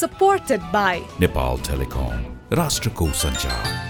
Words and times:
supported 0.00 0.62
by 0.72 1.02
Nepal 1.18 1.58
Telecom, 1.58 2.38
Rashtrakuta 2.48 3.12
Sanchar. 3.12 3.89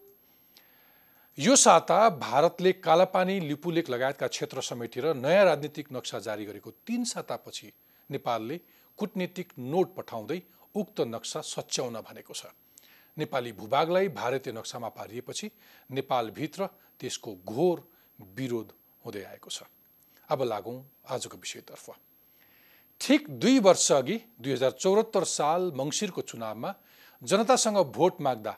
यो 1.37 1.55
साता 1.55 1.97
भारतले 2.11 2.71
कालापानी 2.75 3.39
लिपुलेक 3.39 3.89
लगायतका 3.89 4.27
क्षेत्र 4.27 4.61
समेटेर 4.61 5.05
नयाँ 5.15 5.43
राजनीतिक 5.45 5.87
नक्सा 5.93 6.19
जारी 6.19 6.45
गरेको 6.45 6.71
तिन 6.87 7.03
सातापछि 7.03 7.71
नेपालले 8.09 8.57
कुटनीतिक 8.99 9.53
नोट 9.57 9.93
पठाउँदै 9.95 10.39
उक्त 10.75 11.01
नक्सा 11.07 11.41
सच्याउन 11.41 11.95
भनेको 12.03 12.33
छ। 12.33 12.51
नेपाली 13.17 13.51
भूभागलाई 13.51 14.07
भारतीय 14.11 14.53
नक्सामा 14.53 14.89
पारिएपछि 14.91 15.49
नेपालभित्र 15.89 16.67
त्यसको 16.99 17.35
घोर 17.47 17.79
विरोध 18.19 18.73
हुँदै 19.05 19.23
आएको 19.23 19.49
छ। 19.49 19.63
अब 20.29 20.43
लागौँ 20.43 20.77
आजको 21.09 21.37
विषयतर्फ। 21.37 21.89
ठिक 23.01 23.29
दुई 23.39 23.59
वर्ष 23.59 23.91
अघि 23.91 24.17
दुई 24.35 24.51
हजार 24.51 24.71
चौहत्तर 24.77 25.23
साल 25.31 25.71
मङ्सिरको 25.75 26.21
चुनावमा 26.23 26.73
जनतासँग 27.21 27.77
भोट 27.95 28.21
माग्दा 28.21 28.53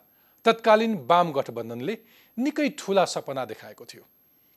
तत्कालीन 0.45 0.93
वाम 1.09 1.31
गठबन्धनले 1.31 1.97
निकै 2.37 2.69
ठुला 2.77 3.05
सपना 3.05 3.45
देखाएको 3.45 3.85
थियो। 3.85 4.03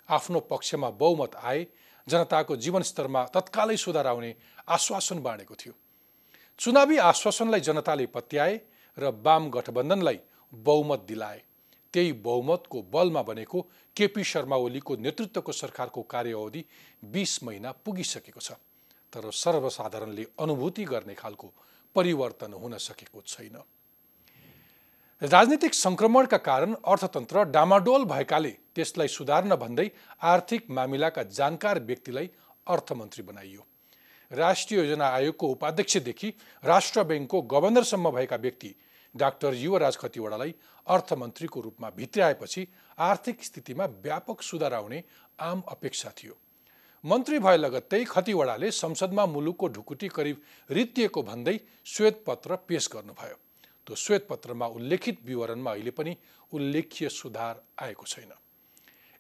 आफ्नो 0.09 0.41
पक्षमा 0.51 0.91
बहुमत 0.93 1.34
आए 1.43 1.67
जनताको 2.06 2.56
जीवनस्तरमा 2.56 3.25
तत्कालै 3.34 3.77
सुधार 3.77 4.06
आउने 4.06 4.34
आश्वासन 4.69 5.19
बाँडेको 5.23 5.55
थियो। 5.55 5.73
चुनावी 6.59 6.97
आश्वासनलाई 7.05 7.61
जनताले 7.61 8.06
पत्याए 8.09 8.61
र 8.98 9.11
वाम 9.25 9.51
गठबन्धनलाई 9.51 10.19
बहुमत 10.53 11.01
दिलाए। 11.09 11.43
त्यही 11.95 12.12
बहुमतको 12.21 12.83
बलमा 12.93 13.23
बनेको 13.23 13.61
केपी 13.97 14.25
शर्मा 14.25 14.56
ओलीको 14.56 14.97
नेतृत्वको 14.97 15.53
सरकारको 15.53 16.03
कार्यावधि 16.05 16.65
बिस 17.03 17.43
महिना 17.45 17.73
पुगिसकेको 17.84 18.41
छ 18.41 18.53
तर 19.12 19.31
सर्वसाधारणले 19.34 20.25
अनुभूति 20.38 20.84
गर्ने 20.84 21.15
खालको 21.15 21.53
परिवर्तन 21.97 22.53
हुन 22.53 22.77
सकेको 22.78 23.22
छैन। 23.27 23.56
राजनीतिक 25.22 25.75
सङ्क्रमणका 25.75 26.37
कारण 26.37 26.75
अर्थतन्त्र 26.84 27.43
डामाडोल 27.50 28.03
भएकाले 28.04 28.50
त्यसलाई 28.75 29.09
सुधार्न 29.09 29.54
भन्दै 29.56 29.88
आर्थिक 30.22 30.71
मामिलाका 30.71 31.22
जानकार 31.32 31.78
व्यक्तिलाई 31.81 32.28
अर्थमन्त्री 32.66 33.22
बनाइयो। 33.22 33.65
राष्ट्रिय 34.31 34.81
योजना 34.81 35.06
आयोगको 35.09 35.49
उपाध्यक्षदेखि 35.49 36.32
राष्ट्र 36.65 37.03
ब्याङ्कको 37.03 37.41
गभर्नरसम्म 37.53 38.10
भएका 38.10 38.37
व्यक्ति 38.37 38.75
डाक्टर 39.15 39.55
युवराज 39.55 39.97
खतिवडालाई 39.97 40.55
अर्थमन्त्रीको 40.87 41.60
रूपमा 41.60 41.91
भित्र्याएपछि 41.97 42.66
आर्थिक 42.99 43.44
स्थितिमा 43.44 43.84
व्यापक 44.05 44.43
सुधार 44.43 44.75
आउने 44.75 45.03
आम 45.41 45.62
अपेक्षा 45.71 46.12
थियो। 46.19 46.38
मन्त्री 47.05 47.38
भए 47.38 47.56
लगत्तै 47.56 48.05
खतिवडाले 48.05 48.71
संसदमा 48.75 49.26
मुलुकको 49.26 49.69
ढुकुटी 49.69 50.09
करिब 50.10 50.43
रित्तिएको 50.71 51.22
भन्दै 51.22 51.59
श्वेतपत्र 51.87 52.56
पेश 52.69 52.91
गर्नुभयो। 52.93 53.38
त्यो 53.87 53.97
श्वेतपत्रमा 53.97 54.67
उल्लेखित 54.69 55.19
विवरणमा 55.25 55.73
अहिले 55.73 55.91
पनि 55.91 56.17
उल्लेख्य 56.53 57.09
सुधार 57.11 57.63
आएको 57.79 58.07
छैन। 58.07 58.33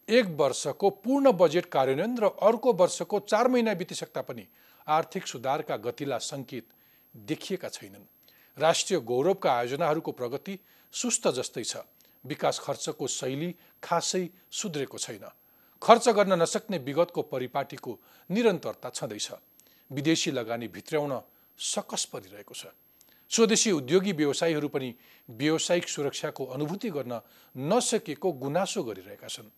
एक 0.08 0.26
वर्षको 0.38 0.90
पूर्ण 1.02 1.32
बजेट 1.32 1.66
कार्यान्वयन 1.66 2.18
र 2.18 2.24
अर्को 2.42 2.72
वर्षको 2.72 3.20
चार 3.20 3.48
महिना 3.48 3.74
बितिसक्दा 3.74 4.22
पनि 4.22 4.46
आर्थिक 4.86 5.26
सुधारका 5.26 5.76
गतिला 5.78 6.18
सङ्केत 6.20 6.66
देखिएका 7.14 7.68
छैनन्। 7.68 8.06
राष्ट्रिय 8.56 9.00
गौरवका 9.00 9.52
आयोजनाहरूको 9.52 10.12
प्रगति 10.12 10.58
सुस्त 10.94 11.28
जस्तै 11.28 11.64
छ। 11.64 11.76
विकास 12.24 12.58
खर्चको 12.58 13.06
शैली 13.06 13.54
खासै 13.82 14.28
सुध्रेको 14.52 14.98
छैन। 14.98 15.26
खर्च 15.82 16.08
गर्न 16.08 16.42
नसक्ने 16.42 16.78
विगतको 16.78 17.22
परिपाटीको 17.22 17.98
निरन्तरता 18.30 18.90
छँदैछ। 18.90 19.30
विदेशी 19.90 20.30
लगानी 20.30 20.68
भित्र्याउन 20.68 21.20
सकस 21.58 22.04
परिरहेको 22.12 22.54
छ। 22.54 22.66
स्वदेशी 23.30 23.70
उद्योगी 23.72 24.12
व्यवसायीहरू 24.12 24.68
पनि 24.68 24.94
व्यावसायिक 25.28 25.88
सुरक्षाको 25.88 26.44
अनुभूति 26.46 26.90
गर्न 26.90 27.20
नसकेको 27.54 28.32
गुनासो 28.32 28.82
गरिरहेका 28.82 29.28
छन्। 29.28 29.50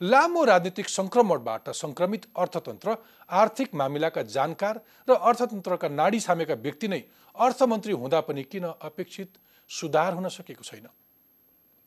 लामो 0.00 0.44
राजनीतिक 0.44 0.88
सङ्क्रमणबाट 0.88 1.68
सङ्क्रमित 1.72 2.26
अर्थतन्त्र 2.36 2.96
आर्थिक 3.30 3.74
मामिलाका 3.74 4.22
जानकार 4.22 4.80
र 5.08 5.12
अर्थतन्त्रका 5.12 5.88
नाडी 5.88 6.20
छामेका 6.20 6.54
व्यक्ति 6.54 6.88
नै 6.88 7.00
अर्थमन्त्री 7.34 7.92
हुँदा 7.92 8.20
पनि 8.20 8.42
किन 8.42 8.64
अपेक्षित 8.82 9.38
सुधार 9.70 10.12
हुन 10.12 10.28
सकेको 10.28 10.64
छैन? 10.64 10.86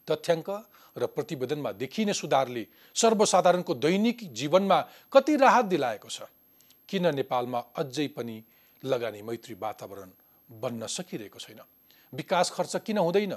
तथ्याङ्क 0.08 0.50
र 0.98 1.06
प्रतिवेदनमा 1.06 1.72
देखिने 1.72 2.14
सुधारले 2.14 2.66
सर्वसाधारणको 2.96 3.74
दैनिक 3.76 4.34
जीवनमा 4.34 4.80
कति 5.14 5.36
राहत 5.36 5.66
दिलाएको 5.66 6.10
छ? 6.10 6.22
किन 6.90 7.14
नेपालमा 7.16 7.60
अझै 7.78 8.08
पनि 8.08 8.44
लगानी 8.84 9.22
मैत्री 9.22 9.56
वातावरण 9.60 10.10
बन्न 10.50 10.88
सकिरहेको 10.88 11.40
छैन। 11.40 11.60
विकास 12.14 12.50
खर्च 12.52 12.76
किन 12.86 12.98
हुँदैन? 12.98 13.36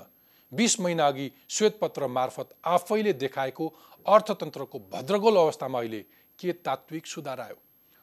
बिस 0.53 0.81
महिना 0.81 1.07
अघि 1.07 1.31
श्वेतपत्र 1.49 2.07
मार्फत 2.09 2.49
आफैले 2.65 3.13
देखाएको 3.13 3.67
अर्थतन्त्रको 4.07 4.79
भद्रगोल 4.93 5.37
अवस्थामा 5.37 5.79
अहिले 5.79 6.01
के 6.39 6.53
तात्विक 6.53 7.07
सुधार 7.07 7.41
आयो? 7.41 7.59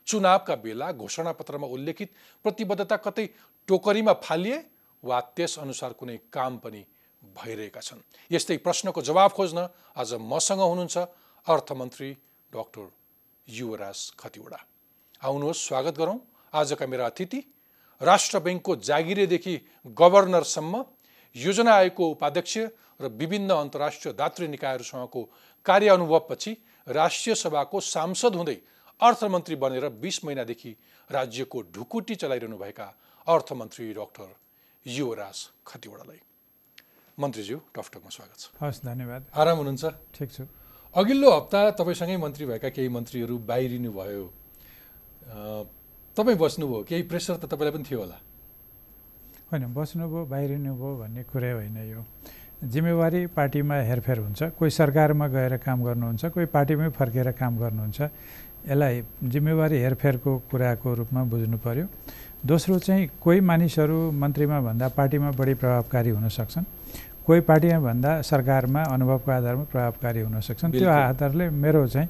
चुनावका 0.07 0.55
बेला 0.55 0.91
घोषणापत्रमा 0.91 1.67
उल्लेखित 1.67 2.13
प्रतिबद्धता 2.45 2.97
कतै 2.97 3.25
टोकरीमा 3.67 4.13
फालिए 4.23 4.63
वा 5.03 5.19
त्यसअनुसार 5.35 5.93
कुनै 5.93 6.17
काम 6.33 6.57
पनि 6.57 6.85
भइरहेका 7.21 7.81
छन्? 7.81 8.01
यस्तै 8.31 8.57
प्रश्नको 8.57 9.01
जवाब 9.01 9.31
खोज्न 9.31 9.67
आज 9.97 10.13
मसँग 10.13 10.61
हुनुहुन्छ 10.61 10.97
अर्थमन्त्री 11.47 12.11
डक्टर 12.51 12.87
युवराज 13.47 13.99
खतिवडा। 14.19 14.59
आउनुहोस् 15.21 15.65
स्वागत 15.67 15.97
गरौँ। 15.97 16.19
आजका 16.53 16.85
मेरा 16.87 17.05
अतिथि 17.05 17.39
राष्ट्र 18.01 18.39
ब्याङ्कको 18.39 18.75
जागिरेदेखि 18.75 19.55
गभर्नरसम्म 19.97 20.83
योजना 21.35 21.73
आयोगको 21.73 22.09
उपाध्यक्ष 22.09 22.57
र 23.01 23.07
विभिन्न 23.15 23.49
अन्तर्राष्ट्रिय 23.53 24.13
दातृ 24.13 24.47
निकायहरूसँगको 24.47 25.21
कार्य 25.65 25.89
अनुभवपछि 25.89 26.51
राष्ट्रिय 26.87 27.35
सभाको 27.35 27.79
सांसद 27.79 28.35
हुँदै 28.35 28.57
अर्थमन्त्री 28.99 29.55
बनेर 29.55 29.89
बिस 30.03 30.23
महिनादेखि 30.25 30.71
राज्यको 31.09 31.61
ढुकुटी 31.75 32.15
चलाइरहनुभएका 32.15 32.87
अर्थमन्त्री 33.27 33.93
डाक्टर 33.93 34.27
युवराज 34.85 35.37
खतिवडालाई। 35.67 36.19
मन्त्रीज्यू 37.17 37.57
टफटकमा 37.75 38.09
स्वागत 38.09 38.37
छ। 38.39 38.45
हस् 38.61 38.79
धन्यवाद। 38.85 39.21
आराम 39.35 39.57
हुनुहुन्छ? 39.57 39.85
ठिक 40.15 40.29
छु। 40.31 40.43
अघिल्लो 40.95 41.29
हप्ता 41.31 41.59
तपाईँसँगै 41.79 42.17
मन्त्री 42.17 42.45
भएका 42.45 42.69
केही 42.69 42.89
मन्त्रीहरू 42.89 43.37
बाहिरिनु 43.49 43.91
भयो। 43.91 44.23
तपाईँ 46.17 46.37
बस्नुभयो 46.37 46.79
केही 46.89 47.03
प्रेसर 47.09 47.35
त 47.41 47.45
तपाईँलाई 47.45 47.73
पनि 47.75 47.85
थियो 47.89 47.99
होला। 47.99 48.17
होइन 49.49 49.63
बस्नुभयो 49.73 50.21
बाहिरिनु 50.25 50.71
भयो 50.75 50.95
भन्ने 51.01 51.21
कुरै 51.31 51.51
होइन 51.57 51.77
यो। 51.89 52.01
जिम्मेवारी 52.59 53.21
पार्टीमा 53.31 53.75
हेरफेर 53.89 54.17
हुन्छ। 54.19 54.39
कोही 54.59 54.71
सरकारमा 54.71 55.27
गएर 55.31 55.57
काम 55.63 55.77
गर्नुहुन्छ 55.83 56.25
कोही 56.35 56.45
पार्टीमै 56.51 56.89
फर्केर 56.91 57.31
काम 57.39 57.53
गर्नुहुन्छ। 57.57 57.99
यसलाई 58.67 58.95
जिम्मेवारी 59.23 59.77
हेरफेरको 59.79 60.31
कुराको 60.51 60.89
रूपमा 60.99 61.21
बुझ्नु 61.31 61.57
पर्यो। 61.63 61.85
दोस्रो 62.45 62.79
चाहिँ 62.79 63.09
कोही 63.23 63.39
मानिसहरू 63.39 64.11
मन्त्रीमा 64.11 64.59
भन्दा 64.59 64.87
पार्टीमा 64.91 65.29
बढी 65.39 65.53
प्रभावकारी 65.55 66.09
हुन 66.09 66.27
सक्छन्। 66.27 66.65
कोही 67.25 67.41
पार्टीमा 67.47 67.79
भन्दा 67.79 68.11
सरकारमा 68.21 68.81
अनुभवको 68.91 69.31
आधारमा 69.31 69.63
प्रभावकारी 69.71 70.19
हुन 70.27 70.39
सक्छन्। 70.39 70.71
त्यो 70.71 70.89
आधारले 70.89 71.49
मेरो 71.49 71.87
चाहिँ 71.87 72.07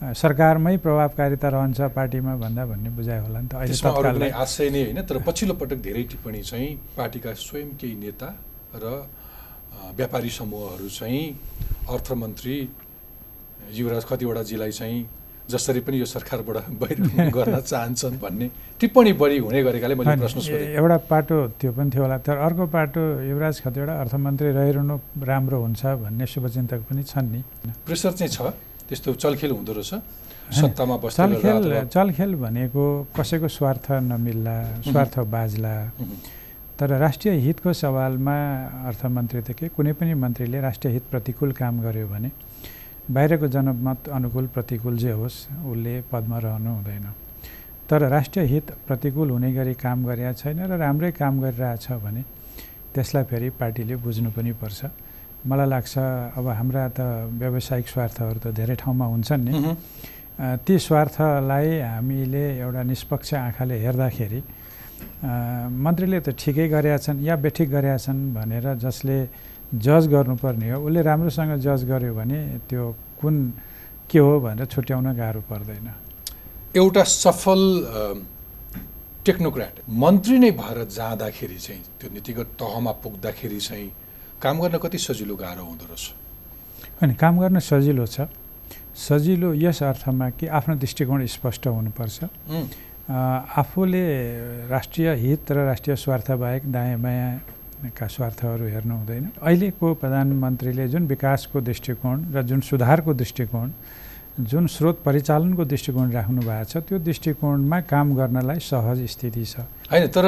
सरकारमै 0.00 0.76
प्रभावकारिता 0.84 1.48
रहन्छ 1.48 1.80
पार्टीमा 1.96 2.34
भन्दा 2.36 2.62
भन्ने 2.68 2.90
बुझाइ 2.96 3.18
होला 3.24 3.40
नि 3.40 3.48
त। 3.48 3.54
अहिले 3.56 4.28
आशय 4.30 4.68
नै 4.70 4.82
होइन 4.84 5.00
तर 5.08 5.18
पछिल्लो 5.24 5.54
पटक 5.56 5.78
धेरै 5.80 6.02
टिप्पणी 6.12 6.42
चाहिँ 6.44 6.70
पार्टीका 6.96 7.32
स्वयं 7.32 7.68
केही 7.80 7.94
नेता 8.04 8.28
र 8.76 8.84
व्यापारी 9.96 10.30
समूहहरू 10.30 10.88
चाहिँ 11.00 11.24
अर्थमन्त्री 11.96 12.56
युवराज 13.72 14.04
कतिवटाजीलाई 14.10 14.72
चाहिँ 14.80 15.00
जसरी 15.48 15.80
पनि 15.86 15.96
यो 16.02 16.06
सरकारबाट 16.12 16.56
बाहिर 16.82 16.98
गर्न 17.32 17.56
चाहन्छन् 17.72 18.18
भन्ने 18.20 18.46
टिप्पणी 18.80 19.12
बढी 19.16 19.38
हुने 19.46 19.62
गरेकाले 19.64 19.94
मैले 19.96 20.16
प्रश्न 20.20 20.40
सोधेँ। 20.44 20.76
एउटा 20.76 20.96
पाटो 21.08 21.36
त्यो 21.56 21.72
पनि 21.72 21.88
थियो 21.90 22.02
होला। 22.04 22.18
तर 22.26 22.36
अर्को 22.36 22.64
पाटो 22.76 23.02
युवराज 23.32 23.56
खतिवडा 23.64 23.94
अर्थमन्त्री 24.02 24.48
रहिरहनु 24.58 24.96
राम्रो 25.24 25.58
हुन्छ 25.64 25.82
भन्ने 26.04 26.26
शुभचिन्तक 26.26 26.80
पनि 26.90 27.02
छन् 27.08 27.28
नि। 27.32 27.40
प्रेसर 27.86 28.12
चाहिँ 28.20 28.32
छ। 28.36 28.52
त्यस्तो 28.88 29.14
चलखेल 29.14 29.50
हुँदो 29.50 29.72
रहेछ। 29.72 29.92
सत्तामा 30.54 30.96
चलखेल 31.10 31.90
चलखेल 31.90 32.34
भनेको 32.38 32.82
कसैको 33.16 33.48
स्वार्थ 33.48 33.86
नमिल्ला 34.10 34.56
स्वार्थ 34.86 35.18
बाज्ला। 35.26 35.74
तर 36.78 36.88
राष्ट्रिय 36.98 37.34
हितको 37.46 37.72
सवालमा 37.72 38.36
अर्थमन्त्रीदेखि 38.88 39.68
कुनै 39.76 39.92
पनि 39.98 40.14
मन्त्रीले 40.14 40.60
राष्ट्रिय 40.60 40.92
हित 40.94 41.04
प्रतिकूल 41.10 41.52
काम 41.60 41.80
गर्यो 41.82 42.06
भने 42.08 42.30
बाहिरको 43.10 43.46
जनमत 43.48 44.08
अनुकूल 44.12 44.46
प्रतिकूल 44.54 44.96
जे 44.98 45.12
होस् 45.18 45.38
उसले 45.66 45.94
पदमा 46.12 46.38
रहनु 46.38 46.70
हुँदैन। 46.76 47.06
तर 47.88 48.00
राष्ट्रिय 48.08 48.44
हित 48.46 48.70
प्रतिकूल 48.86 49.30
हुने 49.30 49.52
गरी 49.52 49.74
काम 49.74 50.04
गरेका 50.06 50.32
छैन 50.32 50.60
र 50.70 50.78
राम्रै 50.78 51.10
काम 51.16 51.40
गरिरहेछ 51.40 51.86
भने 52.04 52.22
त्यसलाई 52.94 53.24
फेरि 53.30 53.50
पार्टीले 53.60 53.96
बुझ्नु 53.96 54.30
पनि 54.36 54.52
पर्छ। 54.62 54.80
मलाई 55.46 55.68
लाग्छ 55.74 55.94
अब 56.38 56.46
हाम्रा 56.58 56.82
त 56.98 57.00
व्यावसायिक 57.38 57.86
स्वार्थहरू 57.94 58.38
त 58.44 58.46
धेरै 58.50 58.76
ठाउँमा 58.82 59.06
हुन्छन् 59.14 59.44
नि। 59.46 59.52
ती 60.36 60.74
स्वार्थलाई 60.78 61.68
हामीले 61.96 62.44
एउटा 62.60 62.82
निष्पक्ष 62.92 63.28
आँखाले 63.34 63.76
हेर्दाखेरि 63.84 64.40
मन्त्रीले 65.84 66.18
त 66.20 66.28
ठिकै 66.36 66.66
गरेका 66.68 66.98
छन् 67.04 67.18
या 67.24 67.34
बेठिक 67.40 67.68
गरेका 67.70 67.98
छन् 68.04 68.20
भनेर 68.36 68.66
जसले 68.84 69.16
जज 69.86 70.04
गर्नुपर्ने 70.12 70.66
हो 70.70 70.78
उसले 70.86 71.00
राम्रोसँग 71.08 71.52
जज 71.66 71.80
गर्यो 71.90 72.12
भने 72.14 72.38
त्यो 72.68 72.84
कुन 73.20 73.34
के 74.10 74.18
हो 74.18 74.32
भनेर 74.40 74.66
छुट्याउन 74.66 75.06
गाह्रो 75.16 75.40
पर्दैन। 75.50 75.88
एउटा 76.76 77.02
सफल 77.02 77.62
टेक्नोक्राट 79.24 79.74
मन्त्री 79.88 80.36
नै 80.38 80.50
भएर 80.60 80.78
जाँदाखेरि 80.90 81.58
चाहिँ 81.58 81.82
त्यो 81.98 82.08
नीतिगत 82.14 82.48
तहमा 82.60 82.92
पुग्दाखेरि 83.02 83.60
चाहिँ 83.60 83.88
काम 84.42 84.60
गर्न 84.60 84.78
कति 84.78 84.98
सजिलो 84.98 85.34
गाह्रो 85.36 85.64
हुँदो 85.64 85.84
रहेछ। 85.86 87.02
अनि 87.02 87.14
काम 87.14 87.40
गर्न 87.40 87.58
सजिलो 87.60 88.06
छ। 88.06 88.28
सजिलो 88.96 89.52
यस 89.54 89.82
अर्थमा 89.82 90.28
कि 90.30 90.46
आफ्नो 90.46 90.74
दृष्टिकोण 90.76 91.26
स्पष्ट 91.26 91.66
हुनुपर्छ। 91.66 92.24
आफूले 93.08 94.04
राष्ट्रिय 94.68 95.08
हित 95.14 95.52
र 95.52 95.64
राष्ट्रिय 95.66 95.96
स्वार्थ 95.96 96.30
बाहेक 96.32 96.62
दायाँ 96.72 96.98
बायाँका 97.00 98.06
स्वार्थहरू 98.06 98.66
हेर्नु 98.66 98.94
हुँदैन। 98.96 99.24
अहिलेको 99.40 99.94
प्रधानमन्त्रीले 99.94 100.88
जुन 100.88 101.06
विकासको 101.06 101.60
दृष्टिकोण 101.60 102.24
र 102.34 102.42
जुन 102.42 102.60
सुधारको 102.60 103.14
दृष्टिकोण 103.14 103.70
जुन 104.36 104.66
स्रोत 104.66 105.00
परिचालनको 105.04 105.64
दृष्टिकोण 105.64 106.10
राख्नु 106.12 106.40
भएको 106.44 106.64
छ 106.68 106.76
त्यो 106.84 106.98
दृष्टिकोणमा 107.00 107.80
काम 107.88 108.14
गर्नलाई 108.16 108.58
सहज 108.60 109.00
स्थिति 109.08 109.44
छ। 109.44 109.64
होइन 109.88 110.06
तर 110.12 110.26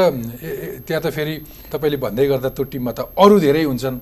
त्यहाँ 0.88 1.02
त 1.04 1.12
फेरि 1.12 1.34
तपाईँले 1.68 1.96
भन्दै 2.00 2.26
गर्दा 2.26 2.48
त्यो 2.56 2.64
टिममा 2.72 2.92
त 2.96 3.12
अरू 3.12 3.36
धेरै 3.36 3.62
हुन्छन्। 3.68 3.96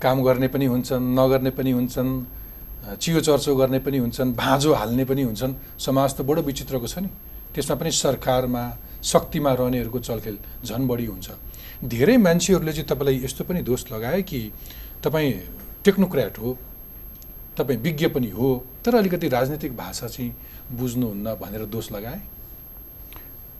काम 0.00 0.16
गर्ने 0.24 0.48
पनि 0.48 0.66
हुन्छन् 0.72 1.04
नगर्ने 1.12 1.50
पनि 1.52 1.70
हुन्छन् 1.76 2.10
चियो 2.96 3.20
चर्चो 3.20 3.52
गर्ने 3.56 3.78
पनि 3.84 3.98
हुन्छन् 3.98 4.32
भाँजो 4.32 4.72
हाल्ने 4.72 5.04
पनि 5.04 5.22
हुन्छन्। 5.28 5.52
समाज 5.76 6.10
त 6.16 6.20
बडो 6.24 6.40
विचित्रको 6.48 6.86
छ 6.88 7.04
नि। 7.04 7.08
त्यसमा 7.52 7.76
पनि 7.76 7.90
सरकारमा 7.92 8.64
शक्तिमा 9.04 9.52
रहनेहरूको 9.60 9.98
चलखेल 10.00 10.36
झन् 10.64 10.88
बढी 10.88 11.06
हुन्छ। 11.06 11.28
धेरै 11.84 12.16
मान्छेहरूले 12.16 12.72
चाहिँ 12.72 12.88
तपाईँलाई 12.88 13.16
यस्तो 13.24 13.44
पनि 13.44 13.60
दोष 13.60 13.92
लगाए 13.92 14.22
कि 14.24 14.40
तपाईँ 15.04 15.32
टेक्नोक्र्याट 15.84 16.38
हो 16.38 16.48
तपाईँ 17.58 17.78
विज्ञ 17.82 18.06
पनि 18.14 18.30
हो 18.30 18.48
तर 18.84 18.94
अलिकति 18.96 19.28
राजनीतिक 19.28 19.76
भाषा 19.76 20.06
चाहिँ 20.06 20.32
बुझ्नुहुन्न 20.78 21.34
भनेर 21.40 21.64
दोष 21.74 21.92
लगाए? 21.92 22.20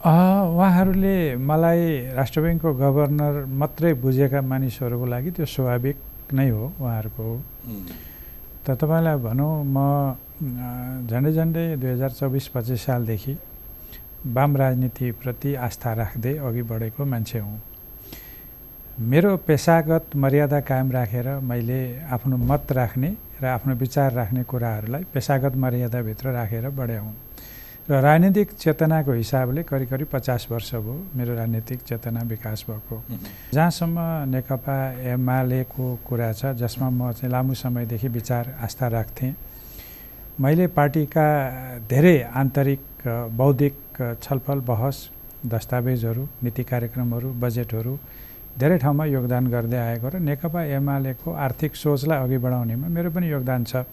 उहाँहरूले 0.06 1.16
मलाई 1.40 1.82
राष्ट्र 2.14 2.40
ब्याङ्कको 2.40 2.72
गभर्नर 2.75 3.34
मात्रै 3.60 3.93
बुझेका 4.04 4.40
मानिसहरूको 4.43 5.06
लागि 5.06 5.31
त्यो 5.37 5.46
स्वाभाविक 5.46 5.96
नै 6.34 6.48
हो 6.50 6.64
उहाँहरूको 6.81 7.25
त 8.66 8.76
तपाईँलाई 8.81 9.16
भनौँ 9.26 9.52
म 9.66 9.78
झन्डै 11.10 11.32
झन्डै 11.32 11.64
दुई 11.81 11.90
हजार 11.90 12.10
चौबिस 12.20 12.46
पच्चिस 12.54 12.81
सालदेखि 12.87 13.34
वाम 14.37 14.56
राजनीतिप्रति 14.56 15.54
आस्था 15.66 15.92
राख्दै 16.02 16.34
अघि 16.46 16.62
बढेको 16.70 17.04
मान्छे 17.04 17.38
हुँ। 17.38 17.58
मेरो 19.10 19.37
पेसागत 19.46 20.16
मर्यादा 20.16 20.60
कायम 20.69 20.90
राखेर 20.92 21.28
मैले 21.50 21.81
आफ्नो 22.14 22.37
मत 22.50 22.72
राख्ने 22.72 23.10
र 23.42 23.44
आफ्नो 23.46 23.74
विचार 23.76 24.12
राख्ने 24.12 24.42
कुराहरूलाई 24.44 25.04
पेसागत 25.14 25.56
मर्यादाभित्र 25.56 26.26
राखेर 26.32 26.68
बढे 26.72 26.96
हुँ 26.96 27.14
र 27.90 28.00
राजनीतिक 28.02 28.52
चेतनाको 28.58 29.12
हिसाबले 29.12 29.62
करिब 29.62 29.88
करिब 29.88 30.08
पचास 30.12 30.46
वर्ष 30.50 30.74
भयो 30.74 30.94
मेरो 31.16 31.34
राजनीतिक 31.34 31.80
चेतना 31.86 32.20
विकास 32.26 32.64
भएको। 32.68 33.02
जहाँसम्म 33.54 33.98
नेकपा 34.26 34.76
एमालेको 35.12 35.86
कुरा 36.02 36.32
छ 36.32 36.56
जसमा 36.58 36.88
म 36.90 37.12
चाहिँ 37.12 37.30
लामो 37.32 37.54
समयदेखि 37.54 38.08
विचार 38.08 38.44
आस्था 38.58 38.86
राख्थेँ। 38.88 39.34
मैले 40.40 40.66
पार्टीका 40.74 41.26
धेरै 41.86 42.16
आन्तरिक 42.34 42.82
बौद्धिक 43.38 43.76
छलफल 44.22 44.58
बहस 44.66 44.96
दस्तावेजहरू 45.46 46.26
नीति 46.42 46.62
कार्यक्रमहरू 46.64 47.28
बजेटहरू 47.40 47.94
धेरै 48.56 48.78
ठाउँमा 48.80 49.04
योगदान 49.04 49.44
गर्दै 49.52 49.78
आएको 49.78 50.06
र 50.08 50.16
नेकपा 50.28 50.60
एमालेको 50.80 51.28
आर्थिक 51.46 51.72
सोचलाई 51.76 52.18
अघि 52.24 52.38
बढाउनेमा 52.40 52.86
मेरो 52.88 53.10
पनि 53.12 53.26
योगदान 53.30 53.64
छ 53.70 53.84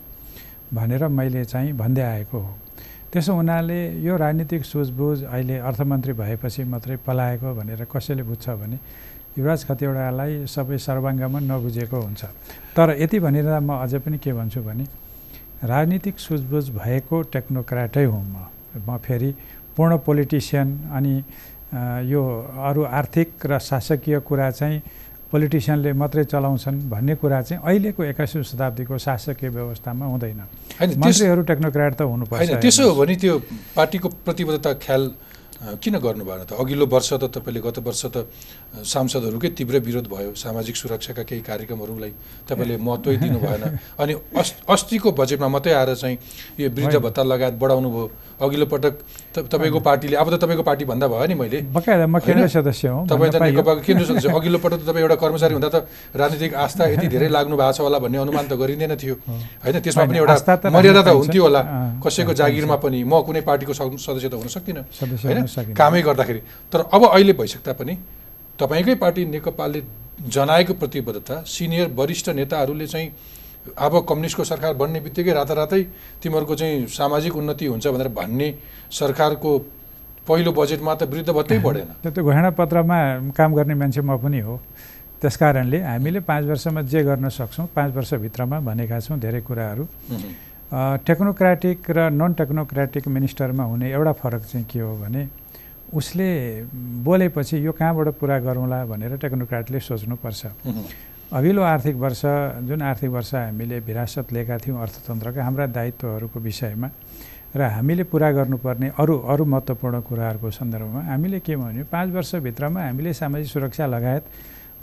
भनेर 0.72 1.08
मैले 1.08 1.44
चाहिँ 1.52 1.74
भन्दै 1.76 2.02
आएको 2.02 2.38
हो। 2.40 2.52
त्यसो 3.12 3.32
हुनाले 3.36 3.80
यो 4.08 4.14
राजनीतिक 4.18 4.64
सुझबुझ 4.66 5.18
अहिले 5.24 5.58
अर्थमन्त्री 5.70 6.14
भएपछि 6.16 6.64
मात्रै 6.64 6.96
पलाएको 7.06 7.54
भनेर 7.60 7.84
कसैले 7.92 8.24
बुझ्छ 8.24 8.50
भने 8.62 8.78
युवराज 9.38 9.62
खतिवडालाई 9.68 10.32
सबै 10.48 10.78
सर्वाङ्गमा 10.88 11.40
नबुझेको 11.44 11.98
हुन्छ। 12.00 12.22
तर 12.76 12.88
यति 13.04 13.20
भनेर 13.20 13.48
म 13.60 13.84
अझै 13.84 14.00
पनि 14.00 14.18
के 14.18 14.32
भन्छु 14.34 14.62
भने 14.64 14.86
राजनीतिक 15.64 16.16
सुझबुझ 16.20 16.66
भएको 16.72 17.22
टेक्नोक्राटै 17.36 18.06
हुँ 18.06 18.24
म। 18.24 18.36
म 18.88 18.98
फेरि 19.06 19.30
पूर्ण 19.76 19.98
पोलिटिसियन 20.06 20.68
अनि 20.94 21.14
यो 21.74 22.22
अरू 22.70 22.82
आर्थिक 22.84 23.30
र 23.46 23.60
शासकीय 23.60 24.20
कुरा 24.22 24.50
चाहिँ 24.52 24.82
पोलिटिसियनले 25.32 25.94
मात्रै 25.98 26.24
चलाउँछन् 26.30 26.78
भन्ने 26.94 27.16
कुरा 27.18 27.42
चाहिँ 27.42 27.62
अहिलेको 27.66 28.04
एक्काइसौँ 28.14 28.44
शताब्दीको 28.46 28.98
शासकीय 28.98 29.50
व्यवस्थामा 29.50 30.06
हुँदैन। 30.06 30.42
मन्त्रीहरू 31.02 31.42
टेक्नोक्राट 31.42 31.94
त 31.98 32.02
हुनुपर्छ 32.06 32.42
होइन 32.42 32.62
त्यसो 32.62 32.84
हो 32.90 32.96
भने 33.02 33.16
त्यो 33.18 33.34
पार्टीको 33.74 34.08
प्रतिबद्धता 34.22 34.74
ख्याल 34.86 35.04
किन 35.80 35.96
गर्नु 35.98 36.24
भएन 36.28 36.44
त? 36.44 36.54
अघिल्लो 36.54 36.86
वर्ष 36.86 37.10
त 37.18 37.24
तपाईँले 37.34 37.62
गत 37.66 37.80
वर्ष 37.82 38.06
त 38.14 38.28
सांसदहरूकै 38.84 39.50
तीव्र 39.58 39.80
विरोध 39.80 40.08
भयो 40.12 40.36
सामाजिक 40.36 40.76
सुरक्षाका 40.76 41.24
केही 41.24 41.42
कार्यक्रमहरूलाई 41.42 42.12
तपाईँले 42.46 42.78
महत्त्वै 42.78 43.16
दिनु 43.18 43.40
भएन 43.40 43.64
अनि 43.98 44.14
अस् 44.38 44.54
अस्तिको 44.70 45.12
बजेटमा 45.16 45.48
मात्रै 45.48 45.74
आएर 45.74 45.96
चाहिँ 45.96 46.18
यो 46.60 46.70
वृद्ध। 46.70 47.00
भत्ता 47.00 47.24
लगायत 47.24 47.56
बढाउनु 47.58 47.90
भयो 47.90 48.06
अघिल्लो 48.42 48.66
पटक 48.66 48.94
तपाईँको 49.36 49.80
पार्टीले 49.80 50.16
अब 50.18 50.28
त 50.30 50.42
तपाईँको 50.42 50.64
पार्टी 50.64 50.86
भन्दा 50.86 51.08
भयो 51.08 51.26
नि 51.26 51.36
मैले। 51.36 51.60
म 51.70 52.20
केन्द्र? 52.20 52.48
सदस्य 52.48 52.88
हुँ 52.90 53.08
तपाईँ 53.08 53.32
त। 53.32 53.36
नेकपाको 53.42 53.82
केन्द्र 53.86 54.06
सदस्य 54.06 54.30
अघिल्लो 54.38 54.60
पटक 54.60 54.80
त 54.82 54.86
तपाईँ 54.90 55.04
एउटा 55.04 55.16
कर्मचारी 55.22 55.54
हुँदा 55.54 55.70
त 55.70 55.76
राजनीतिक 56.16 56.54
आस्था 56.56 56.84
यति 56.94 57.08
धेरै 57.14 57.28
लाग्नु 57.30 57.56
भएको 57.58 57.72
छ 57.74 57.80
होला 57.82 57.98
भन्ने 58.04 58.18
अनुमान 58.18 58.46
त 58.48 58.54
गरिँदैन 58.54 58.94
थियो। 58.98 59.16
होइन? 59.64 59.76
त्यसमा 59.80 60.04
पनि 60.06 60.18
एउटा 60.18 60.36
मर्यादा 60.70 61.02
त 61.02 61.10
हुन्थ्यो 61.14 61.44
होला। 61.44 61.62
कसैको 62.04 62.34
जागिरमा 62.34 62.76
पनि 62.84 63.00
म 63.04 63.14
कुनै 63.22 63.42
पार्टीको 63.42 63.74
सद- 63.74 64.00
सदस्य 64.00 64.28
त 64.30 64.34
हुन 64.34 64.48
सक्दिनँ। 64.50 64.84
होइन। 65.24 65.74
कामै 65.74 66.02
गर्दाखेरि। 66.02 66.40
तर 66.72 66.80
अब 66.92 67.02
अहिले 67.14 67.34
भइसक्दा 67.34 67.74
पनि 67.80 67.94
तपाईँकै 68.60 68.96
पार्टी 69.02 69.22
नेकपाले 69.34 69.80
जनाएको 70.30 70.74
प्रतिबद्धता 70.82 71.36
सिनियर 71.48 71.88
वरिष्ठ 71.98 72.30
नेताहरूले 72.38 72.88
चाहिँ 72.88 73.10
अब 73.78 73.94
कम्युनिस्टको 74.10 74.44
सरकार 74.44 74.74
बन्ने 74.76 75.00
बित्तिकै 75.00 75.34
रातारातै 75.34 75.82
तिमीहरूको 76.24 76.56
चाहिँ 76.56 76.88
सामाजिक 76.88 77.36
उन्नति 77.36 77.66
हुन्छ 77.66 77.88
भनेर 77.88 78.08
भन्ने 78.20 78.48
सरकारको 78.92 79.52
पहिलो 80.28 80.52
बजेटमा 80.52 80.94
त 80.96 81.04
वृद्ध 81.12 81.30
भत्तै 81.30 81.60
बढेन 81.60 81.88
त्यो 82.04 82.12
त 82.12 82.20
घोषणापत्रमा 82.20 82.98
काम 83.38 83.50
गर्ने 83.56 83.74
मान्छे 83.76 84.02
म 84.02 84.18
पनि 84.20 84.40
हो। 84.40 84.60
त्यस 85.22 85.36
कारणले 85.38 85.80
हामीले 85.80 86.20
पाँच 86.28 86.44
वर्षमा 86.46 86.82
जे 86.92 87.04
गर्न 87.04 87.30
सक्छौँ 87.30 87.68
पाँच 87.76 87.96
वर्षभित्रमा 87.96 88.60
भनेका 88.60 89.00
छौँ 89.00 89.20
धेरै 89.20 89.42
कुराहरू। 89.48 89.84
टेक्नोक्राटिक 91.08 91.90
र 91.96 92.10
नन 92.12 92.34
टेक्नोक्राटिक 92.34 93.08
मिनिस्टरमा 93.08 93.64
हुने 93.64 93.92
एउटा 93.92 94.12
फरक 94.20 94.42
चाहिँ 94.52 94.66
के 94.68 94.80
हो 94.80 94.96
भने 95.00 95.28
उसले 95.94 96.28
बोलेपछि 97.08 97.66
यो 97.66 97.72
कहाँबाट 97.72 98.08
पुरा 98.20 98.40
गरौँला 98.40 98.80
भनेर 98.92 99.16
टेक्नोक्राटले 99.24 99.80
सोच्नुपर्छ। 99.80 100.42
अघिल्लो 101.34 101.62
आर्थिक 101.66 101.96
वर्ष 101.98 102.22
जुन 102.70 102.82
आर्थिक 102.86 103.10
वर्ष 103.10 103.34
हामीले 103.34 103.80
विरासत 103.90 104.34
लिएका 104.34 104.58
थियौँ 104.62 104.82
अर्थतन्त्रका 104.82 105.44
हाम्रा 105.44 105.66
दायित्वहरूको 105.74 106.40
विषयमा 106.40 106.90
र 107.58 107.62
हामीले 107.74 108.04
पुरा 108.06 108.30
गर्नुपर्ने 108.38 108.88
अरू 109.02 109.18
अरू 109.34 109.46
महत्त्वपूर्ण 109.46 110.02
कुराहरूको 110.06 110.52
सन्दर्भमा 110.54 111.02
हामीले 111.10 111.40
के 111.42 111.56
भन्यो 111.58 111.90
पाँच 111.90 112.10
वर्षभित्रमा 112.14 112.82
हामीले 112.82 113.14
सामाजिक 113.18 113.50
सुरक्षा 113.50 113.86
लगायत 113.90 114.24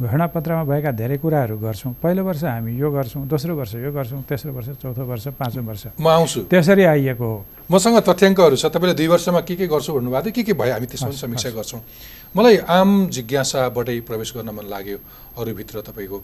घोषणापत्रमा 0.00 0.64
भएका 0.64 0.90
धेरै 0.97 1.16
कुराहरू 1.23 1.57
गर्छौँ। 1.61 1.92
पहिलो 2.02 2.25
वर्ष 2.25 2.42
हामी 2.45 2.73
यो 2.73 2.90
गर्छौँ 2.90 3.26
दोस्रो 3.28 3.54
वर्ष 3.54 3.75
यो 3.85 3.92
गर्छौँ 3.92 4.23
तेस्रो 4.26 4.52
वर्ष 4.52 4.69
चौथो 4.83 5.04
वर्ष 5.04 5.26
पाँचौँ 5.37 5.62
वर्ष। 5.62 5.85
म 6.00 6.09
आउँछु। 6.09 6.40
त्यसरी 6.50 6.85
आइएको 6.88 7.21
हो। 7.21 7.45
मसँग 7.71 8.00
तथ्याङ्कहरू 8.09 8.57
छ 8.57 8.66
तपाईँले 8.73 8.95
दुई 8.97 9.07
वर्षमा 9.07 9.40
के 9.45 9.54
के 9.61 9.66
गर्छु 9.69 9.92
भन्नुभएको 9.92 10.25
थियो 10.25 10.35
के 10.35 10.42
के 10.42 10.52
भयो 10.57 10.73
हामी 10.73 10.87
त्यसमा 10.88 11.11
समीक्षा। 11.14 11.50
गर्छौँ। 11.52 11.80
मलाई 12.33 12.57
आम 12.64 12.90
जिज्ञासाबाटै 13.12 14.00
प्रवेश 14.09 14.33
गर्न 14.40 14.49
मन 14.57 14.66
लाग्यो 14.73 14.99
अरूभित्र 15.37 15.85
तपाईँको। 15.85 16.19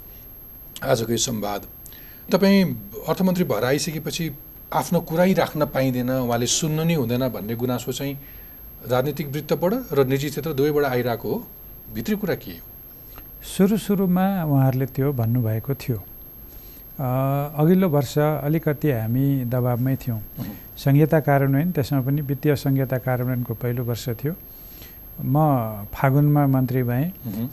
आजको 0.82 1.12
यो 1.12 1.18
संवाद। 1.18 1.62
तपाईँ 2.32 2.64
अर्थमन्त्री 3.08 3.44
भएर 3.44 3.64
आइसकेपछि 3.64 4.24
आफ्नो 4.72 5.00
कुरै 5.08 5.32
राख्न 5.32 5.64
पाइँदैन 5.70 6.10
उहाँले 6.10 6.46
सुन्नु 6.46 6.84
नै 6.84 6.94
हुँदैन 6.94 7.28
भन्ने 7.30 7.54
गुनासो 7.54 7.92
चाहिँ 7.92 8.14
राजनीतिक 8.90 9.26
वृत्तबाट 9.32 9.72
र 9.92 10.04
निजी 10.04 10.28
क्षेत्र 10.30 10.52
दुवैबाट 10.52 10.84
आइरहेको 10.84 11.28
हो। 11.28 11.38
भित्री 11.94 12.16
कुरा 12.16 12.34
के 12.34 12.50
हो? 12.50 12.64
सुरु 13.46 13.76
सुरुमा 13.78 14.26
उहाँहरूले 14.44 14.86
त्यो 14.86 15.12
भन्नुभएको 15.12 15.74
थियो। 15.74 15.98
अघिल्लो 16.96 17.88
वर्ष 17.88 18.18
अलिकति 18.18 18.90
हामी 18.90 19.44
दबाबमै 19.46 19.96
थियौँ। 19.96 20.20
संहिता 20.76 21.20
कार्यान्वयन 21.20 21.70
त्यसमा 21.72 22.00
पनि 22.00 22.20
वित्तीय 22.20 22.56
संहिता 22.56 22.98
कार्यान्वयनको 23.06 23.54
पहिलो 23.54 23.84
वर्ष 23.84 24.08
थियो। 24.18 24.34
म 25.24 25.88
फागुनमा 25.94 26.46
मन्त्री 26.46 26.82
भएँ। 26.82 27.10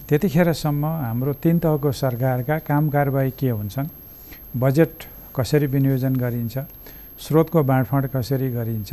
त्यतिखेरसम्म 0.07 0.85
हाम्रो 0.85 1.33
तिन 1.43 1.59
तहको 1.63 1.91
सरकारका 1.91 2.57
काम 2.67 2.89
कारबाही 2.89 3.31
के 3.39 3.49
हुन्छन्? 3.49 3.87
बजेट 4.59 4.93
कसरी 5.35 5.67
विनियोजन 5.71 6.13
गरिन्छ? 6.15 6.57
स्रोतको 7.23 7.63
बाँडफाँड 7.63 8.05
कसरी 8.15 8.49
गरिन्छ? 8.51 8.91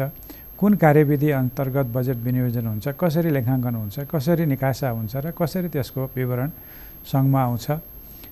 कुन 0.59 0.75
कार्यविधि 0.77 1.31
अन्तर्गत 1.31 1.87
बजेट 1.97 2.17
विनियोजन 2.17 2.67
हुन्छ? 2.67 2.89
कसरी 3.01 3.31
लेखाङ्कन 3.31 3.75
हुन्छ? 3.75 3.97
कसरी 4.07 4.45
निकासा 4.47 4.89
हुन्छ? 4.91 5.17
र 5.17 5.31
कसरी 5.35 5.69
त्यसको 5.69 6.11
विवरण 6.17 6.51
सङ्घमा 7.11 7.41
आउँछ? 7.43 7.67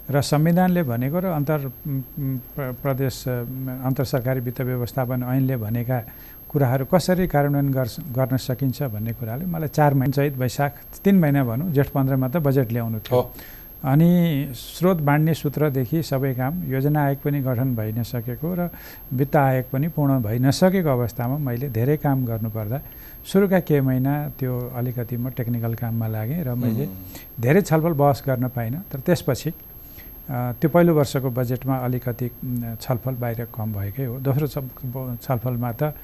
र 0.08 0.20
संविधानले 0.22 0.82
भनेको 0.88 1.18
र 1.20 1.26
अन्तर 1.36 1.60
प्रदेश 2.80 3.14
अन्तर 3.28 4.04
सरकारी 4.04 4.40
वित्त 4.40 4.60
व्यवस्थापन 4.60 5.22
ऐनले 5.24 5.56
भनेका 5.56 5.98
कुराहरू 6.48 6.84
कसरी 6.92 7.26
कार्यान्वयन 7.28 7.68
गर्छ 7.72 7.94
गर्न 8.16 8.36
सकिन्छ 8.40 8.82
भन्ने 8.94 9.12
कुराले 9.20 9.44
मलाई 9.52 9.68
चार 9.68 9.94
महिना 9.94 10.12
चैत 10.16 10.36
वैशाख 10.40 10.72
तिन 11.04 11.16
महिना 11.20 11.44
भनौँ 11.44 11.70
जेठ 11.76 11.88
पन्ध्रमा 11.92 12.28
त 12.28 12.36
बजेट 12.40 12.72
ल्याउनु 12.72 12.98
थियो। 13.04 13.20
अनि 13.78 14.10
स्रोत 14.56 14.98
बाँड्ने 15.06 15.34
सूत्रदेखि 15.38 16.02
सबै 16.02 16.32
काम 16.34 16.52
योजना 16.72 16.98
आयोग 17.04 17.18
पनि 17.22 17.40
गठन 17.46 17.68
भइ 17.76 17.92
नसकेको 18.00 18.48
र 18.58 18.70
वित्त 19.12 19.36
आयोग 19.36 19.66
पनि 19.72 19.88
पूर्ण 19.94 20.18
भइ 20.24 20.38
नसकेको 20.42 20.88
अवस्थामा 20.88 21.36
मैले 21.46 21.68
धेरै 21.70 21.96
काम 22.02 22.24
गर्नुपर्दा 22.26 22.78
सुरुका 23.22 23.60
केही 23.68 23.80
महिना 23.86 24.12
त्यो 24.40 24.52
अलिकति 24.72 25.16
म 25.16 25.30
टेक्निकल 25.30 25.74
काममा 25.78 26.06
लागेँ 26.10 26.42
र 26.42 26.54
मैले 26.58 26.88
धेरै 27.38 27.62
छलफल 27.62 27.92
बहस 28.02 28.22
गर्न 28.26 28.48
पाइनँ। 28.56 28.82
तर 28.90 28.98
त्यसपछि 29.06 29.50
त्यो 30.58 30.68
पहिलो 30.74 30.92
वर्षको 30.98 31.30
बजेटमा 31.30 31.76
अलिकति 31.86 32.26
छलफल 32.82 33.14
बाहिर 33.22 33.46
कम 33.54 33.68
भएकै 33.78 34.04
हो। 34.04 34.14
दोस्रो 34.26 34.46
छलफलमा 35.22 35.72
त 35.72 35.94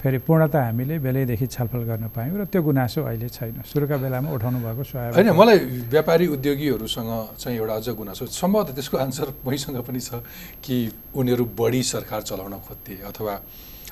फेरि 0.00 0.18
पूर्णतः 0.24 0.64
हामीले 0.64 0.98
बेलैदेखि 1.04 1.46
छलफल 1.46 1.82
गर्न 1.84 2.08
पायौँ 2.16 2.36
र 2.40 2.44
त्यो 2.48 2.62
गुनासो 2.64 3.00
अहिले 3.04 3.28
छैन। 3.28 3.60
सुरुका 3.68 3.96
बेलामा 4.00 4.32
उठाउनु 4.32 4.58
भएको 4.64 4.82
स्वाभाविक 4.82 5.16
होइन। 5.16 5.28
मलाई 5.36 5.58
व्यापारी 5.92 6.26
उद्योगीहरूसँग 6.40 7.10
चाहिँ 7.36 7.58
एउटा 7.60 7.74
अझ 7.74 7.88
गुनासो 8.00 8.26
सम्भवतः 8.32 8.72
त्यसको 8.80 8.96
आन्सर 8.96 9.28
मैसँग 9.44 9.76
पनि 9.84 10.00
छ 10.00 10.24
कि 10.64 10.76
उनीहरू 11.12 11.44
बढी 11.52 11.82
सरकार 11.84 12.20
चलाउन 12.24 12.54
खोज्थे 12.64 12.94
अथवा 13.12 13.34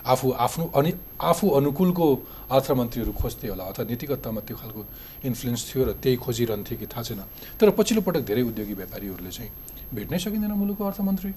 आफू 0.09 0.31
आफ्नो 0.33 0.65
अनि 0.81 0.93
आफू 1.21 1.47
अनुकूलको 1.61 2.07
अर्थमन्त्रीहरू 2.57 3.13
खोज्थे 3.13 3.49
होला 3.53 3.65
अथवा 3.69 3.85
नीतिगत 3.85 4.19
तहमा 4.25 4.41
त्यो 4.49 4.57
खालको 4.57 4.81
इन्फ्लुएन्स 5.29 5.63
थियो 5.69 5.85
र 5.85 5.93
त्यही 6.01 6.17
खोजिरहन्थे 6.25 6.75
कि 6.81 6.87
थाहा 6.89 7.03
छैन। 7.05 7.21
तर 7.61 7.69
पछिल्लो 7.77 8.01
पटक 8.01 8.23
धेरै 8.25 8.43
उद्योगी 8.49 8.75
व्यापारीहरूले 8.81 9.31
चाहिँ 9.31 9.51
भेट्नै 9.93 10.19
सकिँदैन 10.25 10.53
मुलुकको 10.57 10.85
अर्थमन्त्री। 10.89 11.31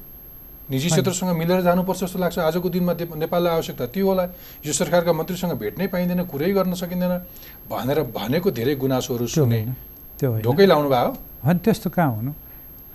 निजी। 0.71 0.87
क्षेत्रसँग 0.89 1.35
मिलेर 1.35 1.61
जानुपर्छ 1.67 1.99
जस्तो 2.03 2.19
लाग्छ। 2.19 2.37
आजको 2.39 2.69
दिनमा 2.71 2.93
नेपाललाई 2.95 3.51
आवश्यकता 3.59 3.85
त्यो 3.91 4.07
होला। 4.07 4.23
यो 4.65 4.71
सरकारका 4.71 5.11
मन्त्रीसँग 5.11 5.53
भेट्नै 5.59 5.87
पाइँदैन 5.91 6.21
कुरै 6.31 6.51
गर्न 6.55 6.73
सकिँदैन। 6.73 7.13
भनेर 7.67 7.99
भनेको 8.15 8.49
धेरै 8.51 8.75
गुनासोहरू 8.79 9.27
सुने। 9.27 9.61
त्यो 10.19 10.29
ढोकै 10.47 10.65
लाउनु 10.71 10.89
भयो? 10.89 11.11
होइन 11.43 11.57
त्यस्तो 11.59 11.89
कहाँ 11.91 12.11
हुनु? 12.15 12.31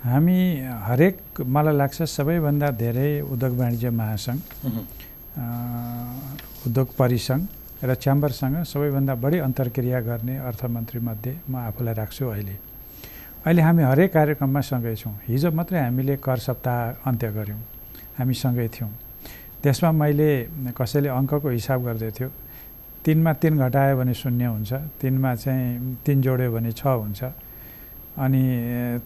हामी 0.03 0.39
हरेक 0.87 1.15
मलाई 1.45 1.75
लाग्छ 1.77 1.97
सबैभन्दा 2.07 2.67
धेरै 2.81 3.11
उद्योग 3.27 3.53
वाणिज्य 3.59 3.89
महासङ्घ 3.89 4.41
उद्योग 6.67 6.87
परिसङ्घ 6.97 7.43
र 7.83 7.93
च्याम्बरसँग 7.93 8.55
सबैभन्दा 8.63 9.13
बढी 9.21 9.37
अन्तर्क्रिया 9.47 9.99
गर्ने 10.01 10.35
अर्थमन्त्रीमध्ये 10.49 11.33
म 11.49 11.53
आफूलाई 11.69 11.93
राख्छु 11.93 12.25
अहिले। 12.25 12.55
अहिले 13.47 13.61
हामी 13.63 13.83
हरेक 13.87 14.11
कार्यक्रममा 14.11 14.61
सँगै 14.71 14.95
छौँ। 15.01 15.13
हिजो 15.27 15.49
मात्रै 15.55 15.79
हामीले 15.87 16.15
कर 16.19 16.37
सप्ताह 16.47 17.07
अन्त्य 17.07 17.27
गऱ्यौँ। 17.31 17.61
हामी 18.19 18.33
सँगै 18.43 18.67
थियौँ। 18.75 18.91
त्यसमा 19.63 19.89
मैले 20.01 20.29
कसैले 20.75 21.09
अङ्कको 21.15 21.47
हिसाब 21.55 21.79
गर्दै 21.87 22.11
थियो। 22.17 22.29
तिनमा 23.07 23.31
तिन 23.39 23.53
घटायो 23.63 23.93
भने 23.99 24.13
शून्य 24.19 24.45
हुन्छ 24.51 24.71
तिनमा 24.99 25.31
चाहिँ 25.39 26.03
तिन 26.03 26.17
जोड्यो 26.27 26.49
भने 26.51 26.71
छ 26.75 26.83
हुन्छ 26.91 27.21
अनि 28.19 28.41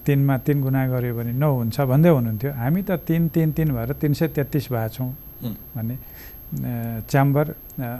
तिनमा 0.05 0.35
तिन 0.45 0.57
गुणा 0.65 0.81
गऱ्यो 0.89 1.13
भने 1.21 1.31
नौ 1.37 1.49
हुन्छ 1.61 1.77
भन्दै 1.91 2.09
हुनुहुन्थ्यो। 2.09 2.51
हामी 2.57 2.81
त 2.81 2.91
तिन 3.05 3.21
तिन 3.29 3.47
तिन 3.53 3.67
भएर 3.77 3.89
तिन 4.01 4.11
सय 4.17 4.27
तेत्तिस 4.41 4.65
भएको 4.73 4.89
छौँ 4.95 5.09
अ, 6.51 7.05
च्याम्बर 7.07 7.45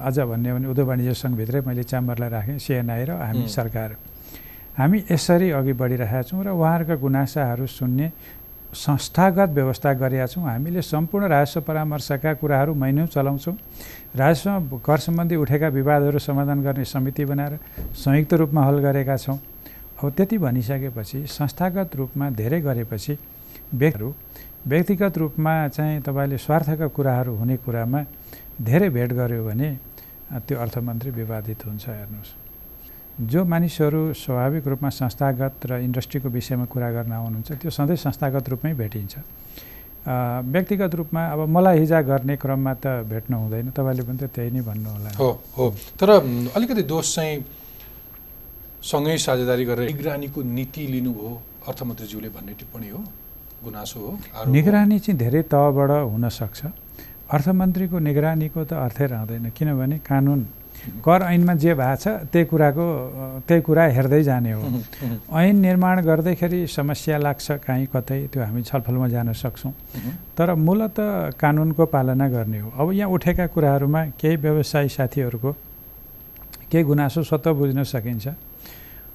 अझ 0.08 0.18
भन्यो 0.32 0.52
भने 0.58 0.68
उद्योग 0.74 0.88
वाणिज्य 0.90 1.14
सङ्घभित्रै 1.22 1.60
मैले 1.70 1.84
च्याम्बरलाई 1.86 2.30
राखेँ 2.36 2.58
सिएनआई 2.66 3.04
र 3.06 3.12
हामी. 3.22 3.46
सरकार। 3.48 3.90
हामी 4.78 5.04
यसरी 5.12 5.50
अघि 5.52 5.74
बढिरहेका 5.74 6.22
छौँ 6.24 6.44
र 6.44 6.50
उहाँहरूका 6.56 6.96
गुनासाहरू 6.96 7.66
सुन्ने 7.68 8.08
संस्थागत 8.72 9.50
व्यवस्था 9.52 9.94
गरेका 10.00 10.26
छौँ। 10.32 10.44
हामीले 10.48 10.82
सम्पूर्ण 10.82 11.28
राजस्व 11.28 11.62
परामर्शका 11.68 12.34
कुराहरू 12.40 12.74
महिनौ 12.74 13.06
चलाउँछौँ। 13.12 13.56
राजस्व 14.16 14.80
कर 14.80 14.98
सम्बन्धी 14.98 15.36
उठेका 15.36 15.68
विवादहरू 15.76 16.20
समाधान 16.20 16.64
गर्ने 16.64 16.86
समिति 16.88 17.26
बनाएर 17.26 17.60
संयुक्त 17.94 18.34
रूपमा 18.34 18.62
हल 18.64 18.80
गरेका 18.80 19.18
छौँ। 19.18 19.38
अब 20.00 20.12
त्यति 20.18 20.38
भनिसकेपछि 20.40 21.26
संस्थागत 21.28 21.96
रूपमा 21.96 22.30
धेरै 22.32 22.62
गरेपछि 22.62 23.18
व्यक्तिहरू 23.76 24.14
व्यक्तिगत 24.68 25.18
रूपमा 25.18 25.54
चाहिँ 25.68 26.02
तपाईँले 26.02 26.38
स्वार्थका 26.38 26.88
कुराहरू 26.96 27.36
हुने 27.36 27.58
कुरामा 27.60 28.04
धेरै 28.62 28.90
भेट 28.90 29.14
गऱ्यो 29.14 29.44
भने 29.46 29.70
त्यो 30.48 30.58
अर्थमन्त्री 30.58 31.12
विवादित 31.12 31.66
हुन्छ 31.68 31.90
हेर्नुहोस्। 31.90 32.41
जो 33.22 33.44
मानिसहरू 33.46 34.02
स्वाभाविक 34.18 34.68
रूपमा 34.68 34.90
संस्थागत 34.90 35.66
र 35.70 35.78
इन्डस्ट्रीको 35.86 36.30
विषयमा 36.30 36.66
कुरा 36.74 36.90
गर्न 36.92 37.12
आउनुहुन्छ 37.14 37.52
त्यो 37.62 37.70
सधैँ 37.70 37.96
संस्थागत 38.02 38.50
रूपमै 38.50 38.74
भेटिन्छ। 38.74 39.14
व्यक्तिगत 40.50 40.96
रूपमा 40.96 41.22
अब 41.30 41.40
मलाई 41.46 41.78
हिजा 41.80 42.02
गर्ने 42.02 42.36
क्रममा 42.42 42.74
त 42.82 43.06
भेट्नु 43.06 43.38
हुँदैन 43.38 43.70
तपाईँले 43.78 44.04
पनि 44.10 44.18
त 44.18 44.24
त्यही 44.34 44.50
नै 44.58 44.62
भन्नु 44.66 44.90
होला 44.90 45.10
हो 45.22 45.30
हो। 45.54 45.66
तर 46.02 46.10
अलिकति 46.58 46.84
दोष 46.90 47.06
चाहिँ 47.16 47.46
सँगै 48.82 49.18
साझेदारी 49.22 49.66
गरेर 49.70 49.86
निगरानीको 49.94 50.42
नीति 50.42 50.82
लिनुभयो 50.90 51.32
अर्थमन्त्रीज्यूले 51.70 52.30
भन्ने 52.34 52.54
टिप्पणी 52.58 52.90
हो 52.90 53.00
गुनासो 53.62 54.00
हो। 54.02 54.12
निगरानी 54.50 54.98
चाहिँ 54.98 55.18
धेरै 55.22 55.42
तहबाट 55.54 55.92
हुनसक्छ 56.10 56.60
अर्थमन्त्रीको 57.38 57.98
निगरानीको 58.02 58.60
त 58.66 58.74
अर्थै 58.82 59.06
रहँदैन 59.14 59.46
किनभने 59.54 59.98
कानुन 60.10 60.42
कर 61.06 61.22
ऐनमा 61.24 61.54
जे 61.56 61.74
भएको 61.74 61.96
छ 61.96 62.08
त्यही 62.32 62.46
कुराको 62.46 62.86
त्यही 63.48 63.62
कुरा 63.62 63.84
हेर्दै 63.98 64.22
जाने 64.24 64.52
हो। 64.52 64.64
ऐन 65.30 65.56
निर्माण 65.62 66.02
गर्दैखेरि 66.02 66.60
समस्या 66.68 67.18
लाग्छ 67.18 67.52
काहीँ 67.66 67.88
कतै 67.94 68.20
त्यो 68.34 68.42
हामी 68.44 68.62
छलफलमा 68.64 69.08
जान 69.08 69.34
सक्छौँ। 69.34 69.74
तर 70.38 70.54
मूलत 70.58 70.98
कानुनको 71.38 71.86
पालना 71.86 72.28
गर्ने 72.30 72.60
हो। 72.60 72.70
अब 72.74 72.92
यहाँ 72.92 73.10
उठेका 73.10 73.46
कुराहरूमा 73.54 74.02
केही 74.20 74.36
व्यवसायी 74.36 74.90
साथीहरूको 74.90 75.52
केही 76.72 76.84
गुनासो 76.84 77.24
स्वतः 77.24 77.52
बुझ्न 77.52 77.84
सकिन्छ। 77.84 78.28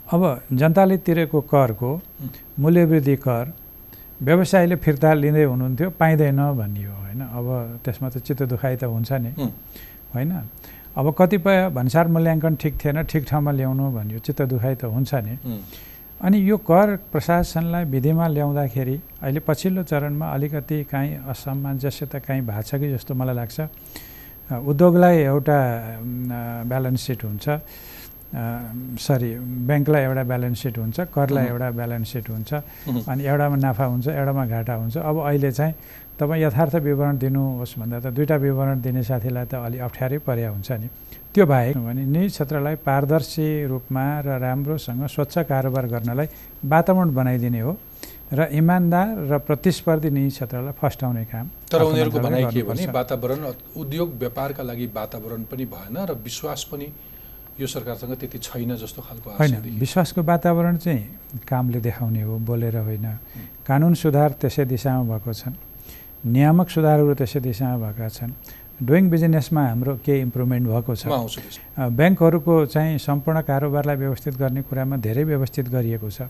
अब 0.07 0.23
जनताले 0.53 0.97
तिरेको 1.03 1.41
करको 1.51 1.91
मूल्यवृद्धि 2.59 3.17
कर 3.17 3.45
व्यवसायीले 4.23 4.77
फिर्ता 4.77 5.13
लिँदै 5.13 5.45
हुनुहुन्थ्यो 5.45 5.89
पाइँदैन 5.99 6.41
भनियो 6.57 6.93
होइन? 6.93 7.21
अब 7.27 7.47
त्यसमा 7.85 8.09
त 8.09 8.19
चित्त 8.23 8.43
दुखाइ 8.49 8.77
त 8.77 8.85
हुन्छ 8.87 9.13
नि। 9.13 9.31
होइन? 10.15 10.33
अब 10.97 11.12
कतिपय 11.19 11.69
भन्सार 11.76 12.07
मूल्याङ्कन 12.09 12.55
ठिक 12.57 12.75
थिएन 12.81 13.03
ठिक 13.05 13.25
ठाउँमा 13.29 13.53
ल्याउनु 13.53 13.85
भन्यो 13.93 14.19
चित्त 14.25 14.43
दुखाइ 14.49 14.75
त 14.81 14.85
हुन्छ 14.88 15.12
नि। 15.29 15.35
अनि 16.25 16.38
यो 16.49 16.57
कर 16.57 17.12
प्रशासनलाई 17.12 17.85
विधिमा 17.93 18.26
ल्याउँदाखेरि 18.33 18.97
अहिले 19.21 19.41
पछिल्लो 19.45 19.83
चरणमा 19.85 20.26
अलिकति 20.33 20.79
काहीँ 20.88 21.29
असमञ्जस्यता 21.29 22.19
काहीँ 22.25 22.43
भएको 22.49 22.62
छ 22.65 22.81
कि 22.81 22.88
जस्तो 22.97 23.12
मलाई 23.12 23.35
लाग्छ। 23.37 23.59
उद्योगलाई 24.49 25.17
एउटा 25.37 25.59
ब्यालेन्स 26.65 27.00
सिट 27.07 27.21
हुन्छ। 27.29 27.47
सरी 28.97 29.31
ब्याङ्कलाई 29.69 30.03
एउटा 30.09 30.23
ब्यालेन्स 30.33 30.59
सिट 30.62 30.79
हुन्छ 30.79 30.97
करलाई 31.12 31.47
एउटा 31.53 31.69
ब्यालेन्स 31.76 32.09
सिट 32.12 32.26
हुन्छ। 32.31 32.50
अनि 33.05 33.23
एउटामा 33.23 33.57
नाफा 33.61 33.85
हुन्छ 33.85 34.07
एउटामा 34.17 34.45
घाटा 34.49 34.75
हुन्छ। 34.81 34.97
अब 34.97 35.17
अहिले 35.29 35.50
चाहिँ 35.53 35.75
तपाईँ 36.19 36.43
यथार्थ 36.43 36.75
विवरण 36.81 37.17
दिनुहोस् 37.19 37.77
भन्दा 37.79 37.99
त 38.01 38.07
दुईवटा 38.17 38.37
विवरण 38.37 38.81
दिने 38.81 39.03
साथीलाई 39.05 39.47
त 39.47 39.55
अलि 39.61 39.79
अप्ठ्यारै 39.85 40.19
पर्या 40.25 40.51
हुन्छ 40.51 40.71
नि। 40.81 40.89
त्यो 41.35 41.45
बाहेक 41.45 41.77
भने 41.77 42.03
निजी 42.09 42.29
क्षेत्रलाई 42.33 42.75
पारदर्शी 42.81 43.49
रूपमा 43.69 44.05
र 44.25 44.29
राम्रोसँग 44.41 45.03
स्वच्छ 45.07 45.35
कारोबार 45.45 45.87
गर्नलाई 45.93 46.29
वातावरण 46.65 47.11
बनाइदिने 47.13 47.61
हो 47.61 47.73
र 48.33 48.49
इमान्दार 48.51 49.09
र 49.31 49.39
प्रतिस्पर्धी 49.45 50.11
निजी 50.11 50.31
क्षेत्रलाई 50.37 50.75
फस्टाउने 50.81 51.25
काम 51.29 51.47
तर 51.69 51.83
उनीहरूको 51.85 52.19
भनाइ 52.19 52.45
के 52.49 52.63
भने 52.65 52.87
वातावरण 52.97 53.41
उद्योग 53.77 54.09
व्यापारका 54.17 54.63
लागि 54.65 54.87
वातावरण 54.97 55.43
पनि 55.53 55.65
भएन 55.69 55.97
र 56.09 56.13
विश्वास 56.25 56.65
पनि 56.73 56.89
यो 57.61 57.67
सरकारसँग 57.67 58.17
त्यति 58.17 58.39
छैन 58.41 58.77
जस्तो 58.77 59.01
खालको 59.05 59.31
होइन 59.37 59.55
विश्वासको 59.79 60.23
वातावरण 60.23 60.77
चाहिँ 60.77 61.45
कामले 61.45 61.81
देखाउने 61.81 62.23
हो 62.25 62.39
बोलेर 62.41 62.77
होइन। 62.89 63.07
कानुन 63.69 63.95
सुधार 63.95 64.31
त्यसै 64.41 64.65
दिशामा 64.65 65.05
भएको 65.13 65.33
छन्। 65.33 65.55
नियामक 66.25 66.69
सुधारहरू 66.71 67.15
त्यसै 67.15 67.41
दिशामा 67.41 67.77
भएका 67.83 68.09
छन्। 68.09 68.33
डुइङ 68.77 69.05
बिजनेसमा 69.11 69.63
हाम्रो 69.69 69.93
केही 70.05 70.21
इम्प्रुभमेन्ट 70.21 70.65
भएको 70.69 70.93
छ। 70.97 71.05
ब्याङ्कहरूको 71.77 72.55
चाहिँ 72.67 72.99
सम्पूर्ण 72.99 73.41
कारोबारलाई 73.49 73.97
व्यवस्थित 73.97 74.35
गर्ने 74.37 74.63
कुरामा 74.69 74.97
धेरै 75.01 75.25
व्यवस्थित 75.25 75.67
गरिएको 75.69 76.09
छ। 76.11 76.29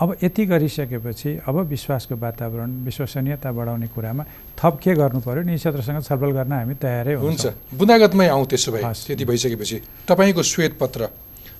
अब 0.00 0.16
यति 0.22 0.44
गरिसकेपछि 0.46 1.30
अब 1.44 1.56
विश्वासको 1.68 2.16
वातावरण 2.16 2.70
विश्वसनीयता 2.84 3.52
बढाउने 3.52 3.88
कुरामा 3.92 4.24
थप 4.56 4.74
के 4.80 4.94
गर्नु 4.96 5.20
पर्यो? 5.20 5.42
निजी 5.44 5.58
क्षेत्रसँग 5.60 6.00
छलफल 6.08 6.30
गर्न 6.36 6.52
हामी 6.52 6.74
तयारै 6.80 7.14
हुन्छ। 7.20 7.76
बुनागतमै 7.76 8.26
आउँ 8.28 8.44
त्यसो 8.48 8.72
भए। 8.72 8.80
त्यति 8.80 9.24
भइसकेपछि 9.24 9.76
तपाईँको 10.08 10.42
श्वेत 10.42 10.72
पत्र 10.80 11.00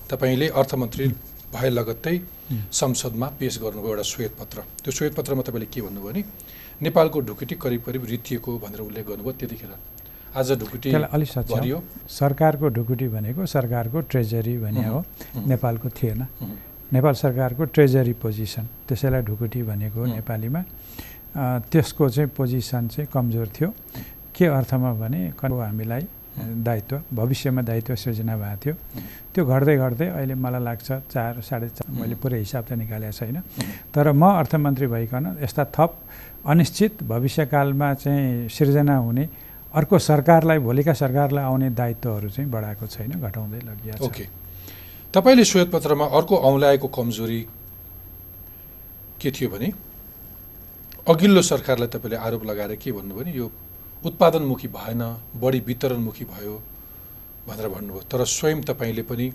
तपाईँले 0.09 0.47
अर्थमन्त्री 0.57 1.05
भए 1.53 1.69
लगत्तै 1.69 2.15
संसदमा 2.73 3.27
पेस 3.37 3.59
गर्नुभयो 3.61 3.89
एउटा 3.93 4.05
श्वेत 4.09 4.33
पत्र। 4.41 4.57
त्यो 4.81 4.91
श्वेत 4.91 5.13
पत्रमा 5.17 5.41
तपाईँले 5.45 5.67
के 5.69 5.81
भन्नुभयो 5.81 6.09
भने 6.09 6.21
नेपालको 6.81 7.19
ढुकुटी 7.21 7.55
करिब 7.61 7.81
करिब 7.85 8.03
रिथिएको 8.09 8.57
भनेर 8.57 8.81
उल्लेख 8.81 9.05
गर्नुभयो 9.07 9.33
त्यतिखेर। 9.37 9.73
आज 10.33 10.51
ढुकुटी 10.59 10.89
अलिक 10.89 11.29
भरियो। 11.53 11.77
सरकारको 12.09 12.67
ढुकुटी 12.73 13.07
भनेको 13.07 13.45
सरकारको 13.45 13.97
ट्रेजरी 14.09 14.57
भने 14.57 14.85
हो 14.89 14.99
नेपालको 15.45 15.89
थिएन। 15.93 16.21
नेपाल 16.89 17.13
सरकारको 17.13 17.63
ट्रेजरी 17.69 18.13
पोजिसन 18.17 18.65
त्यसैलाई 18.89 19.21
ढुकुटी 19.29 19.61
भनेको 19.61 20.05
नेपालीमा। 20.05 20.61
त्यसको 21.69 22.09
चाहिँ 22.09 22.29
पोजिसन 22.33 22.87
चाहिँ 22.89 23.07
कमजोर 23.13 23.47
थियो। 23.55 23.69
के 24.35 24.45
अर्थमा 24.49 24.91
भने 24.97 25.21
हामीलाई 25.37 26.03
दायित्व 26.41 27.01
भविष्यमा 27.13 27.61
दायित्व 27.61 27.95
सृजना 27.95 28.35
भएको 28.41 28.57
थियो। 28.63 28.75
त्यो 29.35 29.45
घट्दै 29.45 29.75
घट्दै 29.77 30.07
अहिले 30.17 30.35
मलाई 30.35 30.63
लाग्छ 30.63 30.89
चार 31.13 31.41
साढे 31.43 31.67
चार 31.75 31.91
मैले 31.91 32.15
पुरै 32.15 32.39
हिसाब 32.39 32.63
त 32.65 32.71
निकालेको 32.73 33.13
छैन। 33.13 33.37
तर 33.93 34.11
म 34.11 34.23
अर्थमन्त्री 34.41 34.87
भइकन 34.87 35.37
यस्ता 35.43 35.63
थप 35.75 35.91
अनिश्चित 36.41 37.03
भविष्यकालमा 37.03 37.93
चाहिँ 37.93 38.49
सिर्जना 38.49 38.95
हुने 38.97 39.27
अर्को 39.73 39.99
सरकारलाई 39.99 40.59
भोलिका 40.59 40.93
सरकारलाई 40.93 41.43
आउने 41.43 41.69
दायित्वहरू 41.69 42.29
चाहिँ 42.29 42.49
बढाएको 42.51 42.87
छैन 42.87 43.11
घटाउँदै 43.21 43.59
लगिएको 43.61 44.05
ओके। 44.05 44.25
तपाईँले 45.13 45.45
श्वेतपत्रमा 45.45 46.05
अर्को 46.17 46.35
औँलाएको 46.49 46.87
कमजोरी 46.87 47.41
के 49.21 49.31
थियो 49.31 49.49
भने 49.49 49.71
अघिल्लो 51.07 51.41
सरकारलाई 51.41 51.87
तपाईँले 51.87 52.17
आरोप 52.17 52.43
लगाएर 52.45 52.75
के 52.75 52.91
भन्नुभयो 52.91 53.21
भने 53.21 53.31
यो 53.37 53.51
उत्पादनमुखी 54.05 54.67
भएन 54.67 55.01
बढी 55.37 55.59
वितरणमुखी 55.61 56.25
भयो 56.25 56.55
भनेर 57.47 57.67
भन्नुभयो। 57.69 58.01
तर 58.11 58.25
स्वयं 58.25 58.61
तपाईँले 58.65 59.03
पनि 59.05 59.27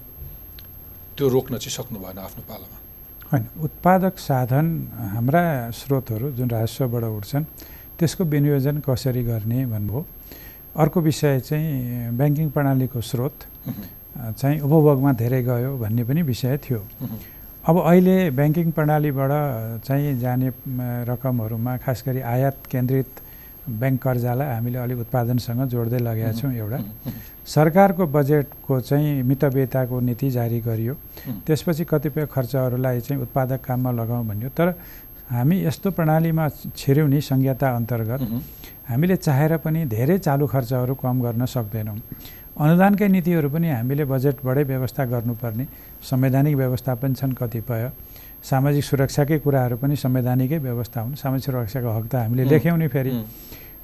त्यो 1.16 1.28
रोक्न 1.28 1.58
चाहिँ 1.58 1.75
सक्नु 1.76 1.98
भएन 2.02 2.18
आफ्नो 2.18 2.42
पालामा। 2.50 2.78
होइन 3.30 3.45
उत्पादक 3.66 4.18
साधन 4.18 4.66
हाम्रा 5.14 5.45
स्रोतहरू 5.75 6.30
जुन 6.38 6.49
राजस्वबाट 6.50 7.04
उठ्छन् 7.18 7.45
त्यसको 7.99 8.25
विनियोजन 8.25 8.76
कसरी 8.87 9.23
गर्ने 9.25 9.66
भन्नुभयो। 9.66 10.06
अर्को 10.83 11.00
विषय 11.00 11.40
चाहिँ 11.40 12.12
ब्याङ्किङ 12.18 12.49
प्रणालीको 12.54 13.00
स्रोत 13.00 13.36
चाहिँ 14.39 14.60
उपभोगमा 14.60 15.12
धेरै 15.19 15.43
गयो 15.43 15.71
भन्ने 15.82 16.04
पनि 16.06 16.23
विषय 16.23 16.56
थियो। 16.65 16.80
अब 17.67 17.76
अहिले 17.82 18.17
ब्याङ्किङ 18.30 18.71
प्रणालीबाट 18.71 19.32
चाहिँ 19.86 20.19
जाने 20.23 20.49
रकमहरूमा 21.10 21.76
खास 21.82 22.02
गरी 22.06 22.21
आयात 22.21 22.56
केन्द्रित 22.71 23.10
ब्याङ्क 23.68 24.00
कर्जालाई 24.02 24.48
हामीले 24.54 24.78
अलिक 24.78 24.98
उत्पादनसँग 24.98 25.60
जोड्दै 25.68 25.98
लगेका 25.98 26.32
छौँ 26.38 26.52
एउटा। 26.54 26.78
सरकारको 27.46 28.06
बजेटको 28.06 28.80
चाहिँ 28.80 29.22
मितव्ययताको 29.22 30.00
नीति 30.00 30.30
जारी 30.30 30.58
गरियो। 30.60 30.94
त्यसपछि 31.46 31.84
कतिपय 31.84 32.26
खर्चहरूलाई 32.30 33.00
चाहिँ 33.00 33.22
उत्पादक 33.22 33.60
काममा 33.66 33.90
लगाउँ 33.90 34.26
भन्यो। 34.26 34.48
तर 34.54 34.68
हामी 35.30 35.56
यस्तो 35.66 35.90
प्रणालीमा 35.90 36.44
छिर्यौँ 36.78 37.08
नि 37.08 37.20
संहिता 37.20 37.68
अन्तर्गत। 37.76 38.20
हामीले 38.88 39.16
चाहेर 39.16 39.56
पनि 39.58 39.84
धेरै 39.90 40.18
चालु 40.22 40.46
खर्चहरू 40.46 40.94
कम 40.94 41.16
गर्न 41.22 41.44
सक्दैनौँ। 41.46 41.98
अनुदानकै 42.56 43.08
नीतिहरू 43.08 43.48
पनि 43.50 43.68
हामीले 43.68 44.04
बजेटबाटै 44.06 44.62
व्यवस्था 44.62 45.04
गर्नुपर्ने। 45.04 45.64
संवैधानिक 46.06 46.54
व्यवस्था 46.56 46.94
पनि 46.94 47.14
छन् 47.14 47.34
कतिपय। 47.34 47.90
सामाजिक 48.47 48.85
सुरक्षाकै 48.85 49.39
कुराहरू 49.43 49.76
पनि 49.82 49.95
संवैधानिकै 49.99 50.59
व्यवस्था 50.63 51.00
हुन्। 51.02 51.15
सामाजिक 51.19 51.45
सुरक्षाको 51.50 51.91
हक 51.99 52.06
त 52.06 52.15
हामीले 52.25 52.45
लेख्यौँ 52.47 52.78
नि 52.78 52.89
फेरि। 52.95 53.11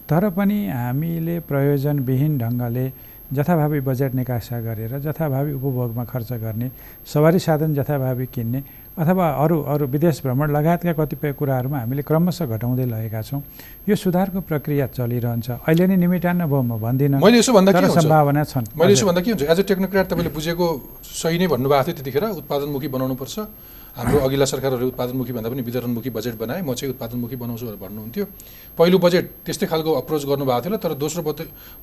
तर 0.07 0.22
पनि 0.38 0.59
हामीले 0.70 1.35
प्रयोजनविहीन 1.51 2.33
ढङ्गले 2.38 2.87
जथाभावी 3.33 3.81
बजेट 3.81 4.12
निकासा 4.14 4.57
गरेर 4.61 4.92
जथाभावी 5.03 5.53
उपभोगमा 5.59 6.05
खर्च 6.05 6.31
गर्ने 6.44 6.68
सवारी 7.12 7.38
साधन 7.38 7.75
जथाभावी 7.75 8.27
किन्ने 8.29 8.61
अथवा 8.92 9.27
अरू 9.42 9.57
अरू 9.72 9.85
विदेश 9.88 10.20
भ्रमण 10.20 10.53
लगायतका 10.53 10.92
कतिपय 11.01 11.33
कुराहरूमा 11.40 11.79
हामीले 11.81 12.03
क्रमशः 12.05 12.46
घटाउँदै 12.55 12.87
लगेका 12.92 13.20
छौँ 13.25 13.40
यो 13.88 13.94
सुधारको 13.96 14.40
प्रक्रिया 14.44 14.87
चलिरहन्छ। 14.92 15.64
अहिले 15.64 15.85
नै 15.90 15.96
निमिटान्न 15.96 16.44
भयो 16.44 16.61
म 16.61 16.77
भन्दिनँ। 16.77 17.18
मैले 17.25 17.38
यसो 17.40 17.53
भन्दा 17.57 17.72
के 17.72 17.88
सम्भावना 17.88 18.44
छन्। 18.53 18.66
मैले 18.77 18.92
यसो 18.92 19.07
भन्दा 19.09 19.20
के 19.25 19.31
हुन्छ? 19.33 19.42
एज 19.48 19.59
अ 19.59 19.64
टेक्नोक्राट 19.64 20.07
तपाईँले 20.12 20.31
बुझेको 20.37 20.66
सही 21.01 21.37
नै 21.40 21.46
भन्नुभएको 21.48 21.85
थियो 21.88 21.96
त्यतिखेर 21.96 22.25
उत्पादनमुखी 22.44 22.88
बनाउनुपर्छ। 22.94 23.37
हाम्रो 23.92 24.18
अघिल्ला 24.24 24.46
सरकारहरू 24.48 24.87
उत्पादनमुखी 24.88 25.33
भन्दा 25.37 25.48
पनि 25.52 25.62
वितरणमुखी 25.68 26.11
बजेट 26.16 26.35
बनाए 26.40 26.61
म 26.64 26.72
चाहिँ 26.72 26.92
उत्पादनमुखी 26.96 27.37
बनाउँछु 27.37 27.64
भनेर 27.66 27.76
भन्नुहुन्थ्यो। 27.76 28.24
पहिलो 28.72 28.98
बजेट 28.98 29.24
त्यस्तै 29.44 29.66
खालको 29.68 29.90
अप्रोच 30.00 30.22
गर्नुभएको 30.33 30.61
थियो 30.64 30.76
तर 30.81 30.92
दोस्रो 30.96 31.22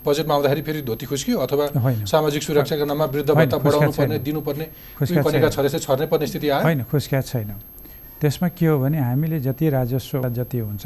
बजेटमा 0.02 0.34
आउँदाखेरि 0.34 0.62
फेरि 0.66 0.82
धोती 0.90 1.06
खुस्कियो 1.06 1.38
अथवा 1.46 1.66
सामाजिक 2.10 2.42
सुरक्षाको 2.42 2.86
नाममा 2.90 3.06
वृद्ध 3.14 3.30
भत्ता 3.30 3.58
बढाउनु 3.62 3.92
पर्ने 3.94 4.18
दिनुपर्ने 4.26 4.66
कनेका 5.06 5.50
छरे 5.54 5.70
छर्नै 5.70 6.06
पर्ने 6.10 6.26
स्थिति 6.28 6.48
आयो। 6.50 6.64
होइन 6.66 6.82
खुस्किया 6.90 7.22
छैन। 7.22 7.52
त्यसमा 8.20 8.48
के 8.58 8.66
हो 8.66 8.76
भने 8.82 8.98
हामीले 9.00 9.40
जति 9.40 9.70
राजस्व 9.70 10.30
जति 10.34 10.58
हुन्छ 10.60 10.84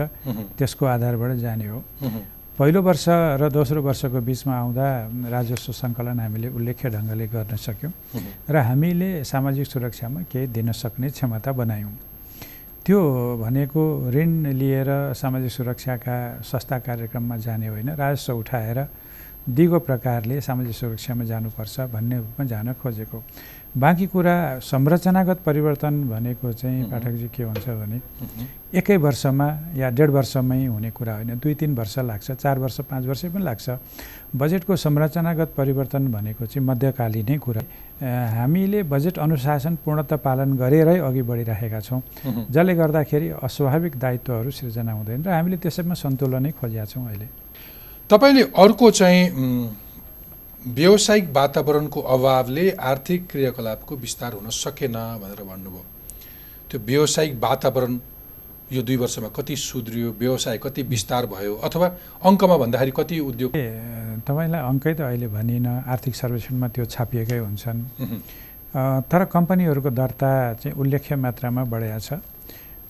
त्यसको 0.60 0.84
आधारबाट 0.86 1.32
जाने 1.40 1.68
हो। 1.72 1.80
पहिलो 2.54 2.82
वर्ष 2.86 3.06
र 3.42 3.50
दोस्रो 3.50 3.82
वर्षको 3.82 4.20
बिचमा 4.22 4.54
आउँदा 4.54 4.86
राजस्व 5.26 5.74
सङ्कलन 5.74 6.20
हामीले 6.22 6.48
उल्लेख्य 6.54 6.90
ढङ्गले 6.94 7.26
गर्न 7.34 7.58
सक्यौँ 7.58 7.92
र 8.46 8.56
हामीले 8.70 9.26
सामाजिक 9.26 9.66
सुरक्षामा 9.66 10.22
केही 10.30 10.54
दिन 10.54 10.70
सक्ने 10.72 11.10
क्षमता 11.18 11.50
बनायौँ। 11.50 11.94
त्यो 12.86 13.00
भनेको 13.42 13.82
ऋण 14.14 14.54
लिएर 14.54 14.90
सामाजिक 15.18 15.52
सुरक्षाका 15.58 16.16
संस्था 16.46 16.78
कार्यक्रममा 16.86 17.36
जाने 17.42 17.68
होइन 17.74 17.90
राजस्व 17.98 18.38
उठाएर 18.38 18.78
दिगो 19.50 19.80
प्रकारले 19.90 20.38
सामाजिक 20.38 20.76
सुरक्षामा 20.78 21.24
जानुपर्छ 21.26 21.76
भन्ने 21.90 22.18
रूपमा 22.22 22.46
जान 22.46 22.68
खोजेको। 22.78 23.18
बाँकी 23.74 24.06
कुरा 24.08 24.60
संरचनागत 24.62 25.40
परिवर्तन 25.46 25.94
भनेको 26.10 26.52
चाहिँ 26.54 26.84
पाठकजी 26.92 27.28
के 27.34 27.44
हुन्छ 27.44 27.68
भने 27.70 27.98
एकै 28.78 28.98
वर्षमा 28.98 29.48
या 29.76 29.90
डेढ 29.90 30.10
वर्षमै 30.10 30.66
हुने 30.66 30.90
कुरा 30.94 31.14
होइन 31.14 31.40
दुई 31.42 31.54
तिन 31.58 31.74
वर्ष 31.74 31.98
लाग्छ 32.06 32.32
चार 32.34 32.60
वर्ष 32.60 32.80
पाँच 32.86 33.06
वर्ष 33.06 33.26
पनि 33.34 33.44
लाग्छ। 33.44 33.70
बजेटको 34.38 34.76
संरचनागत 34.78 35.54
परिवर्तन 35.58 36.08
भनेको 36.12 36.46
चाहिँ 36.46 36.68
मध्यकालीनै 36.68 37.38
कुरा। 37.38 37.62
हामीले 38.38 38.84
बजेट 38.86 39.18
अनुशासन 39.18 39.76
पूर्णत 39.82 40.14
पालन 40.22 40.54
गरेरै 40.54 40.98
अघि 41.00 41.22
बढिराखेका 41.22 41.80
छौँ। 41.82 42.02
जसले 42.54 42.74
गर्दाखेरि 42.78 43.28
अस्वाभाविक 43.42 43.94
दायित्वहरू 43.98 44.52
सिर्जना 44.54 44.92
हुँदैन 44.92 45.24
र 45.26 45.30
हामीले 45.34 45.58
त्यसैमा 45.58 45.94
सन्तुलनै 45.98 46.52
खोजेका 46.62 46.86
छौँ 46.86 47.06
अहिले। 47.10 47.28
तपाईँले 48.10 48.44
अर्को 48.54 48.92
चाहिँ 48.92 49.22
व्यावसायिक 50.66 51.26
वातावरणको 51.36 52.02
अभावले 52.02 52.70
आर्थिक 52.72 53.28
क्रियाकलापको 53.32 53.96
विस्तार 53.96 54.34
हुन 54.34 54.50
सकेन 54.50 54.96
भनेर 55.22 55.44
भन्नुभयो। 55.44 55.84
त्यो 56.72 56.80
व्यावसायिक 56.88 57.34
वातावरण 57.42 57.98
यो 58.72 58.82
दुई 58.82 58.96
वर्षमा 58.96 59.28
कति 59.36 59.56
सुध्रियो 59.60 60.10
व्यवसाय 60.20 60.58
कति 60.64 60.82
विस्तार 60.88 61.26
भयो 61.28 61.56
अथवा 61.68 61.88
अङ्कमा 62.24 62.56
भन्दाखेरि 62.64 62.92
कति 62.96 63.20
उद्योग 63.20 63.52
तपाईँलाई 64.24 64.62
अङ्कै 64.72 64.94
त 64.94 65.02
अहिले 65.04 65.28
भनिनँ 65.28 65.84
आर्थिक 65.84 66.16
सर्वेक्षणमा 66.16 66.68
त्यो 66.72 66.86
छापिएकै 66.96 67.38
हुन्छन्। 67.44 67.80
तर 69.12 69.22
कम्पनीहरूको 69.36 69.90
दर्ता 69.92 70.32
चाहिँ 70.64 70.80
उल्लेख्य 70.80 71.16
मात्रामा 71.20 71.64
बढेको 71.68 72.00
छ। 72.00 72.24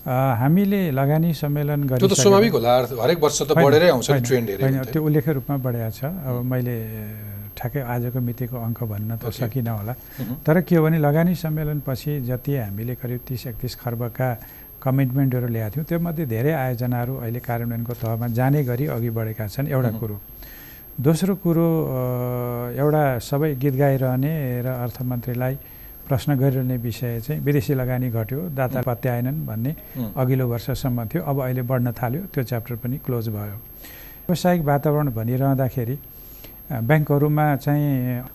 हामीले 0.06 0.92
लगानी 0.94 1.34
सम्मेलन 1.34 1.84
गरेर 1.90 2.14
स्वाभाविक 2.22 2.54
होला 2.54 2.72
हरेक 3.02 3.20
वर्ष 3.24 3.42
त 3.50 3.52
बढेरै 3.58 3.90
आउँछ 3.90 4.08
त्यो 4.94 5.02
उल्लेख्य 5.02 5.32
रूपमा 5.42 5.58
बढेको 5.58 5.92
छ। 5.98 6.02
अब 6.06 6.36
मैले 6.54 6.76
ठ्याक्कै 7.58 7.82
आजको 7.94 8.20
मितिको 8.20 8.58
अङ्क 8.58 8.80
भन्न 8.84 9.12
त. 9.18 9.30
सकिनँ 9.32 9.78
होला। 9.78 9.94
तर 10.46 10.62
के 10.68 10.76
हो 10.76 10.84
भने 10.84 10.98
लगानी 11.00 11.34
सम्मेलनपछि 11.36 12.12
जति 12.30 12.52
हामीले 12.58 12.96
करिब 13.02 13.20
तिस 13.28 13.48
एकतिस 13.48 13.74
खर्बका 13.82 14.28
कमिटमेन्टहरू 14.84 15.48
ल्याएको 15.48 15.74
थियौँ 15.74 15.86
त्योमध्ये 15.88 16.26
धेरै 16.28 16.52
आयोजनाहरू 16.52 17.14
अहिले 17.24 17.40
कार्यान्वयनको 17.40 17.94
तहमा 18.04 18.28
जाने 18.38 18.64
गरी 18.68 18.86
अघि 18.96 19.10
बढेका 19.16 19.48
छन् 19.48 19.68
एउटा। 19.72 19.92
कुरो 20.02 20.16
दोस्रो 21.00 21.34
कुरो 21.44 21.68
एउटा 22.78 23.04
सबै 23.30 23.50
गीत 23.62 23.76
गाइरहने 23.82 24.34
र 24.62 24.68
अर्थमन्त्रीलाई 24.86 25.56
प्रश्न 26.04 26.36
गरिरहने 26.36 26.78
विषय 26.84 27.20
चाहिँ 27.26 27.40
विदेशी 27.42 27.74
लगानी 27.80 28.10
घट्यो 28.12 28.40
दाता। 28.52 28.82
पत्याएनन् 28.84 29.40
भन्ने। 29.48 29.72
अघिल्लो 30.20 30.46
वर्षसम्म 30.52 31.00
थियो 31.08 31.22
अब 31.24 31.38
अहिले 31.48 31.62
बढ्न 31.64 31.92
थाल्यो 31.96 32.22
त्यो 32.34 32.44
च्याप्टर 32.44 32.76
पनि 32.84 32.98
क्लोज 33.06 33.26
भयो 33.32 33.58
व्यावसायिक 34.28 34.62
वातावरण 34.68 35.08
भनिरहँदाखेरि 35.16 35.96
ब्याङ्कहरूमा 36.82 37.46
चाहिँ 37.56 37.86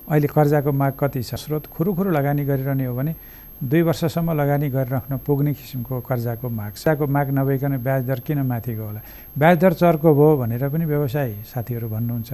अहिले 0.06 0.28
कर्जाको 0.30 0.70
माग 0.72 0.92
कति 0.94 1.22
छ? 1.22 1.34
स्रोत 1.34 1.66
खुरुखुरु 1.66 2.10
लगानी 2.10 2.44
गरिरहने 2.44 2.84
हो 2.86 2.94
भने 2.94 3.14
दुई 3.58 3.82
वर्षसम्म 3.82 4.38
लगानी 4.38 4.70
गरिराख्न 4.70 5.16
पुग्ने 5.26 5.52
किसिमको 5.58 6.06
कर्जाको 6.06 6.46
माग 6.46 6.72
कर्जाको 6.78 7.06
माग 7.10 7.28
नभइकन 7.34 7.82
ब्याज 7.82 8.02
दर 8.06 8.20
किन 8.22 8.38
माथि 8.46 8.72
गयो 8.78 8.86
होला? 8.86 9.00
ब्याज 9.34 9.56
दर 9.58 9.72
चर्को 9.74 10.08
भयो 10.14 10.36
भनेर 10.38 10.68
पनि 10.70 10.84
व्यवसायी 10.86 11.34
साथीहरू 11.42 11.88
भन्नुहुन्छ। 11.90 12.30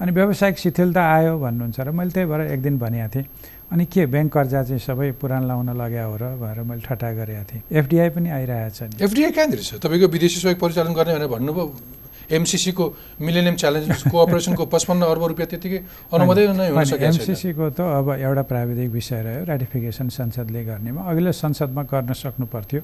अनि 0.00 0.10
व्यावसायिक 0.16 0.56
शिथिलता 0.58 1.02
आयो 1.04 1.36
भन्नुहुन्छ 1.36 1.76
र 1.76 1.90
मैले 1.92 2.10
त्यही 2.16 2.26
भएर 2.26 2.40
एक 2.56 2.60
दिन 2.62 2.78
भनेको 2.80 3.08
थिएँ 3.12 3.26
अनि 3.72 3.84
के 3.84 4.06
ब्याङ्क 4.08 4.32
कर्जा 4.32 4.62
चाहिँ 4.64 4.80
सबै 4.80 5.12
पुरान 5.20 5.44
लाउन 5.44 5.76
लाग्यो 5.76 6.08
हो 6.08 6.16
र? 6.16 6.24
भनेर 6.40 6.64
मैले 6.64 6.80
ठट्टा 6.80 7.08
गरेको 7.20 7.44
थिएँ। 7.52 7.62
एफडिआई 7.68 8.08
पनि 8.16 8.28
आइरहेको 8.32 8.72
छ 8.72 8.80
एफडिआई 8.96 9.30
कहाँनिर 9.36 9.60
छ? 9.60 9.76
तपाईँको 9.76 10.08
विदेशी 10.08 10.40
सहयोग 10.40 10.56
परिचालन 10.56 10.92
गर्ने 10.96 11.12
भनेर 11.20 11.28
भन्नुभयो। 11.36 12.01
एमसिसीको 12.30 12.84
मिलेनियम 13.20 13.56
च्यालेन्ज 13.56 14.02
कोअपरेसनको 14.12 14.64
पचपन्न 14.66 15.02
अर्ब 15.02 15.22
रुपियाँ 15.32 15.48
त्यतिकै 15.50 15.80
अनुमोदन 16.12 16.56
नै 16.56 16.68
हुन 16.70 16.84
सकेको 16.84 17.04
एमसिसीको 17.10 17.64
त 17.74 17.80
अब 17.80 18.06
एउटा 18.22 18.42
प्राविधिक 18.50 18.88
विषय 18.90 19.20
रह्यो 19.22 19.42
राटिफिकेसन 19.50 20.08
संसदले 20.08 20.60
गर्नेमा। 20.64 21.00
अघिल्लो 21.02 21.32
संसदमा 21.32 21.82
गर्न 21.90 22.12
सक्नु 22.12 22.46
पर्थ्यो। 22.46 22.82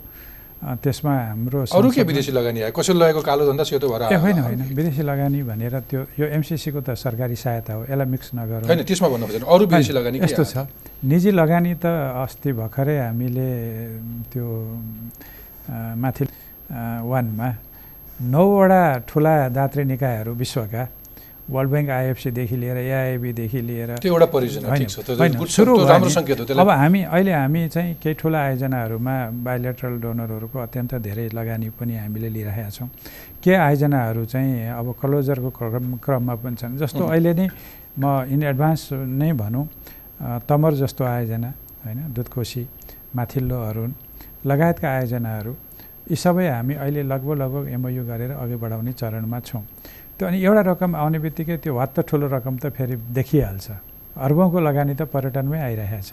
त्यसमा 0.59 1.12
हाम्रो 1.38 1.70
अरू 1.70 1.88
के 1.94 2.03
विदेशी 2.03 2.33
लगानी 2.35 2.59
आयो? 2.66 2.74
कसैले 2.74 2.98
लगेको 2.98 3.22
कालो 3.22 3.46
धन्दा 3.46 3.62
सेतो 3.62 3.87
भएर 3.94 4.11
ए 4.11 4.18
होइन? 4.18 4.38
होइन। 4.42 4.61
विदेशी 4.74 5.03
लगानी 5.07 5.38
भनेर 5.46 5.74
त्यो 5.87 6.01
यो 6.18 6.27
एमसिसीको 6.35 6.83
त 6.83 6.98
सरकारी 6.98 7.37
सहायता 7.38 7.72
हो। 7.79 7.83
यसलाई 7.87 8.09
मिक्स 8.11 8.29
नगरौँ। 8.35 8.66
होइन 8.66 8.83
त्यसमा 8.83 9.07
भन्नु 9.07 9.27
खोजेन। 9.31 9.46
अरू 9.46 9.64
विदेशी 9.70 9.92
लगानी 9.94 10.18
यस्तो? 10.18 10.44
छ। 10.51 10.66
निजी 11.07 11.31
लगानी 11.31 11.72
त 11.79 11.87
अस्ति 12.27 12.51
भर्खरै 12.59 12.96
हामीले 13.07 13.51
त्यो 14.35 14.46
माथि 15.94 16.24
वानमा 17.07 17.48
नौवटा 18.20 18.83
ठुला 19.09 19.35
दात्री 19.54 19.85
निकायहरू 19.85 20.33
विश्वका 20.35 20.83
वर्ल्ड 21.48 21.70
ब्याङ्क 21.70 21.90
आइएफसीदेखि 21.90 22.57
लिएर 22.61 22.76
एआइबीदेखि 22.76 23.61
लिएर 23.62 23.90
होइन, 24.02 24.85
अब 26.59 26.68
हामी 26.68 27.02
अहिले 27.02 27.33
हामी 27.33 27.68
चाहिँ 27.74 27.94
केही 28.02 28.14
ठुला 28.20 28.38
आयोजनाहरूमा 28.38 29.14
बायोलेट्रल 29.46 29.94
डोनरहरूको 30.02 30.59
अत्यन्त 30.59 30.94
धेरै 31.07 31.26
लगानी 31.38 31.68
पनि 31.78 31.94
हामीले 31.96 32.28
लिइरहेका 32.37 32.70
छौँ। 32.70 32.88
के 33.42 33.52
आयोजनाहरू 33.54 34.24
चाहिँ 34.26 34.76
अब 34.76 34.87
क्लोजरको 35.00 35.50
क्रम 35.57 35.96
क्रममा 36.04 36.35
पनि 36.42 36.57
छन्? 36.61 36.76
जस्तो. 36.76 37.02
अहिले 37.07 37.33
नै 37.38 37.48
म 38.02 38.04
इन 38.35 38.42
एडभान्स 38.42 38.83
नै 38.92 39.33
भनौँ 39.33 39.64
तमर 40.48 40.72
जस्तो 40.83 41.02
आयोजना 41.04 41.50
होइन 41.87 41.98
दुधकोशी 42.12 42.62
माथिल्लो 43.16 43.57
अरुण 43.68 43.90
लगायतका 44.44 44.88
आयोजनाहरू 44.98 45.52
यी 46.09 46.16
सबै 46.16 46.47
हामी 46.49 46.75
अहिले 46.81 47.03
लगभग 47.05 47.37
लगभग 47.37 47.64
एमओयु 47.77 48.03
गरेर 48.09 48.33
अघि 48.33 48.57
बढाउने 48.57 48.92
चरणमा 48.97 49.38
छौँ। 49.44 49.62
त्यो 50.16 50.25
अनि 50.29 50.38
एउटा 50.40 50.62
रकम 50.73 50.90
आउने 50.97 51.18
बित्तिकै 51.21 51.57
त्यो 51.61 51.73
हत्त 51.79 52.01
ठुलो 52.09 52.27
रकम 52.33 52.55
त 52.59 52.73
फेरि 52.73 52.97
देखिहाल्छ। 53.12 53.68
अर्बौँको 54.16 54.59
लगानी 54.59 54.94
त 54.97 55.03
पर्यटनमै 55.12 55.61
आइरहेको 55.68 56.03
छ। 56.09 56.12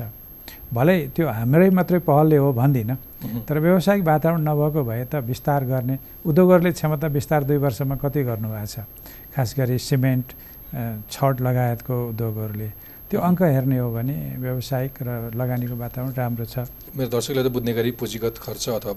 भलै 0.76 1.16
त्यो 1.16 1.26
हाम्रै 1.26 1.70
मात्रै 1.72 2.00
पहलले 2.04 2.38
हो 2.44 2.50
भन्दिनँ। 2.54 2.98
तर 3.48 3.56
व्यावसायिक 3.64 4.04
वातावरण 4.04 4.42
नभएको 4.44 4.82
भए 4.84 5.04
त 5.08 5.24
विस्तार 5.24 5.62
गर्ने 5.64 5.96
उद्योगहरूले 6.28 6.72
क्षमता 6.76 7.08
विस्तार 7.08 7.42
दुई 7.48 7.58
वर्षमा 7.66 7.96
कति 8.04 8.22
गर्नुभएको 8.30 8.68
छ? 8.68 8.78
खास 9.34 9.50
गरी 9.58 9.78
सिमेन्ट 9.80 10.28
छड 11.10 11.36
लगायतको 11.40 11.96
उद्योगहरूले। 12.12 12.70
त्यो 13.10 13.20
अङ्क 13.22 13.42
हेर्ने 13.42 13.78
हो 13.80 13.90
भने 13.96 14.16
व्यावसायिक 14.44 14.94
र 15.02 15.10
लगानीको 15.40 15.76
वातावरण 15.80 16.12
राम्रो 16.14 16.46
छ। 16.46 16.68
मेरो 16.94 17.10
दर्शकले 17.16 17.42
त 17.42 17.50
बुझ्ने 17.56 17.74
गरी 17.74 17.92
पुँजीगत 17.96 18.36
खर्च 18.44 18.70
अथवा 18.70 18.94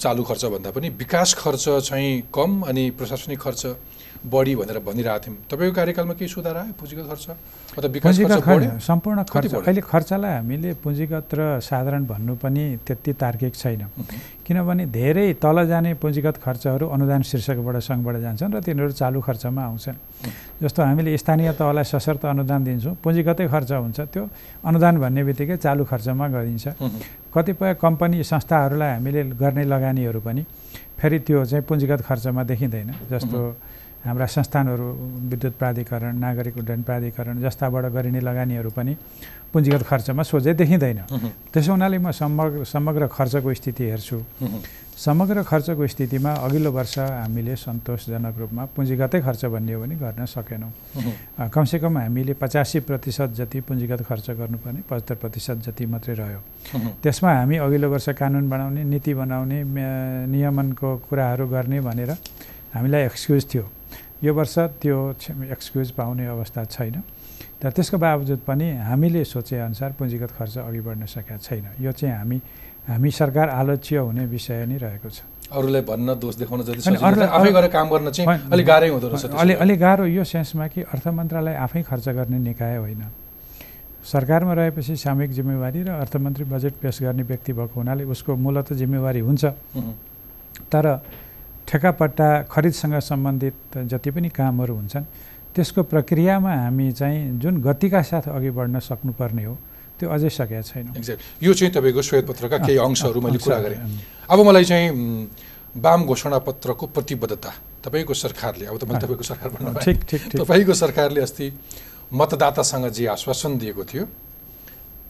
चालु 0.00 0.22
खर्च 0.24 0.44
भन्दा 0.44 0.70
पनि 0.70 0.88
विकास 1.00 1.34
खर्च 1.34 1.64
चाहिँ 1.88 2.12
कम 2.34 2.60
अनि 2.62 2.90
प्रशासनिक 2.90 3.40
खर्च 3.40 3.66
बढी 4.24 4.54
भनेर 4.56 4.78
भनिरहेको 4.80 5.20
थियौँ। 5.24 5.36
तपाईँको 5.52 5.74
कार्यकालमा 5.76 6.14
केही 6.16 6.28
सुधार 6.32 6.56
आयो? 6.56 6.72
पुँजीगत 6.80 7.04
खर्च? 7.10 7.24
अथवा 7.76 7.88
विकास 7.92 8.08
पुँजीगत 8.08 8.40
खर्च 8.40 8.64
सम्पूर्ण 8.80 9.18
खर्च? 9.28 9.52
अहिले 9.54 9.80
खर्चलाई 9.84 10.32
हामीले 10.40 10.70
पुँजीगत 10.80 11.28
र 11.34 11.40
साधारण 11.60 12.02
भन्नु 12.08 12.34
पनि 12.40 12.64
त्यति 12.86 13.12
तार्किक 13.20 13.54
छैन। 13.54 13.82
किनभने 14.46 14.84
धेरै 14.88 15.26
तल 15.36 15.66
जाने 15.68 15.94
पुँजीगत 16.00 16.36
खर्चहरू 16.40 16.86
अनुदान 16.88 17.22
शीर्षकबाट 17.22 17.76
सङ्घबाट 17.84 18.16
जान्छन् 18.24 18.54
र 18.54 18.60
तिनीहरू 18.64 18.92
चालु 18.96 19.20
खर्चमा 19.20 19.60
आउँछन्। 19.60 19.96
जस्तो 20.62 20.80
हामीले 20.82 21.16
स्थानीय 21.20 21.52
तहलाई 21.60 21.84
सशर्त 21.84 22.24
अनुदान 22.24 22.60
दिन्छौँ 22.64 22.94
पुँजीगतै 23.04 23.46
खर्च 23.52 23.70
हुन्छ 23.72 24.00
त्यो 24.08 24.24
अनुदान 24.64 24.94
भन्ने 25.04 25.22
बित्तिकै 25.24 25.56
चालु 25.60 25.84
खर्चमा 25.84 26.24
गरिन्छ। 26.32 26.66
कतिपय 27.28 27.74
कम्पनी 27.76 28.24
संस्थाहरूलाई 28.24 28.90
हामीले 28.96 29.22
गर्ने 29.36 29.64
लगानीहरू 29.68 30.20
पनि 30.24 30.42
फेरि 30.96 31.18
त्यो 31.28 31.44
चाहिँ 31.44 31.64
पुँजीगत 31.68 32.00
खर्चमा 32.08 32.42
देखिँदैन 32.48 32.88
जस्तो 33.12 33.38
हाम्रा 34.04 34.26
संस्थानहरू 34.26 34.86
विद्युत 35.32 35.54
प्राधिकरण 35.56 36.16
नागरिक 36.20 36.56
उड्डयन 36.60 36.82
प्राधिकरण 36.84 37.40
जस्ताबाट 37.40 37.84
गरिने 37.96 38.20
लगानीहरू 38.20 38.70
पनि 38.76 38.92
पुँजीगत 39.52 39.82
खर्चमा 39.88 40.22
सोझै 40.22 40.54
देखिँदैन। 40.54 41.00
त्यसो 41.52 41.72
हुनाले 41.72 41.98
म 41.98 42.10
समग्र 42.12 42.64
समग्र 42.68 43.06
खर्चको 43.08 43.54
स्थिति 43.54 43.84
हेर्छु। 43.84 44.18
समग्र 44.96 45.42
खर्चको 45.42 45.86
स्थितिमा 45.86 46.30
अघिल्लो 46.44 46.70
वर्ष 46.70 46.98
हामीले 46.98 47.56
सन्तोषजनक 47.56 48.34
रूपमा 48.38 48.64
पुँजीगतै 48.76 49.20
खर्च 49.24 49.44
भन्ने 49.54 49.72
हो 49.72 49.80
भने 49.82 49.94
गर्न 49.96 50.26
सकेनौँ 50.28 50.70
कमसेकम 51.48 51.98
हामीले 51.98 52.34
पचासी 52.36 52.80
प्रतिशत 52.84 53.30
जति 53.38 53.60
पुँजीगत 53.64 54.02
खर्च 54.04 54.30
गर्नुपर्ने 54.30 54.80
पचहत्तर 54.84 55.14
प्रतिशत 55.16 55.56
जति 55.66 55.86
मात्रै 55.86 56.14
रह्यो। 56.14 56.40
त्यसमा 57.02 57.30
हामी 57.32 57.56
अघिल्लो 57.56 57.88
वर्ष 57.88 58.08
कानुन 58.20 58.48
बनाउने 58.50 58.84
नीति 58.84 59.14
बनाउने 59.14 59.58
नियमनको 60.28 60.96
कुराहरू 61.08 61.46
गर्ने 61.48 61.80
भनेर 61.80 62.10
हामीलाई 62.74 63.02
एक्सक्युज 63.06 63.46
थियो 63.54 63.64
यो 64.24 64.32
वर्ष 64.32 64.80
त्यो 64.80 64.98
एक्सक्युज 65.52 65.90
पाउने 65.92 66.24
अवस्था 66.26 66.64
छैन। 66.64 66.96
तर 67.60 67.70
त्यसको 67.76 67.96
बावजुद 68.00 68.40
पनि 68.48 68.68
हामीले 68.80 69.24
सोचेअनुसार 69.24 69.90
पुँजीगत 70.00 70.30
खर्च 70.32 70.56
अघि 70.64 70.80
बढ्न 70.80 71.04
सकेका 71.04 71.36
छैन। 71.44 71.64
यो 71.84 71.92
चाहिँ 71.92 72.16
हामी 72.16 72.38
हामी 72.88 73.10
सरकार 73.10 73.48
आलोच्य 73.50 73.96
हुने 73.96 74.24
विषय 74.26 74.64
नै 74.64 74.76
रहेको 74.76 75.08
छ। 75.08 75.18
अरूलाई 75.52 75.82
भन्न 75.84 76.08
दोष 76.16 76.34
देखाउन 76.40 76.60
जति 76.64 76.80
आफै 76.88 77.50
गरेर 77.52 77.68
काम 77.68 77.86
गर्न 77.88 78.10
चाहिँ 78.10 78.48
अलिक 78.48 78.66
गाह्रै 78.66 78.88
हुँदो 78.88 79.08
रहेछ 79.08 79.24
अलि 79.24 79.54
भए। 79.54 79.60
अलि 79.60 79.76
गाह्रो 79.76 80.04
यो 80.08 80.24
सेन्समा 80.24 80.66
कि 80.72 80.80
अर्थ 80.88 81.06
मन्त्रालय 81.08 81.54
आफै 81.64 81.82
खर्च 81.84 82.08
गर्ने 82.08 82.38
निकाय 82.48 82.76
होइन। 82.76 83.02
सरकारमा 84.04 84.52
रहेपछि 84.52 84.96
सामूहिक 84.96 85.30
जिम्मेवारी 85.32 85.80
र 85.84 85.90
अर्थमन्त्री 85.96 86.44
बजेट 86.44 86.74
पेस 86.76 86.98
गर्ने 87.02 87.22
व्यक्ति 87.24 87.52
भएको 87.52 87.76
हुनाले 87.76 88.04
उसको 88.04 88.36
मूलत 88.36 88.72
जिम्मेवारी 88.72 89.20
हुन्छ। 89.20 89.44
तर 90.68 90.84
ठेकापट्टा 91.68 92.28
खरिदसँग 92.50 92.98
सम्बन्धित 93.00 93.78
जति 93.90 94.10
पनि 94.10 94.28
कामहरू 94.28 94.74
हुन्छन् 94.74 95.04
त्यसको 95.54 95.82
प्रक्रियामा 95.82 96.52
हामी 96.54 96.90
चाहिँ 96.92 97.38
जुन 97.38 97.60
गतिका 97.62 98.02
साथ 98.02 98.28
अघि 98.28 98.50
बढ्न 98.50 98.78
सक्नुपर्ने 98.80 99.44
हो 99.44 99.54
त्यो 99.98 100.10
अझै 100.10 100.28
सकेका 100.28 100.62
छैनौँ। 100.62 100.94
एक्ज्याक्ट 100.98 101.22
यो 101.42 101.52
चाहिँ 101.54 101.72
तपाईँको 101.74 102.02
श्वेतपत्रका 102.02 102.58
केही 102.66 102.78
अंशहरू 102.78 103.20
मैले 103.20 103.38
कुरा 103.38 103.58
गरेँ। 103.64 103.78
अब 104.30 104.38
मलाई 104.46 104.64
चाहिँ 104.64 104.90
वाम 105.76 106.00
घोषणापत्रको 106.04 106.86
प्रतिबद्धता 106.90 107.52
तपाईँको 107.84 108.14
सरकारले 108.14 108.66
अब 108.66 108.76
तपाईँ 108.82 108.94
अँ। 108.94 109.02
तपाईँको 109.02 109.24
सरकार 109.24 109.48
भन्नुभयो 109.54 109.84
ठिक 109.84 109.98
ठिक। 110.04 110.22
तपाईँको 110.42 110.74
सरकारले 110.74 111.20
अस्ति 111.22 111.46
मतदातासँग 112.12 112.86
जे 112.90 113.06
आश्वासन 113.14 113.58
दिएको 113.58 113.84
थियो 113.84 114.04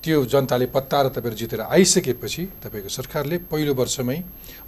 त्यो 0.04 0.24
जनताले 0.28 0.66
पत्ताएर 0.68 1.08
तपाईँहरू 1.16 1.36
जितेर 1.36 1.60
आइसकेपछि 1.64 2.42
तपाईँको 2.64 2.88
सरकारले 2.88 3.36
पहिलो 3.48 3.72
वर्षमै 3.74 4.18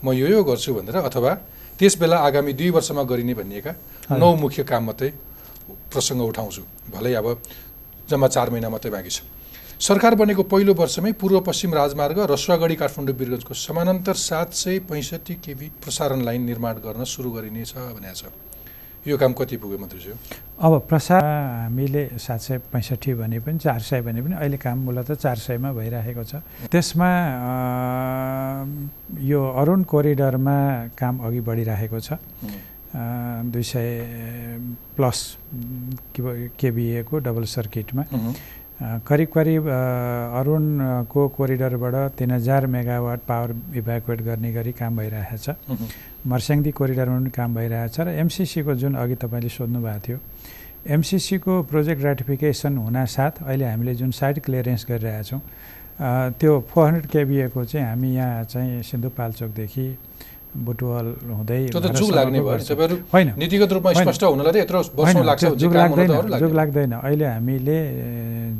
म 0.04 0.12
यो 0.16 0.26
यो 0.32 0.40
गर्छु 0.44 0.74
भनेर 0.74 0.96
अथवा 1.04 1.32
त्यस 1.78 1.96
बेला 2.00 2.16
आगामी 2.18 2.52
दुई 2.52 2.70
वर्षमा 2.70 3.02
गरिने 3.04 3.34
भनिएका। 3.34 3.72
नौ 4.16 4.34
मुख्य 4.36 4.62
काम 4.64 4.84
मात्रै 4.86 5.10
प्रसङ्ग 5.92 6.20
उठाउँछु। 6.22 6.62
भलै 6.88 7.12
अब 7.14 7.26
जम्मा 8.08 8.28
चार 8.28 8.50
महिना 8.50 8.68
मात्रै 8.68 8.90
बाँकी 8.90 9.10
छ। 9.10 9.20
सरकार 9.76 10.14
बनेको 10.16 10.42
पहिलो 10.48 10.72
वर्षमै 10.72 11.12
पूर्व 11.20 11.40
पश्चिम 11.44 11.74
राजमार्ग 11.74 12.18
रसुवागढी 12.32 12.76
काठमाडौँ 12.80 13.16
बिरगन्जको 13.16 13.54
समानान्तर 13.54 14.16
सात 14.16 14.52
सय 14.54 14.78
पैँसठी 14.88 15.34
केबी 15.44 15.66
प्रसारण 15.84 16.24
लाइन 16.24 16.42
निर्माण 16.48 16.74
गर्न 16.80 17.04
सुरु 17.04 17.30
गरिनेछ 17.30 17.72
भनेको 17.92 18.16
छ। 18.16 18.32
यो 19.06 19.16
काम 19.18 19.32
कति 19.38 19.56
पुग्यो 19.62 19.78
मन्त्रीज्यू? 19.78 20.14
अब 20.58 20.72
प्रसार 20.90 21.22
हामीले 21.22 22.18
सात 22.18 22.40
सय 22.40 22.58
पैँसठी 22.74 23.14
भने 23.14 23.38
पनि 23.38 23.58
चार 23.62 23.80
सय 23.80 24.00
भने 24.02 24.22
पनि 24.22 24.34
अहिले 24.34 24.58
काम 24.58 24.78
मूलत 24.82 25.12
चार 25.22 25.36
सयमा 25.38 25.72
भइरहेको 25.72 26.24
छ। 26.26 26.42
त्यसमा 26.74 27.10
यो 29.22 29.40
अरुण 29.62 29.82
कोरिडरमा 29.86 30.58
काम 30.98 31.14
अघि 31.22 31.40
बढिरहेको 31.46 32.00
छ। 32.00 32.18
दुई 33.46 33.62
सय 33.62 33.88
प्लस 34.96 35.18
केबिएको 36.58 37.18
डबल 37.22 37.44
सर्किटमा। 37.46 38.02
करिब 39.08 39.28
करिब 39.34 39.64
अरुणको 40.38 41.22
कोरिडरबाट 41.36 41.94
तिन 42.18 42.30
हजार 42.30 42.66
मेगावाट 42.76 43.20
पावर 43.28 43.50
इभ्याकुएट 43.80 44.20
गर्ने 44.28 44.52
गरी 44.52 44.72
काम 44.80 44.96
भइरहेको 44.96 45.36
छ 45.44 45.56
मर्स्याङदी 46.32 46.70
कोरिडरमा 46.80 47.16
पनि 47.18 47.30
काम 47.38 47.54
भइरहेको 47.56 47.94
छ 47.96 48.00
र 48.06 48.08
एमसिसीको 48.24 48.74
जुन 48.82 48.94
अघि 49.02 49.14
तपाईँले 49.24 49.48
सोध्नु 49.56 49.80
भएको 49.86 50.00
थियो 50.06 50.18
एमसिसीको 50.96 51.52
प्रोजेक्ट 51.72 52.02
राटिफिकेसन 52.04 52.76
हुनासाथ 52.84 53.42
अहिले 53.48 53.64
हामीले 53.72 53.94
जुन 54.00 54.10
साइट 54.20 54.44
क्लियरेन्स 54.44 54.84
गरिरहेका 54.90 55.22
छौँ 55.30 55.40
अ, 55.40 56.30
त्यो 56.40 56.52
फोर 56.70 56.84
हन्ड्रेड 56.86 57.06
केबिएको 57.12 57.64
चाहिँ 57.64 57.86
हामी 57.88 58.08
यहाँ 58.14 58.44
चाहिँ 58.52 58.82
सिन्धुपाल्चोकदेखि 58.92 59.86
बुटवल 60.64 61.06
हुँदै 61.36 61.60
होइन। 63.12 63.28
नीतिगत 63.36 63.70
रूपमा। 63.72 63.92
स्पष्ट 63.92 64.22
हुनलाई 64.24 64.52
त 64.52 64.56
यत्रो 64.64 64.78
वर्ष 64.96 65.14
होइन, 65.14 65.24
लाग्छ। 65.26 65.42
त्यो 65.44 65.52
भने 65.52 65.60
जुग 65.60 65.72
लाग्दैन। 65.76 66.38
जुग 66.40 66.52
लाग्दैन। 66.56 66.92
अहिले 67.04 67.26
हामीले 67.26 67.78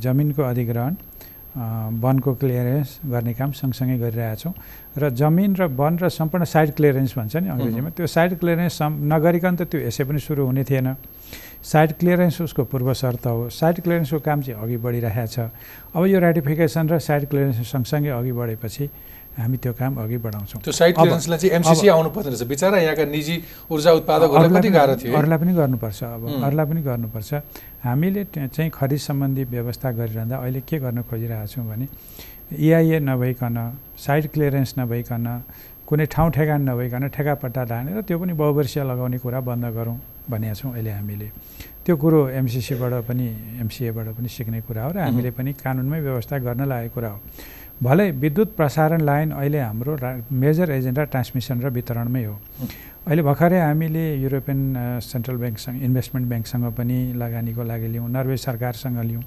जमिनको 0.02 0.42
अधिग्रहण 0.42 0.94
वनको 1.56 2.30
क्लियरेन्स 2.36 2.88
गर्ने 3.08 3.32
काम 3.32 3.50
सँगसँगै 3.56 3.96
गरिरहेछौँ 3.96 4.52
र 5.00 5.08
जमिन 5.08 5.56
र 5.56 5.72
वन 5.72 6.04
र 6.04 6.12
सम्पूर्ण 6.12 6.44
साइड 6.44 6.76
क्लियरेन्स 6.76 7.16
भन्छ 7.16 7.34
नि 7.40 7.48
अङ्ग्रेजीमा। 7.48 7.90
त्यो 7.96 8.06
साइड 8.06 8.36
क्लियरेन्स 8.36 8.76
नगरिकन 8.84 9.54
त 9.56 9.62
त्यो 9.64 9.80
यसै 9.88 10.04
पनि 10.04 10.20
सुरु 10.20 10.44
हुने 10.52 10.64
थिएन। 10.68 11.00
साइड 11.64 11.90
क्लियरेन्स 11.96 12.36
उसको 12.44 12.62
पूर्व 12.68 12.92
शर्त 12.92 13.24
हो। 13.26 13.48
साइड 13.48 13.76
क्लियरेन्सको 13.80 14.20
काम 14.20 14.38
चाहिँ 14.44 14.60
अघि 14.60 14.76
बढिरहेको 14.76 15.32
छ। 15.32 15.48
अब 15.96 16.02
यो 16.12 16.18
राटिफिकेसन 16.20 16.84
र 16.92 17.00
साइड 17.00 17.24
क्लियरेन्स 17.32 17.64
सँगसँगै 17.64 18.12
अघि 18.12 18.32
बढेपछि 18.36 18.84
हामी 19.36 19.56
त्यो 19.60 19.72
काम 19.76 19.92
अघि 20.00 20.16
बढाउँछौँ। 20.24 20.60
त्यो 20.64 20.72
क्लियरेन्सलाई 20.96 21.38
चाहिँ 21.38 21.54
एमसिसी 21.60 21.88
आउनु 21.92 22.08
पर्ने 22.10 22.28
रहेछ। 22.32 22.42
बिचरा 22.48 22.78
यहाँका 22.80 23.04
निजी 23.04 23.36
ऊर्जा 23.68 23.90
उत्पादकहरूलाई 24.00 24.44
अरूलाई 24.48 24.60
कति 24.60 24.68
पनि- 24.68 24.76
गाह्रो 24.78 24.94
थियो? 24.96 25.12
अरूलाई 25.16 25.38
पनि 25.38 25.52
गर्नुपर्छ 25.60 26.00
अब. 26.04 26.22
अरूलाई 26.46 26.66
पनि 26.66 26.80
गर्नुपर्छ। 26.88 27.30
हामीले 27.84 28.22
चाहिँ 28.34 28.70
खरिद 28.72 28.98
सम्बन्धी 28.98 29.42
व्यवस्था 29.52 29.88
गरिरहँदा 29.98 30.36
अहिले 30.40 30.60
के 30.68 30.76
गर्न 30.80 30.98
खोजिरहेको 31.08 31.46
छौँ 31.52 31.64
भने 31.68 31.86
इआइए 32.56 32.98
नभइकन 33.04 33.56
साइड 34.00 34.24
क्लियरेन्स 34.32 34.74
नभइकन 34.78 35.24
कुनै 35.86 36.06
ठाउँ 36.06 36.30
ठेगान 36.32 36.60
नभइकन 36.70 37.02
ठेकापट्टा 37.14 37.62
लाने 37.70 37.90
र 37.92 38.02
त्यो 38.08 38.16
पनि 38.18 38.32
बहुवर्षीय 38.32 38.82
लगाउने 38.90 39.18
कुरा 39.20 39.40
बन्द 39.44 39.64
गरौँ 39.76 39.96
भनेका 40.30 40.54
छौँ 40.54 40.72
अहिले 40.72 40.90
हामीले। 40.90 41.28
त्यो 41.84 41.94
कुरो 42.02 42.20
एमसिसीबाट 42.40 42.92
पनि 43.06 43.26
एमसिएबाट 43.62 44.06
पनि 44.18 44.28
सिक्ने 44.28 44.60
कुरा 44.66 44.82
हो 44.82 44.90
र 44.90 44.98
हामीले 45.06 45.30
पनि 45.30 45.52
कानुनमै 45.54 46.00
व्यवस्था 46.00 46.38
गर्न 46.42 46.62
लागेको 46.66 46.94
कुरा 46.94 47.10
हो। 47.14 47.20
भलै 47.82 48.10
विद्युत 48.24 48.56
प्रसारण 48.56 49.00
लाइन 49.04 49.30
अहिले 49.36 49.60
हाम्रो 49.60 49.96
मेजर 50.32 50.70
एजेन्डा 50.80 51.02
ट्रान्समिसन 51.12 51.60
र 51.60 51.68
वितरणमै 51.76 52.24
हो। 52.24 52.34
अहिले 53.06 53.22
भर्खरै 53.22 53.60
हामीले 53.60 54.04
युरोपियन 54.24 54.60
सेन्ट्रल 55.04 55.36
ब्याङ्कसँग 55.36 55.76
इन्भेस्टमेन्ट 55.84 56.26
ब्याङ्कसँग 56.28 56.64
पनि 56.72 56.96
लगानीको 57.20 57.62
लागि 57.62 57.88
लियौँ 57.92 58.08
नर्वे 58.08 58.36
सरकारसँग 58.48 58.98
लियौँ। 59.08 59.22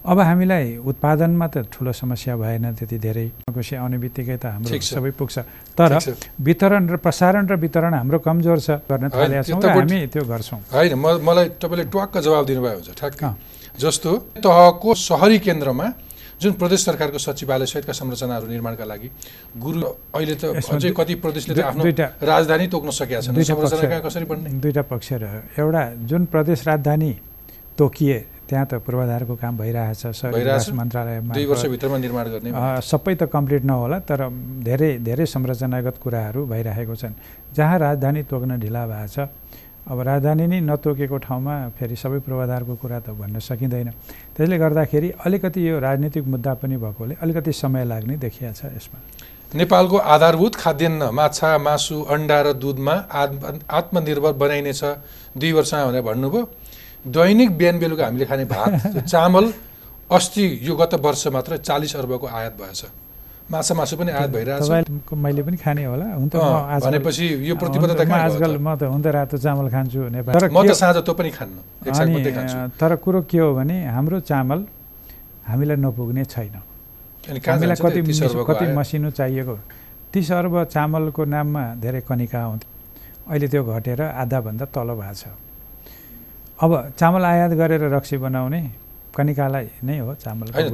अब 0.00 0.16
हामीलाई 0.16 0.80
उत्पादनमा 0.80 1.46
त 1.52 1.68
ठुलो 1.68 1.92
समस्या 1.92 2.36
भएन 2.40 2.72
त्यति 2.72 2.98
धेरै। 3.04 3.26
खुसी 3.52 3.76
आउने 3.76 3.98
बित्तिकै 4.00 4.36
त 4.40 4.44
हाम्रो। 4.56 4.80
सबै 4.80 5.12
पुग्छ। 5.20 5.36
तर। 5.76 5.92
वितरण 6.40 6.88
र 6.88 6.96
प्रसारण 7.04 7.44
र 7.52 7.54
वितरण 7.60 7.92
हाम्रो 8.00 8.18
कमजोर 8.24 8.58
छ 8.64 8.80
गर्न 8.88 9.12
थालेका 9.12 9.42
छौँ 9.44 9.60
हामी 9.60 9.98
त्यो 10.08 10.24
गर्छौँ। 10.24 10.60
होइन 10.72 10.94
मलाई 10.96 11.46
तपाईँले 11.60 11.84
ट्वाक्क 11.92 12.14
जवाब 12.16 12.44
दिनुभयो 12.48 12.76
हुन्छ 12.80 12.90
ठ्याक्कै। 12.96 13.28
जस्तो 13.76 14.10
तहको 14.40 14.88
सहरी 14.96 15.38
केन्द्रमा 15.44 15.86
जुन 16.40 16.52
प्रदेश 16.56 16.80
सरकारको 16.84 17.18
सचिवालय 17.20 17.66
सहितका 17.66 17.92
संरचनाहरू 17.92 18.46
निर्माणका 18.48 18.84
लागि 18.84 19.08
गुरु 19.60 19.80
अहिले 20.16 20.34
त 20.40 20.44
अझै 20.56 20.90
कति 20.96 21.14
प्रदेशले 21.20 21.52
त 21.54 21.60
आफ्नो 21.68 21.84
राजधानी 22.24 22.66
तोक्न 22.72 22.90
सकेका 22.90 23.20
छन्। 23.20 23.36
संरचना 23.36 23.98
कसरी 24.00 24.24
बन्ने 24.24 24.48
दुईवटा 24.56 24.82
पक्ष 24.88 25.08
रह्यो 25.20 25.40
एउटा 25.60 25.82
जुन 26.08 26.22
प्रदेश 26.32 26.58
राजधानी 26.66 27.12
तोकिए 27.76 28.18
त्यहाँ 28.48 28.66
त 28.66 28.82
पूर्वाधारको 28.82 29.34
काम 29.36 29.54
भइरहेछ? 29.62 30.02
विकास 30.26 30.74
मन्त्रालयमा 30.74 31.32
दुई 31.34 31.46
वर्षभित्रमा 31.46 31.98
निर्माण 32.02 32.26
गर्ने। 32.34 32.50
सबै 32.82 33.14
त 33.14 33.22
कम्प्लिट 33.30 33.62
नहोला 33.62 33.98
तर 34.02 34.20
धेरै 34.66 34.90
धेरै 35.06 35.26
संरचनागत 35.28 35.96
कुराहरू 36.02 36.40
भइरहेको 36.50 36.94
छन्। 36.96 37.14
जहाँ 37.54 37.78
राजधानी 37.78 38.22
तोक्न 38.26 38.58
ढिला 38.58 38.82
भएको 38.90 39.06
छ 39.06 39.28
अब 39.86 40.00
राजधानी 40.00 40.46
नै 40.46 40.60
नतोकेको 40.60 41.16
ठाउँमा 41.18 41.54
फेरि 41.78 41.96
सबै 41.96 42.18
पूर्वाधारको 42.20 42.74
कुरा 42.76 42.98
त 43.00 43.16
भन्न 43.16 43.38
सकिँदैन। 43.40 43.88
त्यसले 44.36 44.56
गर्दाखेरि 44.58 45.08
अलिकति 45.24 45.60
यो 45.68 45.78
राजनीतिक 45.80 46.24
मुद्दा 46.26 46.52
पनि 46.60 46.76
भएकोले 46.76 47.14
अलिकति 47.16 47.52
समय 47.54 47.84
लाग्ने 47.84 48.16
देखिया 48.18 48.52
छ 48.52 48.70
यसमा। 48.76 48.98
नेपालको 49.50 49.96
आधारभूत 49.96 50.54
खाद्यान्न 50.54 51.02
माछा 51.10 51.50
मासु 51.58 51.96
अन्डा 52.06 52.40
र 52.40 52.52
दुधमा 52.54 52.94
आत्म 53.10 53.58
आत्मनिर्भर 53.68 54.32
बनाइनेछ। 54.36 54.82
दुई 55.34 55.52
वर्षमा 55.52 55.84
भनेर 55.86 56.02
भन्नुभयो 56.02 56.42
दैनिक 57.08 57.50
बिहान 57.58 57.78
बेलुका 57.78 58.04
हामीले 58.04 58.26
खाने 58.26 58.44
भात 58.44 59.08
चामल 59.08 59.52
अस्ति 60.10 60.44
यो 60.62 60.76
गत 60.76 60.94
वर्ष 61.00 61.26
मात्र 61.34 61.56
चालिस 61.58 61.96
अर्बको 61.96 62.26
आयात 62.28 62.54
भएछ। 62.60 62.84
माछा 63.50 63.74
मासु 63.74 63.94
पनि 63.98 64.10
आयात 64.14 64.30
भइरहेछ। 64.30 64.62
तपाईँको 64.62 65.14
मैले 65.18 65.42
पनि 65.42 65.56
खाने 65.58 65.84
होला। 65.90 66.06
हुन 66.14 66.28
त 66.30 66.38
म 66.38 66.38
अँ, 66.38 66.78
आजकल 66.78 66.86
भनेपछि 66.86 67.26
यो 67.50 67.54
प्रतिबद्धता 67.58 68.04
आजकल? 68.06 68.52
म 68.62 68.68
त 68.78 68.82
हुन 68.86 69.02
त 69.02 69.06
रातो 69.10 69.36
चामल 69.42 69.66
खान्छु 69.74 70.00
नेपाल। 70.14 70.32
तर 70.38 70.46
म 70.54 70.62
त 70.62 70.70
साँझ 70.78 71.02
पनि 71.02 71.30
खान्न। 71.34 71.58
कुरो 73.02 73.20
के 73.26 73.38
हो 73.42 73.48
भने 73.58 73.76
हाम्रो 73.90 74.20
चामल 74.30 74.60
हामीलाई 75.50 75.76
नपुग्ने 75.82 76.24
छैन। 76.30 76.56
हामीलाई 77.26 77.76
कति 77.82 78.00
कति? 78.06 78.66
मसिनो 78.78 79.10
चाहिएको। 79.18 79.54
तिस 80.14 80.30
अर्ब 80.30 80.54
चामलको 80.70 81.22
नाममा 81.26 81.62
धेरै 81.82 82.00
कनिका 82.06 82.40
हुन्थ्यो 82.42 82.70
अहिले 83.30 83.46
त्यो 83.50 83.62
घटेर 83.66 84.00
आधाभन्दा 84.22 84.64
तल 84.74 84.88
भएको 84.94 85.14
छ। 85.18 85.26
अब 86.62 86.70
चामल 86.98 87.22
आयात 87.24 87.52
गरेर 87.58 87.82
रक्सी 87.94 88.16
बनाउने 88.22 88.62
कनिकालाई 89.16 89.66
नै 89.84 89.98
हो 89.98 90.14
चामल 90.14 90.46
अहिले 90.46 90.70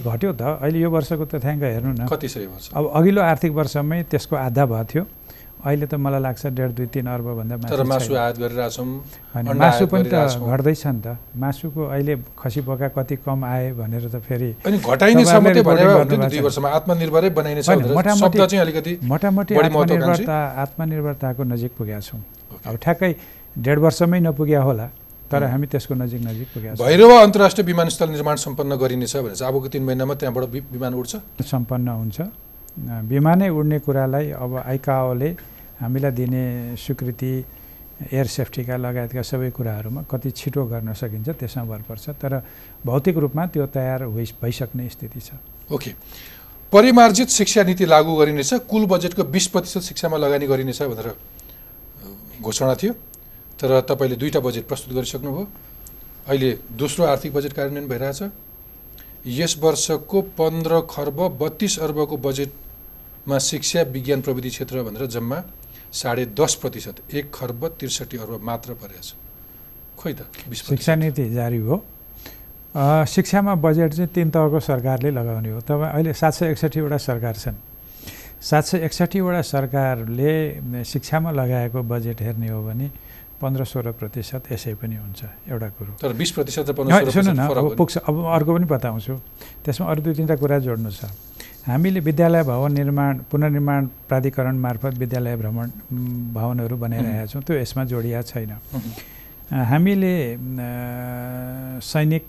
घट्यो 0.00 0.32
त। 0.32 0.42
अहिले 0.42 0.80
यो 0.80 0.90
वर्षको 0.90 1.24
तथ्याङ्क 1.24 1.62
हेर्नु 1.62 1.92
न। 1.92 2.06
कति 2.06 2.28
सय 2.28 2.40
वर्ष? 2.40 2.70
अब 2.74 2.92
अघिल्लो 2.94 3.22
आर्थिक 3.22 3.52
वर्षमै 3.52 4.04
त्यसको 4.10 4.36
आधा 4.36 4.66
भएको 4.66 4.84
थियो। 4.84 5.06
अहिले 5.64 5.86
त 5.86 5.94
मलाई 5.94 6.20
लाग्छ 6.20 6.46
डेढ 6.46 6.70
दुई 6.70 6.86
तिन 6.86 7.06
अर्बभन्दा 7.06 7.56
मासु 7.56 7.68
मासु 9.58 9.86
पनि 9.86 10.04
त। 10.04 10.14
घट्दैछ 10.50 10.86
नि 10.86 11.00
त। 11.00 11.16
मासुको 11.36 11.84
अहिले 11.84 12.18
खसी 12.38 12.60
बोका 12.60 12.88
कति 12.88 13.16
कम 13.16 13.44
आए 13.44 13.72
भनेर 13.72 14.08
त 14.08 14.20
फेरि 14.20 14.54
मोटामोटी- 17.94 18.40
मोटामोटी? 19.04 19.54
आत्मनिर्भरता 19.54 20.62
आत्मनिर्भरताको 20.62 21.44
नजिक 21.44 21.72
पुगेका 21.78 22.00
छौँ। 22.00 22.20
अब 22.66 22.76
ठ्याक्कै 22.76 23.16
डेढ 23.56 23.78
वर्षमै 23.78 24.20
नपुग्या 24.20 24.62
होला 24.62 24.86
तर। 25.30 25.42
हामी 25.44 25.66
त्यसको 25.66 25.94
नजिक 25.94 26.20
नजिक 26.22 26.48
पुगेका 26.54 26.74
छौँ। 26.74 26.86
भैरवा 26.86 27.16
अन्तर्राष्ट्रिय 27.22 27.66
विमानस्थल 27.66 28.08
निर्माण 28.10 28.36
सम्पन्न 28.36 28.76
गरिनेछ 28.76 29.16
भने 29.16 29.34
चाहिँ 29.34 29.52
अबको 29.52 29.68
तिन 29.68 29.82
महिनामा 29.84 30.14
त्यहाँबाट 30.14 30.44
विमान 30.72 30.94
उड्छ। 30.94 31.42
सम्पन्न 31.42 31.88
हुन्छ। 31.88 32.18
विमानै 33.08 33.48
उड्ने 33.48 33.78
कुरालाई 33.86 34.30
अब 34.34 34.52
आइकाओले 34.66 35.30
हामीलाई 35.80 36.10
दिने 36.10 36.44
स्वीकृति 36.76 37.32
एयर 38.12 38.26
सेफ्टीका 38.26 38.76
लगायतका 38.76 39.22
सबै 39.22 39.50
कुराहरूमा 39.54 40.02
कति 40.10 40.30
छिटो 40.30 40.64
गर्न 40.66 40.92
सकिन्छ 40.92 41.28
त्यसमा 41.30 41.64
भर 41.64 41.82
पर्छ 41.88 42.18
तर 42.18 42.42
भौतिक 42.84 43.16
रूपमा 43.16 43.46
त्यो 43.54 43.66
तयार 43.70 44.06
भइ 44.10 44.26
भइसक्ने 44.42 44.88
स्थिति 44.88 45.20
छ। 45.20 45.38
ओके। 45.70 45.90
परिमार्जित 46.72 47.28
शिक्षा 47.30 47.62
नीति 47.62 47.86
लागू 47.86 48.14
गरिनेछ 48.16 48.66
कुल 48.66 48.86
बजेटको 48.86 49.24
बिस 49.24 49.46
प्रतिशत 49.54 49.82
शिक्षामा 49.88 50.16
लगानी 50.18 50.46
गरिनेछ 50.46 50.82
भनेर 50.82 51.08
घोषणा 52.42 52.74
थियो। 52.74 52.92
तर 53.60 53.80
तपाईँले 53.88 54.16
दुईवटा 54.16 54.40
बजेट 54.40 54.64
प्रस्तुत 54.68 54.92
गरिसक्नुभयो। 54.94 55.46
अहिले 56.28 56.50
दोस्रो 56.74 57.04
आर्थिक 57.06 57.32
बजेट 57.34 57.52
कार्यान्वयन 57.52 57.88
भइरहेछ। 57.88 58.20
यस 59.24 59.52
वर्षको 59.58 60.20
पन्ध्र 60.38 60.80
खर्ब 60.90 61.18
बत्तिस 61.40 61.78
अर्बको 61.80 62.16
बजेटमा 62.18 63.38
शिक्षा 63.40 63.82
विज्ञान 63.88 64.20
प्रविधि 64.20 64.50
क्षेत्र 64.50 64.82
भनेर 64.82 65.06
जम्मा 65.08 65.38
साढे 65.92 66.24
दस 66.34 66.54
प्रतिशत 66.60 66.96
एक 67.14 67.30
खर्ब 67.34 67.66
त्रिसठी 67.78 68.16
अर्ब 68.18 68.40
मात्र 68.42 68.72
परेछ 68.74 69.14
खोइ 69.98 70.12
त 70.12 70.26
शिक्षा 70.52 70.94
नीति 70.94 71.30
जारी 71.30 71.58
हो। 71.58 71.76
शिक्षामा 73.06 73.54
बजेट 73.54 73.92
चाहिँ 73.94 74.10
तिन 74.10 74.30
तहको 74.30 74.60
सरकारले 74.60 75.10
लगाउने 75.10 75.50
हो। 75.50 75.60
तपाईँ 75.62 75.92
अहिले 75.92 76.12
सात 76.12 76.32
सय 76.34 76.50
एकसट्ठीवटा 76.50 76.96
सरकार 76.98 77.34
छन्। 77.36 77.56
सात 78.42 78.64
सय 78.64 78.78
एकसट्ठीवटा 78.84 79.42
सरकारले 79.46 80.84
शिक्षामा 80.84 81.30
लगाएको 81.30 81.82
बजेट 81.82 82.20
हेर्ने 82.22 82.48
हो 82.50 82.62
भने 82.66 82.90
पन्ध्र 83.44 83.64
सोह्र 83.68 83.92
प्रतिशत 84.00 84.42
यसै 84.52 84.74
पनि 84.80 84.96
हुन्छ 84.96 85.20
एउटा 85.52 85.68
कुरो। 85.76 85.92
तर 86.00 86.12
बिस 86.16 86.30
प्रतिशत 86.32 86.66
सुन्नु 86.72 87.32
न 87.36 87.40
अब। 87.52 87.76
पुग्छ 87.76 87.94
अब 88.08 88.14
अर्को 88.24 88.50
पनि 88.56 88.66
बताउँछु। 88.72 89.14
त्यसमा 89.64 89.84
अरू 89.92 90.00
दुई 90.00 90.14
तिनवटा 90.16 90.36
कुरा 90.40 90.56
जोड्नु 90.64 90.90
छ। 90.90 91.12
हामीले 91.68 92.00
विद्यालय 92.00 92.42
भवन 92.44 92.72
निर्माण 92.72 93.12
पुनर्निर्माण 93.30 93.82
प्राधिकरण 94.08 94.56
मार्फत 94.64 94.94
विद्यालय 95.00 95.36
भ्रमण 95.40 95.66
भवनहरू 96.36 96.76
बनाइरहेका 96.76 97.26
छौँ 97.32 97.42
त्यो 97.44 97.56
यसमा 97.56 97.84
जोडिया 97.88 98.20
छैन। 98.22 98.52
हामीले 99.48 100.14
सैनिक 101.80 102.24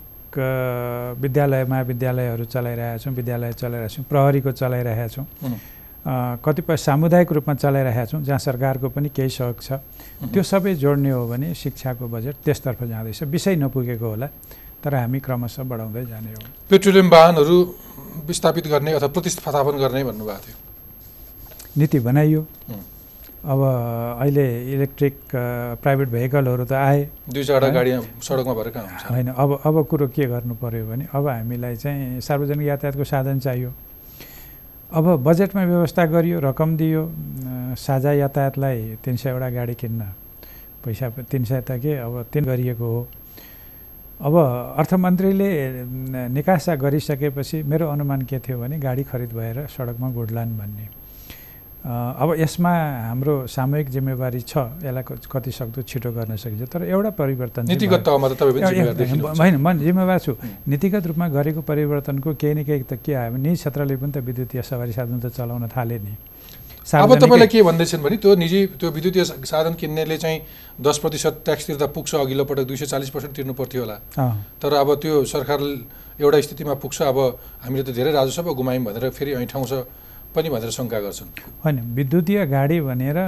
विद्यालय 1.20 1.64
महाविद्यालयहरू 1.64 2.44
चलाइरहेका 2.44 2.98
छौँ 3.02 3.12
विद्यालय 3.12 3.52
चलाइरहेका 3.60 3.92
छौँ 3.94 4.04
प्रहरीको 4.08 4.50
चलाइरहेका 4.52 5.08
छौँ। 5.14 5.26
कतिपय 6.40 6.76
सामुदायिक 6.76 7.32
रूपमा 7.32 7.54
चलाइरहेका 7.60 8.04
छौँ 8.06 8.22
जहाँ 8.24 8.38
सरकारको 8.38 8.88
पनि 8.88 9.08
केही 9.16 9.28
सहयोग 9.28 9.60
छ। 9.60 9.80
त्यो 10.16 10.42
सबै 10.42 10.74
जोड्ने 10.80 11.10
हो 11.10 11.26
भने 11.28 11.54
शिक्षाको 11.54 12.04
बजेट 12.08 12.36
त्यसतर्फ 12.44 12.82
जाँदैछ। 12.82 13.22
विषय 13.28 13.56
नपुगेको 13.56 14.06
होला 14.08 14.28
तर 14.82 14.94
हामी 14.94 15.18
क्रमशः 15.20 15.62
बढाउँदै 15.62 16.04
जाने 16.06 16.30
हो। 16.32 16.40
पेट्रोलियम 16.70 17.08
वाहनहरू 17.10 17.56
विस्थापित 18.26 18.66
गर्ने 18.66 18.92
अथवा 18.96 19.08
प्रतिस्थापन 19.12 19.76
गर्ने 19.76 20.04
भन्नुभएको 20.04 20.40
थियो। 20.46 20.56
नीति 21.76 21.98
बनाइयो। 22.00 22.42
अब 23.46 23.60
अहिले 24.20 24.46
इलेक्ट्रिक 24.74 25.14
प्राइभेट 25.82 26.08
भेहिकलहरू 26.08 26.64
त 26.64 26.72
आए। 26.72 27.00
दुई 27.30 27.44
चारवटा? 27.44 27.68
गाडी 27.76 27.90
सडकमा 28.18 28.54
भएर 28.56 28.68
कहाँ 28.72 28.88
हुन्छ? 28.88 29.04
होइन 29.12 29.28
अब 29.36 29.50
अब 29.62 29.84
कुरो 29.86 30.06
के 30.10 30.26
गर्नु 30.26 30.54
पर्यो 30.58 30.86
भने 30.88 31.04
अब 31.12 31.28
हामीलाई 31.28 31.76
चाहिँ 31.76 32.20
सार्वजनिक 32.20 32.66
यातायातको 32.66 33.04
साधन 33.04 33.38
चाहियो। 33.38 33.70
अब 34.86 35.06
बजेटमा 35.26 35.62
व्यवस्था 35.64 36.04
गरियो 36.06 36.38
रकम 36.40 36.76
दियो 36.76 37.02
साझा 37.74 38.12
यातायातलाई 38.12 39.02
तिन 39.02 39.16
सयवटा 39.18 39.48
गाडी 39.50 39.74
किन्न 39.74 40.02
पैसा 40.84 41.08
तिन 41.26 41.44
सय 41.44 41.60
त 41.66 41.82
के 41.82 41.96
अब 41.98 42.30
तिन 42.30 42.44
गरिएको 42.46 42.86
हो। 42.86 43.00
अब 44.22 44.34
अर्थमन्त्रीले 44.78 45.48
निकासा 46.30 46.74
गरिसकेपछि 46.78 47.62
मेरो 47.66 47.86
अनुमान 47.90 48.22
के 48.30 48.38
थियो 48.38 48.58
भने 48.62 48.78
गाडी 48.78 49.02
खरिद 49.10 49.32
भएर 49.34 49.66
सडकमा 49.74 50.10
गुड्लान् 50.14 50.58
भन्ने। 50.58 50.86
अब 51.86 52.34
यसमा 52.34 52.70
हाम्रो 53.14 53.34
सामूहिक 53.46 53.88
जिम्मेवारी 53.94 54.40
छ 54.42 54.58
यसलाई 54.82 55.04
कति 55.06 55.50
सक्दो 55.54 55.82
छिटो 55.86 56.10
गर्न 56.10 56.34
सकिन्छ 56.34 56.66
तर 56.66 56.82
एउटा 56.82 57.10
परिवर्तन 57.14 57.62
नीतिगत। 57.70 58.02
तहमा 58.02 58.26
त 58.28 58.34
तपाईँ 58.42 59.22
होइन 59.22 59.56
म 59.62 59.66
जिम्मेवार 59.78 60.18
छु। 60.18 60.34
नीतिगत 60.66 61.06
रूपमा 61.06 61.26
गरेको 61.30 61.60
परिवर्तनको 61.62 62.34
केही 62.42 62.54
न 62.54 62.64
केही 62.66 62.82
त 62.90 62.98
के 62.98 63.14
आयो 63.14 63.30
भने 63.38 63.42
निजी 63.54 63.56
क्षेत्रले 63.62 63.96
पनि 64.02 64.12
त 64.12 64.18
विद्युतीय 64.18 64.62
सवारी 64.66 64.92
साधन 64.98 65.18
त 65.22 65.30
चलाउन 65.30 65.70
थाले 65.70 65.98
नि। 66.02 66.14
अब 66.90 67.22
तपाईँलाई 67.22 67.48
के 67.54 67.62
भन्दैछन् 67.62 68.02
भने 68.02 68.16
त्यो 68.18 68.34
निजी 68.34 68.60
त्यो 68.82 68.90
विद्युतीय 68.90 69.24
साधन 69.46 69.74
किन्नेले 69.78 70.16
चाहिँ 70.18 70.38
दस 70.82 70.98
प्रतिशत 70.98 71.46
ट्याक्स 71.46 71.66
तिर्दा 71.66 71.86
पुग्छ 71.94 72.14
अघिल्लो 72.14 72.44
पटक 72.50 72.66
दुई 72.66 72.76
सय 72.82 72.86
चालिस 72.90 73.10
पर्सेन्ट 73.14 73.34
तिर्नु 73.36 73.54
पर्थ्यो 73.54 73.82
होला 73.86 73.96
तर 74.58 74.74
अब 74.74 74.88
त्यो 75.02 75.22
सरकार 75.22 75.60
एउटा 76.18 76.40
स्थितिमा 76.50 76.74
पुग्छ 76.82 76.98
अब 77.02 77.18
हामीले 77.62 77.82
त 77.86 77.94
धेरै 77.94 78.10
राजस्व 78.10 78.42
पो 78.42 78.54
गुमायौँ 78.58 78.84
भनेर 78.90 79.10
फेरि 79.14 79.38
ऐठाउँछ 79.46 79.72
पनि 80.36 80.48
भनेर 80.52 80.70
शङ्का 80.70 80.98
गर्छन्। 81.00 81.28
होइन 81.64 81.76
विद्युतीय 81.96 82.38
गाडी 82.46 82.78
भनेर 82.84 83.18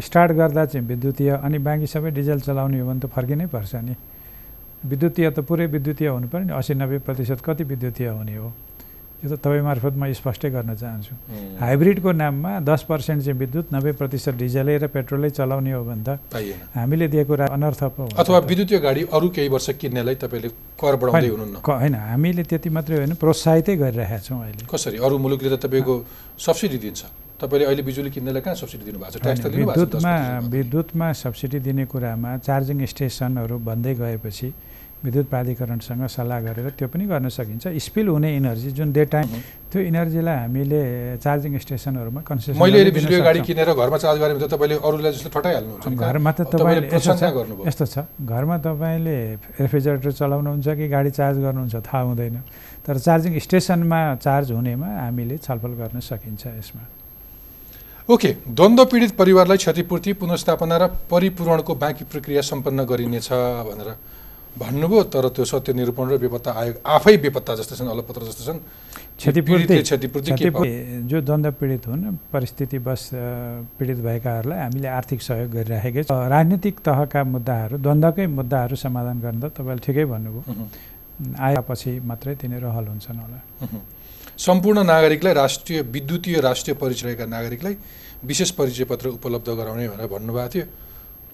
स्टार्ट 0.00 0.32
गर्दा 0.32 0.64
चाहिँ 0.64 0.86
विद्युतीय 0.88 1.30
अनि 1.44 1.58
बाँकी 1.60 1.86
सबै 1.86 2.10
डिजल 2.10 2.40
चलाउने 2.40 2.80
हो 2.80 2.86
भने 2.88 3.00
त 3.00 3.06
फर्किनै 3.12 3.46
पर्छ 3.52 3.72
नि। 3.84 3.94
विद्युतीय 4.84 5.30
त 5.30 5.38
पुरै 5.44 5.66
विद्युतीय 5.68 6.08
हुनु 6.08 6.26
पऱ्यो 6.32 6.44
नि 6.48 6.52
असी 6.56 6.72
नब्बे 6.74 6.98
प्रतिशत 7.04 7.40
कति 7.44 7.64
विद्युतीय 7.64 8.08
हुने 8.08 8.36
हो? 8.36 8.48
यो 9.22 9.28
त 9.30 9.40
तपाईँ 9.40 9.62
मार्फत 9.62 9.94
म 9.94 10.10
स्पष्टै 10.10 10.48
गर्न 10.50 10.74
चाहन्छु। 10.74 11.14
हाइब्रिडको 11.62 12.10
नाममा 12.12 12.50
दस 12.66 12.82
पर्सेन्ट 12.90 13.20
चाहिँ 13.24 13.38
विद्युत 13.38 13.66
नब्बे 13.72 13.92
प्रतिशत 14.00 14.34
डिजलै 14.34 14.76
र 14.82 14.86
पेट्रोलै 14.90 15.30
चलाउने 15.30 15.72
हो 15.72 15.82
भने 15.86 16.02
त 16.02 16.18
हामीले 16.74 17.06
दिएको 17.08 17.28
कुरा 17.30 17.46
अनर्थ 17.56 17.82
पो 17.94 18.02
अथवा। 18.20 18.38
विद्युतीय 18.50 18.78
गाडी 18.84 19.02
अरू 19.14 19.28
केही 19.30 19.48
वर्ष 19.54 19.68
किन्नेलाई 19.80 20.16
तपाईँले 20.20 20.48
कर 20.76 20.94
बढाउँदै 21.00 21.28
हुनुहुन्न। 21.30 21.56
होइन 21.62 21.94
हामीले 21.94 22.42
त्यति 22.42 22.68
मात्रै 22.68 22.96
होइन 23.00 23.14
प्रोत्साहितै 23.16 23.74
गरिरहेका 23.80 24.18
छौँ 24.26 24.40
अहिले। 24.44 24.64
कसरी? 24.68 24.96
अरू 24.98 25.14
मुलुकले 25.18 25.50
त 25.56 25.56
तपाईँको 25.64 25.94
सब्सिडी 26.36 26.78
दिन्छ। 26.84 27.02
तपाईँले 27.40 27.64
अहिले 27.64 27.82
बिजुली 27.82 28.10
किन्नेलाई 28.12 28.42
कहाँ 28.44 28.56
सब्सिडी 28.60 28.84
दिनुभएको 28.88 29.18
छ? 29.18 29.46
विद्युतमा 29.56 30.14
10% 30.44 30.52
विद्युतमा 30.52 31.06
सब्सिडी 31.12 31.58
दिने 31.64 31.84
कुरामा 31.88 32.30
चार्जिङ 32.46 32.78
स्टेसनहरू 32.92 33.56
भन्दै 33.58 33.94
गएपछि 33.94 34.48
विद्युत 35.04 35.26
प्राधिकरणसँग 35.28 36.06
सल्लाह 36.08 36.40
गरेर 36.40 36.68
त्यो 36.80 36.88
पनि 36.88 37.04
गर्न 37.04 37.28
सकिन्छ। 37.28 37.76
स्पिल 37.76 38.08
हुने 38.08 38.28
इनर्जी 38.40 38.70
जुन 38.72 38.88
डे 38.92 39.04
टाइम। 39.12 39.28
त्यो 39.68 39.80
इनर्जीलाई 39.92 40.36
हामीले 40.48 40.80
चार्जिङ 41.20 41.52
स्टेसनमा 41.60 42.20
कन्सेसन 42.24 42.56
मैले 42.56 42.90
बिजुली 42.90 43.20
गाडी 43.20 43.40
किनेर 43.44 43.68
घरमा 43.76 43.98
चार्ज 44.00 44.18
गरेँ 44.20 44.34
भने 44.34 44.48
त 44.48 44.50
तपाईँले 44.56 44.76
अरूलाई 44.80 45.12
जस्तो 45.12 45.28
ठटाइहाल्नुहुन्छ? 45.28 45.86
घरमा 45.92 46.30
त 46.32 46.40
तपाईँले 46.48 46.88
यस्तो 47.68 47.84
छ 47.84 47.96
घरमा 48.24 48.56
तपाईँले 48.64 49.16
रेफ्रिजरेटर 49.60 50.12
चलाउनुहुन्छ 50.16 50.66
कि 50.72 50.86
गाडी 50.88 51.10
चार्ज 51.20 51.36
गर्नुहुन्छ 51.44 51.76
थाहा 51.84 52.02
हुँदैन। 52.08 52.36
तर 52.88 52.96
चार्जिङ 52.96 53.32
स्टेसनमा 53.44 54.00
चार्ज 54.24 54.56
हुनेमा 54.56 54.88
हामीले 55.04 55.36
छलफल 55.44 55.72
गर्न 55.80 56.00
सकिन्छ 56.00 56.42
यसमा। 56.48 56.82
ओके 58.08 58.30
द्वन्द्व 58.48 58.84
पीडित 58.84 59.12
परिवारलाई 59.20 59.56
क्षतिपूर्ति 59.56 60.12
पुनर्स्थापना 60.20 60.76
र 60.76 60.84
परिपूरणको 61.12 61.72
बाँकी 61.74 62.04
प्रक्रिया 62.04 62.40
सम्पन्न 62.40 62.84
गरिनेछ 62.84 63.28
भनेर 63.68 63.90
भन्नुभयो 64.54 65.02
तर 65.10 65.28
त्यो 65.34 65.44
सत्य 65.44 65.72
निरूपण 65.74 66.06
र 66.14 66.16
बेपत्ता 66.22 66.50
आयोग 66.54 66.76
आफै 66.86 67.16
बेपत्ता 67.24 67.52
जस्तो 67.58 67.74
छन् 67.74 67.90
अलपत्र 67.90 68.22
जस्तो 68.22 68.42
छन्। 68.46 68.58
क्षतिपूर्ति 69.18 69.82
क्षतिपूर्ति 69.82 70.30
जो 71.10 71.20
द्वन्द्व 71.26 71.50
पीडित 71.58 71.86
हुन् 71.86 72.04
परिस्थितिवश 72.32 73.02
पीडित 73.78 73.98
भएकाहरूलाई 74.06 74.58
हामीले 74.58 74.88
आर्थिक 74.88 75.20
सहयोग 75.22 75.50
गरिराखेकै 75.58 76.02
छौँ। 76.06 76.28
राजनीतिक 76.30 76.74
तहका 76.86 77.20
मुद्दाहरू 77.34 77.74
द्वन्द्वकै 77.82 78.26
मुद्दाहरू 78.38 78.76
समाधान 78.78 79.16
गर्न 79.24 79.40
त 79.42 79.58
तपाईँले 79.58 79.82
ठिकै 79.86 80.04
भन्नुभयो। 80.14 80.42
आएपछि 81.38 81.90
मात्रै 82.06 82.34
तिनीहरू 82.38 82.68
हल 82.74 82.86
हुन्छन् 82.94 83.18
होला। 83.22 83.38
सम्पूर्ण 84.38 84.78
नागरिकलाई 84.82 85.34
राष्ट्रिय 85.34 85.78
विद्युतीय 85.94 86.36
राष्ट्रिय 86.40 86.74
परिचय 86.74 87.06
रहेका 87.06 87.26
नागरिकलाई 87.26 87.74
विशेष 88.22 88.50
परिचय 88.58 88.84
पत्र 88.90 89.06
उपलब्ध 89.18 89.48
गराउने 89.50 89.88
भनेर 89.94 90.06
भन्नुभएको 90.10 90.50
थियो। 90.54 90.66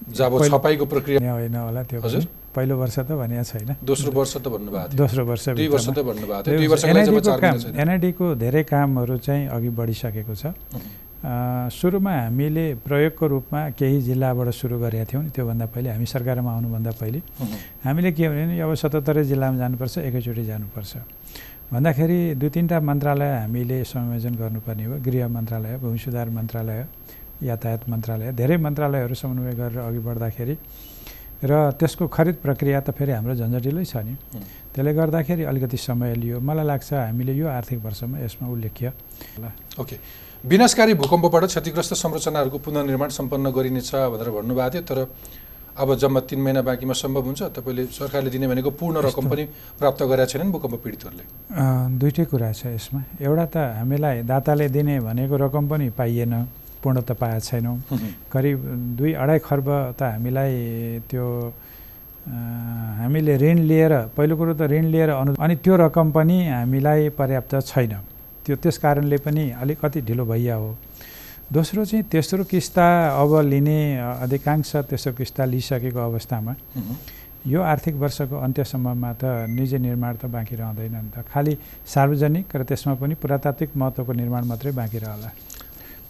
जब 0.08 0.32
छपाईको 0.48 0.84
प्रक्रिया 0.86 1.32
होइन 1.32 1.56
होला 1.56 1.82
त्यो 1.84 2.00
हजुर? 2.00 2.24
पहिलो 2.54 2.74
वर्ष 2.76 2.98
त 2.98 3.10
भनिएको 3.20 3.44
छैन। 3.44 3.70
दोस्रो 3.84 4.10
वर्ष 4.10 4.34
त 4.40 4.46
भन्नुभएको 4.48 4.96
दोस्रो 4.96 5.22
वर्ष 5.24 5.44
दुई 5.54 5.68
त 5.68 5.98
भन्नुभएको 6.00 7.76
एनआइडीको 7.76 8.26
धेरै 8.34 8.62
कामहरू 8.64 9.16
चाहिँ 9.20 9.48
अघि 9.54 9.70
बढिसकेको 9.70 10.34
छ। 10.34 10.56
सुरुमा 11.20 12.12
हामीले 12.32 12.80
प्रयोगको 12.80 13.24
रूपमा 13.28 13.60
केही 13.76 14.00
जिल्लाबाट 14.08 14.48
सुरु 14.56 14.76
गरेका 14.80 15.04
थियौँ। 15.04 15.22
नि 15.28 15.30
त्योभन्दा 15.36 15.66
पहिले 15.68 15.88
हामी 15.92 16.06
सरकारमा 16.08 16.48
आउनुभन्दा 16.48 16.90
पहिले। 16.96 17.20
हामीले 17.84 18.10
के 18.16 18.24
भने 18.24 18.56
अब 18.56 18.72
सतहत्तरै 18.72 19.24
जिल्लामा 19.28 19.56
जानुपर्छ 19.60 19.94
एकैचोटि 20.08 20.44
जानुपर्छ। 20.48 20.92
भन्दाखेरि 21.70 22.34
दुई 22.40 22.48
तिनवटा 22.50 22.80
मन्त्रालय 22.80 23.30
हामीले 23.44 23.84
संयोजन 23.84 24.34
गर्नुपर्ने 24.40 24.84
हो। 24.88 24.94
गृह 25.04 25.28
मन्त्रालय 25.28 25.76
भूमि 25.78 25.98
सुधार 26.00 26.28
मन्त्रालय। 26.32 26.80
यातायात 27.42 27.88
मन्त्रालय 27.88 28.32
धेरै 28.32 28.56
मन्त्रालयहरू 28.56 29.14
समन्वय 29.14 29.52
गरेर 29.60 29.78
अघि 29.80 30.00
बढ्दाखेरि 30.04 30.54
र 31.40 31.72
त्यसको 31.72 32.04
खरिद 32.12 32.36
प्रक्रिया 32.44 32.80
त 32.84 32.92
फेरि 32.92 33.12
हाम्रो 33.16 33.34
झन्झटिलै 33.34 33.84
छ 33.84 33.96
नि। 34.04 34.14
त्यसले 34.76 34.92
गर्दाखेरि 34.92 35.42
अलिकति 35.48 35.76
समय 35.76 36.14
लियो। 36.20 36.36
मलाई 36.44 36.66
लाग्छ 36.68 36.92
हामीले 36.92 37.32
यो 37.32 37.48
आर्थिक 37.48 37.80
वर्षमा 37.80 38.16
यसमा 38.20 38.44
उल्लेख्य। 38.44 38.92
ओके। 39.80 39.96
विनाशकारी 40.44 40.92
भूकम्पबाट 41.00 41.44
क्षतिग्रस्त 41.48 41.92
संरचनाहरूको 41.96 42.58
पुनर्निर्माण 42.60 43.08
सम्पन्न 43.08 43.46
गरिनेछ 43.56 43.90
भनेर 44.12 44.28
भन्नुभएको 44.36 44.68
थियो 44.68 44.82
तर 44.84 44.98
अब 45.80 45.88
जम्मा 45.96 46.20
तिन 46.28 46.40
महिना 46.44 46.60
बाँकीमा 46.60 46.92
सम्भव 46.92 47.24
हुन्छ? 47.24 47.40
तपाईँले 47.56 47.88
सरकारले 47.88 48.30
दिने 48.30 48.46
भनेको 48.52 48.70
पूर्ण 48.76 49.00
रकम 49.00 49.24
पनि 49.32 49.44
प्राप्त 49.80 50.00
गरेका 50.04 50.26
छैनन् 50.28 50.52
भूकम्प 50.52 50.76
पीडितहरूले। 50.76 51.24
दुइटै 51.96 52.24
कुरा 52.28 52.52
छ 52.52 52.76
यसमा। 52.76 53.00
एउटा 53.16 53.46
त 53.48 53.56
हामीलाई 53.80 54.28
दाताले 54.28 54.68
दिने 54.68 55.00
भनेको 55.00 55.36
रकम 55.40 55.64
पनि 55.72 55.88
पाइएन। 55.96 56.34
पूर्ण 56.82 57.00
त 57.00 57.12
पाएको 57.20 57.40
छैनौँ। 57.40 57.76
करिब 58.32 58.58
दुई 58.98 59.12
अढाई 59.22 59.38
खर्ब 59.38 59.68
त 59.98 60.00
हामीलाई 60.16 60.54
त्यो 61.10 61.26
हामीले 63.00 63.36
ऋण 63.36 63.58
लिएर 63.70 63.92
पहिलो 64.16 64.36
कुरो 64.36 64.54
त 64.54 64.62
ऋण 64.70 64.84
लिएर 64.92 65.10
अनु 65.10 65.34
अनि 65.40 65.54
त्यो 65.64 65.76
रकम 65.76 66.10
पनि 66.12 66.36
हामीलाई 66.48 67.08
पर्याप्त 67.18 67.54
छैन। 67.66 67.92
त्यो 68.44 68.56
त्यस 68.56 68.78
कारणले 68.78 69.16
पनि 69.24 69.50
अलिकति 69.60 70.00
ढिलो 70.08 70.24
भइया 70.24 70.54
हो। 70.54 70.76
दोस्रो 71.52 71.84
चाहिँ 71.84 72.04
तेस्रो 72.12 72.44
किस्ता 72.46 72.86
अब 73.20 73.32
लिने 73.42 73.80
अधिकांश 74.22 74.76
तेस्रो 74.90 75.12
किस्ता 75.18 75.44
लिइसकेको 75.44 75.98
अवस्थामा 75.98 76.54
यो 77.46 77.60
आर्थिक 77.60 77.94
वर्षको 77.96 78.36
अन्त्यसम्ममा 78.36 79.12
त 79.16 79.48
निजी 79.48 79.78
निर्माण 79.80 80.14
त 80.20 80.24
बाँकी 80.28 80.54
रहँदैन 80.60 80.94
नि 80.94 81.10
त। 81.10 81.24
खालि 81.32 81.56
सार्वजनिक 81.88 82.56
र 82.56 82.62
त्यसमा 82.68 82.94
पनि 83.00 83.14
पुरातात्विक 83.16 83.70
महत्त्वको 83.76 84.12
निर्माण 84.12 84.44
मात्रै 84.44 84.72
बाँकी 84.76 84.98
रहला। 84.98 85.28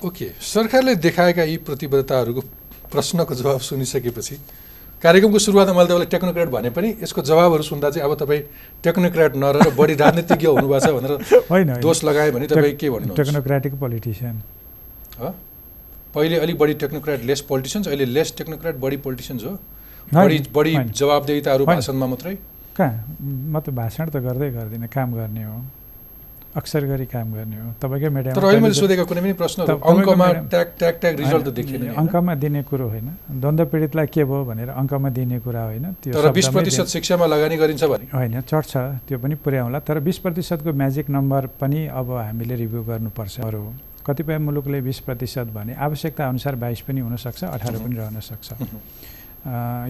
ओके 0.01 0.27
सरकारले 0.41 0.95
देखाएका 0.97 1.43
यी 1.43 1.57
प्रतिबद्धताहरूको 1.69 2.41
प्रश्नको 2.93 3.35
जवाब 3.35 3.61
सुनिसकेपछि 3.61 4.37
कार्यक्रमको 5.03 5.39
सुरुवातमा 5.39 5.75
मैले 5.75 5.87
तपाईँलाई 5.89 6.09
टेक्नोक्रेट 6.09 6.49
भने 6.49 6.71
पनि 6.77 6.89
यसको 7.03 7.23
जवाबहरू 7.23 7.63
सुन्दा 7.63 7.91
चाहिँ 7.91 8.05
अब 8.09 8.15
तपाईँ 8.21 8.43
टेक्नोक्रेट 8.85 9.37
नरहेर 9.37 9.75
बढी 9.77 9.95
राजनीतिज्ञ 10.01 10.47
हुनुभएको 10.47 10.81
छ 10.81 10.89
भनेर 10.97 11.13
होइन। 11.51 11.73
दोष 11.81 12.05
लगायो 12.05 12.33
भने 12.33 12.46
तपाईँ 12.46 12.77
के 12.77 12.90
भन्नुहुन्छ? 12.90 13.21
Technocratic 13.21 13.75
politician. 13.81 14.37
ह? 15.21 15.33
पहिले 16.15 16.37
अलिक 16.37 16.59
बढी 16.59 16.75
टेक्नोक्रेट 16.83 17.25
लेस 17.25 17.40
पोलिटिसियन्स 17.48 17.88
अहिले 17.88 18.05
लेस 18.05 18.35
टेक्नोक्रेट 18.38 18.77
बढी 18.77 18.96
पोलिटिसियन्स 19.05 19.44
हो। 19.44 19.53
बढी 20.15 20.38
बढी 20.53 20.75
होइन। 20.75 21.65
भाषणमा 21.65 22.07
मात्रै? 22.07 22.35
कहाँ? 22.77 23.17
म 23.21 23.61
त 23.61 23.71
भाषण 23.71 24.09
त 24.11 24.17
गर्दै 24.17 24.51
गर्दिनँ 24.51 24.88
काम 24.88 25.15
गर्ने 25.15 25.44
हो। 25.44 25.59
अक्सर 26.57 26.85
गरी 26.85 27.07
काम 27.07 27.33
गर्ने 27.33 27.57
हो। 27.63 27.69
तपाईँकै 27.79 28.09
मिडियामा 28.11 28.35
तर 28.35 28.44
अहिले 28.46 28.61
मैले 28.61 28.75
कहिले 28.75 28.75
त- 28.75 28.81
सोधेका 28.83 29.05
कुनै 29.07 29.21
पनि 29.23 29.33
प्रश्नहरू 29.33 29.67
त- 29.71 29.71
तपाईँको 29.71 30.11
अङ्कमा 30.11 30.27
मेरो- 30.27 30.48
ट्याग 30.51 30.67
ट्याग 30.79 30.94
ट्याग 31.01 31.15
रिजल्ट 31.21 31.42
त 31.42 31.46
होइन, 31.46 31.55
देखिएन 31.55 31.81
नि, 31.81 31.87
होइन? 31.87 31.98
अङ्कमा 32.03 32.35
दिने 32.35 32.63
कुरो 32.67 32.87
होइन। 32.90 33.07
द्वन्द्व 33.40 33.65
पीडितलाई 33.71 34.07
के 34.07 34.23
भयो 34.25 34.44
भनेर 34.44 34.69
अङ्कमा 34.75 35.09
दिने 35.15 35.38
कुरा 35.46 35.63
होइन 35.65 35.85
त्यो 36.03 36.13
तर 36.13 36.31
बिस 36.33 36.48
प्रतिशत 36.51 36.87
शिक्षामा 36.94 37.27
लगानी 37.27 37.57
गरिन्छ 37.57 37.85
भने। 37.85 38.07
होइन 38.11 38.40
चढ्छ 38.51 38.73
त्यो 39.07 39.17
पनि 39.23 39.35
पुर्याउँला। 39.44 39.79
तर 39.79 39.96
बिस 40.03 40.19
प्रतिशतको 40.19 40.71
म्याजिक 40.75 41.07
नम्बर 41.11 41.42
पनि 41.61 41.87
अब 41.87 42.09
हामीले 42.19 42.55
रिभ्यू 42.57 42.83
गर्नुपर्छ। 42.83 43.35
अरू 43.46 43.63
कतिपय 44.07 44.38
मुलुकले 44.38 44.81
बिस 44.81 44.98
प्रतिशत 45.07 45.46
भने 45.55 45.75
आवश्यकता 45.79 46.23
अनुसार 46.29 46.55
बाइस 46.59 46.81
पनि 46.83 47.01
हुनसक्छ 47.01 47.44
अठार 47.46 47.75
पनि 47.79 47.94
रहन 47.94 48.21
सक्छ 48.21 48.48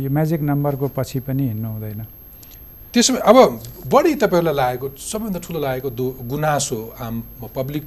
यो 0.04 0.08
म्याजिक 0.10 0.40
नम्बरको 0.42 0.86
पछि 0.96 1.20
पनि 1.24 1.42
हिँड्नु 1.48 1.68
हुँदैन। 1.68 2.00
त्यसो 2.94 3.14
अब 3.22 3.36
बढी 3.86 4.14
तपाईँहरूलाई 4.18 4.54
लागेको 4.54 4.88
सबैभन्दा 4.98 5.40
ठुलो 5.40 5.58
लागेको 5.60 5.90
दो 5.90 6.06
गुनासो 6.26 6.78
आम 6.98 7.22
पब्लिक 7.54 7.84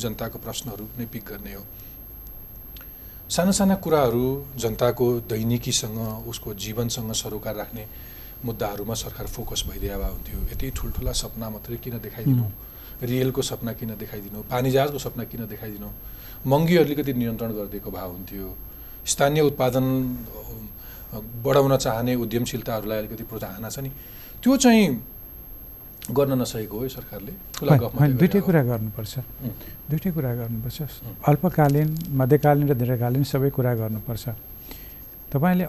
जनताको 0.00 0.38
प्रश्नहरू 0.40 0.84
नै 0.98 1.06
पिक 1.12 1.24
गर्ने 1.28 1.52
हो। 1.54 1.62
साना 3.28 3.52
साना 3.52 3.74
कुराहरू 3.84 4.24
जनताको 4.56 5.06
दैनिकीसँग 5.28 5.98
उसको 6.24 6.54
जीवनसँग 6.56 7.12
सरोकार 7.12 7.54
राख्ने 7.54 7.84
मुद्दाहरूमा 8.44 8.94
सरकार 8.94 9.26
फोकस 9.26 9.64
भइदिए 9.68 9.96
भए 9.96 10.10
हुन्थ्यो। 10.16 10.38
यति 10.52 10.70
ठुल्ठुला 10.76 11.12
सपना 11.12 11.46
मात्रै 11.50 11.76
किन 11.84 11.98
देखाइदिनु? 12.00 12.44
रियलको 13.02 13.42
सपना 13.42 13.72
किन 13.76 13.90
देखाइदिनु? 14.00 14.42
पानी 14.48 14.70
जहाजको 14.70 14.98
सपना 14.98 15.24
किन 15.24 15.46
देखाइदिनु? 15.52 15.88
महँगी 16.46 16.76
अलिकति 16.76 17.12
नियन्त्रण 17.12 17.52
गरिदिएको 17.52 17.90
भए 17.90 18.08
हुन्थ्यो। 18.08 18.48
स्थानीय 19.04 19.42
उत्पादन 19.42 19.84
बढाउन 21.44 21.76
चाहने 21.76 22.14
उद्यमशीलताहरूलाई 22.14 22.98
अलिकति 22.98 23.24
प्रोत्साहन 23.24 23.68
छ 23.68 23.78
नि। 23.84 23.90
त्यो 24.46 24.56
चाहिँ 24.62 24.86
गर्न 26.14 26.32
नसकेको 26.38 26.78
हो 26.78 26.86
सरकारले। 26.86 27.32
दुइटै 28.14 28.40
कुरा 28.46 28.62
गर्नुपर्छ। 28.62 29.14
दुइटै 29.90 30.10
कुरा 30.14 30.32
गर्नुपर्छ। 30.38 30.78
अल्पकालीन 31.26 31.88
मध्यकालीन 32.14 32.66
र 32.70 32.74
दीर्घकालीन 32.78 33.24
सबै 33.26 33.50
कुरा 33.50 33.72
गर्नुपर्छ। 33.74 34.24
तपाईँले 35.34 35.66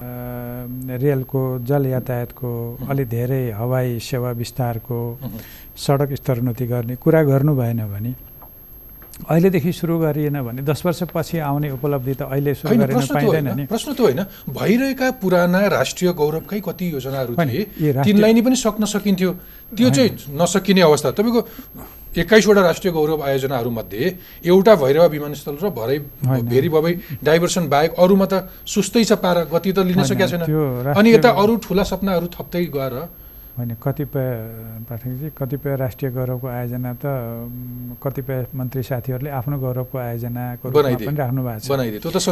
रेलको 0.93 1.41
जल 1.65 1.83
यातायातको 1.89 2.49
अलि 2.85 3.03
धेरै 3.17 3.43
हवाई 3.57 3.97
सेवा 3.97 4.29
विस्तारको 4.37 4.99
सडक 5.73 6.13
स्तरोन्नति 6.21 6.65
गर्ने 6.69 6.95
कुरा 7.01 7.21
गर्नु 7.33 7.51
भएन 7.57 7.81
भने 7.89 8.11
अहिलेदेखि 9.25 9.71
सुरु 9.73 9.97
गरिएन 9.97 10.37
भने 10.41 10.61
दस 10.61 10.85
वर्षपछि 10.85 11.37
आउने 11.41 11.69
उपलब्धि 11.73 12.13
त 12.13 12.21
अहिले 12.29 12.53
सुरु 12.53 12.75
गरेन 12.77 13.01
पाइँदैन 13.01 13.49
नि। 13.57 13.65
प्रश्न 13.65 13.93
त 13.93 13.99
होइन 13.99 14.21
भइरहेका 14.53 15.07
पुराना 15.17 15.61
राष्ट्रिय 15.73 16.13
गौरवकै 16.13 16.59
कति 16.61 16.85
योजनाहरू 16.93 17.33
थिए 17.33 17.93
तिनलाई 18.05 18.33
नै 18.33 18.41
पनि 18.41 18.55
सक्न 18.55 18.85
सकिन्थ्यो। 18.85 19.31
त्यो 19.73 19.89
चाहिँ 19.89 20.11
नसकिने 20.37 20.81
अवस्था। 20.81 21.11
तपाईँको 21.17 21.41
एक्काइसवटा 22.17 22.61
राष्ट्रिय 22.61 22.91
गौरव 22.93 23.21
आयोजनाहरूमध्ये 23.25 24.03
एउटा 24.45 24.73
भैरवा 24.75 25.05
विमानस्थल 25.05 25.57
र 25.61 25.69
भरै 25.69 25.97
भेरी 26.45 26.69
भबै 26.69 26.93
डाइभर्सन 27.19 27.67
बाहेक 27.67 27.91
अरूमा 27.97 28.25
त 28.25 28.33
सुस्तै 28.65 29.03
छ 29.03 29.17
पारा 29.17 29.43
गति 29.53 29.71
त 29.73 29.79
लिन 29.81 30.03
सकेका 30.05 30.27
छैन। 30.29 30.93
अनि 30.93 31.09
यता 31.13 31.29
अरू 31.41 31.55
ठुला 31.65 31.83
सपनाहरू 31.83 32.27
थप्दै 32.33 32.65
गएर 32.69 32.95
होइन 33.57 33.71
कतिपय 33.81 34.27
पाठकजी 34.85 35.27
कतिपय 35.33 35.75
राष्ट्रिय 35.81 36.11
गौरवको 36.13 36.47
आयोजना 36.47 36.91
त 37.01 37.05
कतिपय 38.03 38.37
मन्त्री 38.53 38.83
साथीहरूले 38.85 39.29
आफ्नो 39.33 39.57
गौरवको 39.57 39.97
आयोजनाको 39.97 40.65
पनि 40.69 41.17
राख्नु 41.17 41.41
भएको 41.41 41.65
छ। 41.65 41.69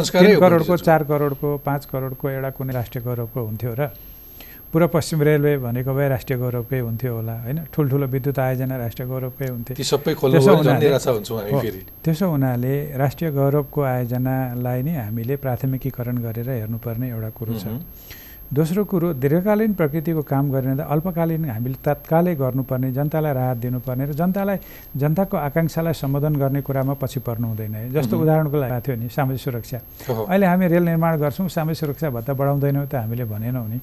तिन 0.06 0.38
करोडको 0.38 0.74
चार 0.86 1.02
करोडको 1.10 1.48
पाँच 1.66 1.82
करोडको 1.92 2.24
एउटा 2.30 2.50
कुनै 2.54 2.72
राष्ट्रिय 2.78 3.02
गौरवको 3.04 3.40
हुन्थ्यो 3.42 3.74
र 3.74 3.90
पुरा 4.66 4.86
पश्चिम 4.92 5.22
रेलवे 5.22 5.52
भनेको 5.62 5.90
भए 5.94 6.08
राष्ट्रिय 6.14 6.38
गौरवकै 6.38 6.78
हुन्थ्यो 6.78 7.12
होला 7.16 7.34
होइन? 7.42 7.58
ठुल्ठुलो 7.74 8.06
विद्युत 8.06 8.38
आयोजना 8.38 8.76
राष्ट्रिय 8.76 9.06
गौरवकै 9.08 9.46
हुन्थ्यो। 9.54 9.74
त्यसो 12.04 12.26
हुनाले 12.28 12.74
राष्ट्रिय 13.02 13.30
गौरवको 13.30 13.80
आयोजनालाई 13.82 14.80
नै 14.82 14.94
हामीले 15.06 15.34
प्राथमिकीकरण 15.42 16.16
गरेर 16.26 16.48
हेर्नुपर्ने 16.50 17.06
एउटा 17.14 17.30
कुरो 17.38 17.54
छ। 17.54 17.64
दोस्रो 18.46 18.84
कुरो 18.86 19.12
दीर्घकालीन 19.18 19.72
प्रकृतिको 19.74 20.22
काम 20.22 20.50
गरेन 20.54 20.76
त 20.78 20.86
अल्पकालीन 20.86 21.50
हामीले 21.50 21.78
तत्कालै 21.82 22.34
गर्नुपर्ने 22.38 22.92
जनतालाई 22.94 23.32
राहत 23.34 23.56
दिनुपर्ने 23.58 24.04
र 24.06 24.12
जनतालाई 24.14 24.58
जनताको 24.94 25.36
आकाङ्क्षालाई 25.36 25.94
सम्बोधन 25.98 26.34
गर्ने 26.38 26.60
कुरामा 26.62 26.94
पछि 26.94 27.20
पर्नु 27.26 27.46
हुँदैन 27.46 27.74
है। 27.74 27.90
जस्तो 27.90 28.14
उदाहरणको 28.22 28.56
लागि 28.56 28.80
थियो 28.86 28.96
नि 29.02 29.08
सामाजिक 29.10 29.42
सुरक्षा। 29.42 29.78
अहिले 30.30 30.46
हामी 30.46 30.66
रेल 30.70 30.84
निर्माण 30.94 31.12
गर्छौँ 31.18 31.48
सामाजिक 31.50 31.78
सुरक्षा 31.82 32.10
भत्ता 32.14 32.32
बढाउँदैनौँ 32.38 32.86
त 32.86 32.94
हामीले 33.02 33.24
भनेनौँ 33.26 33.66
नि 33.66 33.78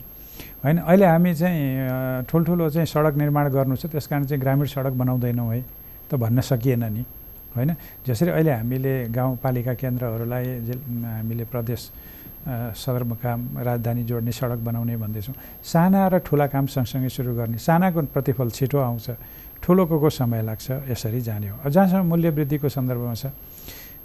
होइन 0.64 0.78
अहिले 0.80 1.06
हामी 1.12 1.32
चाहिँ 1.36 2.24
ठुल्ठुलो 2.24 2.70
चाहिँ 2.72 2.88
सडक 2.88 3.14
निर्माण 3.20 3.46
गर्नु 3.52 3.76
छ 3.76 3.92
त्यस 3.92 4.08
कारण 4.08 4.24
चाहिँ 4.32 4.40
ग्रामीण 4.40 4.68
सडक 4.72 4.96
बनाउँदैनौँ 4.96 5.52
है 5.52 5.60
त 6.08 6.16
भन्न 6.16 6.40
सकिएन 6.40 6.84
नि। 6.88 7.04
होइन 7.52 7.76
जसरी 8.08 8.32
अहिले 8.32 8.52
हामीले 8.64 8.94
गाउँपालिका 9.12 9.74
केन्द्रहरूलाई 9.76 10.46
हामीले 11.20 11.46
प्रदेश 11.52 11.82
सदरमुकाम 12.44 13.40
राजधानी 13.60 14.04
जोड्ने 14.04 14.32
सडक 14.32 14.60
बनाउने 14.68 14.96
भन्दैछौँ। 14.98 15.36
साना 15.64 16.08
र 16.08 16.18
ठुला 16.28 16.48
काम 16.48 16.66
सँगसँगै 16.68 17.10
सुरु 17.10 17.32
गर्ने। 17.36 17.58
सानाको 17.58 18.02
प्रतिफल 18.12 18.50
छिटो 18.52 18.78
आउँछ। 18.78 19.08
ठुलोको 19.64 19.96
को 20.00 20.10
समय 20.12 20.42
लाग्छ 20.44 20.92
यसरी 20.92 21.22
जाने 21.24 21.48
हो। 21.50 21.70
जहाँसम्म 21.72 22.04
मूल्य 22.04 22.30
वृद्धिको 22.36 22.68
सन्दर्भमा 22.68 23.14
छ। 23.16 23.32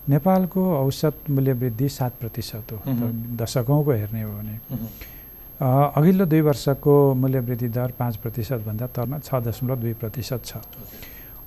नेपालको 0.06 0.62
औसत 0.86 1.28
मूल्य 1.28 1.52
वृद्धि 1.52 1.88
सात 1.88 2.12
प्रतिशत 2.20 2.72
हो। 2.72 2.78
दशकौँको 3.34 3.90
हेर्ने 3.92 4.22
हो 4.22 4.32
भने। 4.38 4.54
अघिल्लो 5.58 6.24
दुई 6.30 6.40
वर्षको 6.46 6.94
मूल्य 7.14 7.40
वृद्धि 7.42 7.68
दर 7.68 7.90
पाँच 7.98 8.16
प्रतिशतभन्दा 8.22 8.86
तलमा 8.94 9.18
छ 9.18 9.34
दशमलव 9.34 9.76
दुई 9.82 9.94
प्रतिशत 9.98 10.40
छ। 10.46 10.62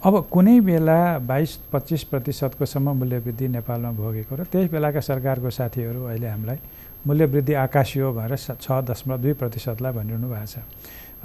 अब 0.03 0.27
कुनै 0.27 0.59
बेला 0.59 1.23
बाइस 1.23 1.71
पच्चिस 1.71 2.03
प्रतिशतकोसम्म 2.11 2.89
मूल्य 2.99 3.17
वृद्धि 3.21 3.47
नेपालमा 3.47 3.91
भोगेको 3.95 4.35
र 4.35 4.43
त्यही 4.43 4.67
बेलाका 4.67 4.99
सरकारको 4.99 5.49
साथीहरू 5.49 6.03
अहिले 6.03 6.27
हामीलाई 6.27 6.59
मूल्य 7.07 7.25
वृद्धि 7.25 7.53
आकाशियो 7.65 8.11
भनेर 8.13 8.35
छ 8.37 8.67
दशमलव 8.85 9.17
दुई 9.21 9.33
प्रतिशतलाई 9.33 9.91
भनिरहनु 9.91 10.27
भएको 10.29 10.45
छ। 10.45 10.55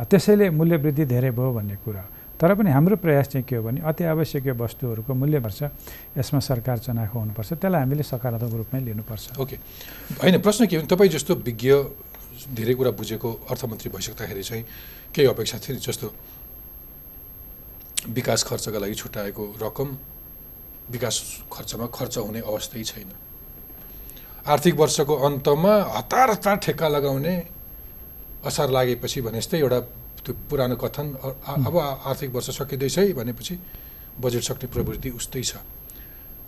त्यसैले 0.04 0.50
मूल्य 0.50 0.76
वृद्धि 0.76 1.04
धेरै 1.04 1.30
भयो 1.30 1.52
भन्ने 1.52 1.76
कुरा। 1.84 2.04
तर 2.36 2.52
पनि 2.52 2.70
हाम्रो 2.70 2.96
प्रयास 3.00 3.26
चाहिँ 3.32 3.44
के 3.48 3.56
हो 3.56 3.62
भने 3.64 3.80
अति 3.80 4.04
आवश्यकीय 4.12 4.52
वस्तुहरूको 4.60 5.12
मूल्य 5.14 5.40
पर्छ 5.40 5.60
यसमा 6.20 6.40
सरकार 6.40 6.78
चनाखो 6.84 7.16
हुनुपर्छ। 7.18 7.52
त्यसलाई 7.56 7.80
हामीले 7.80 8.02
सकारात्मक 8.04 8.52
रूपमै 8.60 8.80
लिनुपर्छ। 8.84 9.40
ओके। 9.40 9.56
होइन 10.20 10.36
प्रश्न 10.44 10.66
के 10.68 10.76
हो 10.76 10.82
तपाईँ 10.84 11.10
जस्तो 11.16 11.34
विज्ञ 11.40 11.72
धेरै 12.52 12.74
कुरा 12.76 12.90
बुझेको 12.92 13.28
अर्थमन्त्री 13.48 13.88
भइसक्दाखेरि 13.88 14.42
चाहिँ 14.42 14.64
केही 15.16 15.28
अपेक्षा 15.28 15.58
थियो 15.64 15.80
जस्तो 15.80 16.06
विकास 18.12 18.40
खर्चका 18.44 18.78
लागि 18.84 18.94
छुट्याएको 18.94 19.44
रकम 19.56 19.88
विकास 20.92 21.16
खर्चमा 21.48 21.86
खर्च 21.88 22.18
हुने 22.18 22.40
अवस्थै 22.44 22.84
छैन। 22.84 23.08
आर्थिक 24.46 24.74
वर्षको 24.78 25.14
अन्तमा 25.26 25.74
हतार 25.96 26.30
हतार 26.30 26.56
ठेक्का 26.64 26.88
लगाउने 26.88 27.34
असार 28.46 28.68
लागेपछि 28.70 29.20
भने 29.26 29.38
जस्तै 29.38 29.58
एउटा 29.58 29.80
त्यो 30.24 30.32
पुरानो 30.50 30.76
कथन 30.78 31.06
अब 31.66 31.76
आर्थिक 32.10 32.30
वर्ष 32.34 32.50
सकिँदैछ 32.58 32.98
है 32.98 33.12
भनेपछि 33.12 33.54
बजेट 34.22 34.42
सक्ने 34.42 34.66
प्रवृत्ति 34.70 35.10
उस्तै 35.18 35.42
छ। 35.42 35.58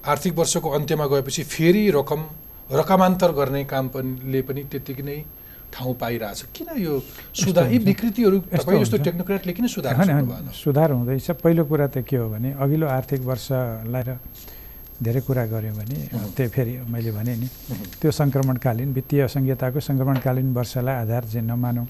आर्थिक 0.06 0.32
वर्षको 0.38 0.68
अन्त्यमा 0.78 1.06
गएपछि 1.06 1.42
फेरि 1.44 1.90
रकम 1.90 2.20
रकमान्तर 2.70 3.32
गर्ने 3.34 3.64
काम 3.66 3.88
पनि 3.90 4.42
पनि 4.46 4.62
त्यत्तिकै 4.70 5.02
नै 5.02 5.18
ठाउँ 5.74 5.94
पाइरहेछ। 6.00 6.40
किन 6.54 6.68
यो 6.78 7.02
सुधार? 7.34 7.66
यी 7.72 7.78
विकृतिहरू 7.78 8.38
तपाईँ 8.54 8.80
जस्तो 8.82 8.98
टेक्नोक्रेटले 9.04 9.52
किन 9.52 9.66
सुधार 9.66 9.94
सुधार 10.54 10.90
हुँदैछ। 10.92 11.30
पहिलो 11.42 11.64
कुरा 11.66 11.86
त 11.92 12.06
के 12.06 12.16
हो 12.16 12.28
भने 12.30 12.52
अघिल्लो 12.56 12.86
आर्थिक 12.88 13.20
वर्षलाई 13.26 14.02
र 14.06 14.18
धेरै 14.98 15.20
कुरा 15.22 15.44
गऱ्यौँ 15.46 15.74
भने 15.78 15.96
त्यही 16.36 16.48
फेरि 16.50 16.72
मैले 16.90 17.10
भने 17.14 17.34
नि 17.38 17.48
त्यो 18.00 18.10
सङ्क्रमणकालीन 18.10 18.88
वित्तीय 18.92 19.26
संहिताको 19.30 19.80
सङ्क्रमणकालीन 19.80 20.48
वर्षलाई 20.54 20.94
आधार 21.02 21.24
चाहिँ 21.30 21.46
नमानौँ। 21.46 21.86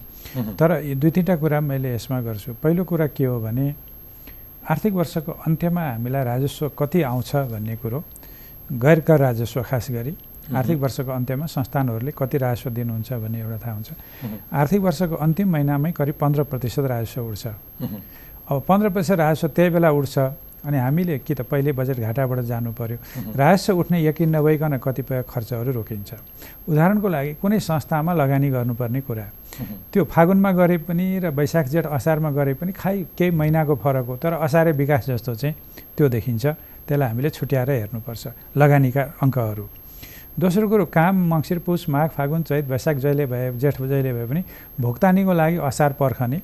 तर 0.60 0.70
दुई 1.00 1.10
तिनवटा 1.10 1.36
कुरा 1.40 1.60
मैले 1.60 1.94
यसमा 1.94 2.20
गर्छु। 2.20 2.52
पहिलो 2.62 2.84
कुरा 2.84 3.06
के 3.16 3.24
हो 3.24 3.40
भने 3.40 3.66
आर्थिक 4.68 4.92
वर्षको 4.92 5.32
अन्त्यमा 5.46 5.82
हामीलाई 5.82 6.24
राजस्व 6.24 6.68
कति 6.78 7.02
आउँछ 7.02 7.30
भन्ने 7.52 7.76
कुरो 7.80 8.04
गैर 8.76 9.00
कर 9.00 9.18
राजस्व 9.20 9.62
खास 9.64 9.86
गरी 9.90 10.12
आर्थिक 10.52 10.78
वर्षको 10.78 11.10
अन्त्यमा 11.12 11.46
संस्थानहरूले 11.48 12.12
कति 12.12 12.36
राजस्व 12.38 12.70
दिनुहुन्छ 12.76 13.12
भन्ने 13.12 13.40
एउटा 13.40 13.58
थाहा 13.64 13.74
हुन्छ। 13.74 13.88
आर्थिक 14.52 14.80
वर्षको 14.80 15.14
अन्तिम 15.16 15.48
महिनामै 15.48 15.92
करिब 15.92 16.14
पन्ध्र 16.20 16.42
प्रतिशत 16.44 16.84
राजस्व 16.92 17.24
उठ्छ। 17.24 17.46
अब 18.48 18.62
पन्ध्र 18.68 18.88
प्रतिशत 18.92 19.16
राजस्व 19.16 19.48
त्यही 19.48 19.70
बेला 19.72 19.90
उठ्छ। 19.92 20.16
अनि 20.66 20.78
हामीले 20.78 21.18
कि 21.22 21.34
त 21.34 21.40
पहिले 21.46 21.72
बजेट 21.72 21.98
घाटाबाट 22.00 22.38
जानु 22.50 22.72
पर्यो। 22.74 22.98
राजस्व 23.36 23.78
उठ्ने 23.78 23.98
यकिन 24.04 24.28
नभइकन 24.36 24.76
कतिपय 24.82 25.22
खर्चहरू 25.30 25.70
रोकिन्छ। 25.72 26.10
उदाहरणको 26.68 27.08
लागि 27.08 27.32
कुनै 27.42 27.58
संस्थामा 27.60 28.12
लगानी 28.14 28.48
गर्नुपर्ने 28.50 29.00
कुरा। 29.06 29.26
त्यो 29.92 30.04
फागुनमा 30.04 30.50
गरे 30.52 30.76
पनि 30.88 31.06
र 31.22 31.26
वैशाख 31.30 31.66
जेठ 31.68 31.86
असारमा 31.86 32.30
गरे 32.30 32.54
पनि 32.58 32.72
खाइ 32.72 32.96
केही 33.18 33.30
महिनाको 33.30 33.74
फरक 33.82 34.06
हो 34.06 34.16
तर 34.22 34.32
असारे 34.42 34.72
विकास 34.72 35.06
जस्तो 35.10 35.34
चाहिँ 35.34 35.54
त्यो 35.96 36.08
देखिन्छ। 36.08 36.44
त्यसलाई 36.88 37.08
हामीले 37.08 37.30
छुट्याएर 37.30 37.70
हेर्नुपर्छ 37.70 38.24
लगानीका 38.56 39.02
अङ्कहरू। 39.22 39.64
दोस्रो 40.38 40.68
कुरो 40.68 40.84
काम 40.86 41.14
मङ्सिर 41.30 41.58
पुस 41.66 41.88
माघ 41.90 42.08
फागुन 42.14 42.42
चैत 42.46 42.68
वैशाख 42.70 42.96
जहिले 43.02 43.26
भए 43.26 43.50
जेठ 43.58 43.80
जहिले 43.82 44.12
भए 44.12 44.26
पनि 44.26 44.42
भुक्तानीको 44.80 45.32
लागि 45.34 45.56
असार 45.66 45.92
पर्खने 45.98 46.38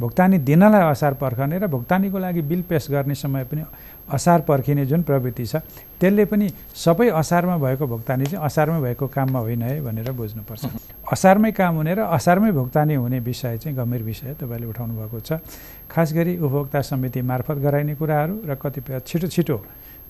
भुक्तानी 0.00 0.38
दिनलाई 0.46 0.82
असार 0.90 1.14
पर्खने 1.18 1.58
र 1.58 1.66
भुक्तानीको 1.66 2.18
लागि 2.18 2.42
बिल 2.46 2.62
पेस 2.70 2.86
गर्ने 2.90 3.14
समय 3.14 3.44
पनि 3.50 3.62
असार 4.14 4.40
पर्खिने 4.46 4.86
जुन 4.86 5.02
प्रवृत्ति 5.02 5.46
छ 5.46 5.56
त्यसले 5.98 6.24
पनि 6.30 6.46
सबै 6.74 7.08
असारमा 7.10 7.56
भएको 7.58 7.86
भुक्तानी 7.86 8.24
चाहिँ 8.30 8.44
असारमै 8.46 8.80
भएको 8.86 9.06
काममा 9.18 9.38
होइन 9.38 9.62
है 9.62 9.80
भनेर 9.82 10.10
बुझ्नुपर्छ। 10.14 10.64
असारमै 11.12 11.50
काम 11.50 11.74
हुने 11.76 11.94
र 11.94 12.06
असारमै 12.06 12.50
भुक्तानी 12.54 12.94
हुने 12.94 13.18
विषय 13.18 13.58
चाहिँ 13.58 13.76
गम्भीर 13.76 14.02
विषय 14.02 14.34
तपाईँले 14.40 14.66
उठाउनु 14.70 14.94
भएको 14.94 15.20
छ। 15.26 15.42
खास 15.90 16.12
गरी 16.14 16.38
उपभोक्ता 16.38 16.80
समिति 16.86 17.22
मार्फत 17.22 17.58
गराइने 17.66 17.94
कुराहरू 17.98 18.34
र 18.46 18.54
कतिपय 18.62 19.00
छिटो 19.06 19.26
छिटो 19.26 19.56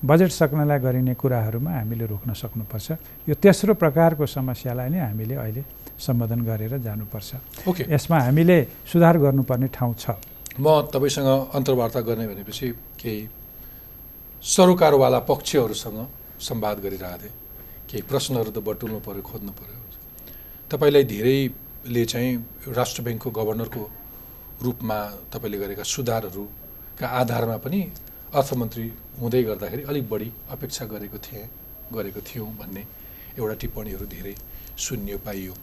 बजेट 0.01 0.31
सक्नलाई 0.31 0.79
गरिने 0.81 1.15
कुराहरूमा 1.15 1.71
हामीले 1.71 2.07
रोक्न 2.09 2.33
सक्नुपर्छ। 2.33 2.89
यो 3.29 3.35
तेस्रो 3.37 3.75
प्रकारको 3.77 4.25
समस्यालाई 4.27 4.89
नै 4.89 5.01
हामीले 5.13 5.35
अहिले 5.37 5.63
सम्बोधन 6.01 6.41
गरेर 6.41 6.73
जानुपर्छ। 6.81 7.31
ओके। 7.69 7.85
यसमा 7.85 8.19
हामीले 8.27 8.57
सुधार 8.89 9.17
गर्नुपर्ने 9.21 9.69
ठाउँ 9.69 9.95
छ। 10.01 10.05
म 10.57 10.67
तपाईँसँग 10.89 11.53
अन्तर्वार्ता 11.53 12.01
गर्ने 12.01 12.27
भनेपछि 12.33 12.69
केही 12.97 13.21
सरोकारवाला 14.41 15.19
पक्षहरूसँग 15.29 15.99
संवाद 16.41 16.77
गरिरहेको 16.81 17.21
थिएँ 17.21 17.35
केही 17.89 18.03
प्रश्नहरू 18.09 18.51
त 18.57 18.59
बटुल्नु 18.65 18.99
पऱ्यो 19.05 19.23
खोज्नु 19.23 19.53
पऱ्यो 19.53 19.79
तपाईँलाई 20.71 21.05
धेरैले 21.05 22.05
चाहिँ 22.13 22.73
राष्ट्र 22.73 23.03
ब्याङ्कको 23.05 23.31
गभर्नरको 23.31 23.83
रूपमा 24.65 24.99
तपाईँले 25.33 25.59
गरेका 25.61 25.85
सुधारहरूका 25.85 27.07
आधारमा 27.21 27.57
पनि 27.65 27.81
अर्थमन्त्री 28.33 28.87
हुँदै 29.21 29.43
गर्दाखेरि 29.43 29.83
अलिक 29.83 30.09
बढी 30.09 30.29
अपेक्षा 30.51 30.85
गरेको 30.93 31.19
थिएँ 31.19 31.47
गरेको 31.93 32.21
थियौँ 32.29 32.49
भन्ने 32.59 32.83
एउटा 33.39 33.55
टिप्पणीहरू 33.61 34.07
धेरै 34.07 34.35
सुन्यो 34.79 35.19
पाइयो। 35.27 35.55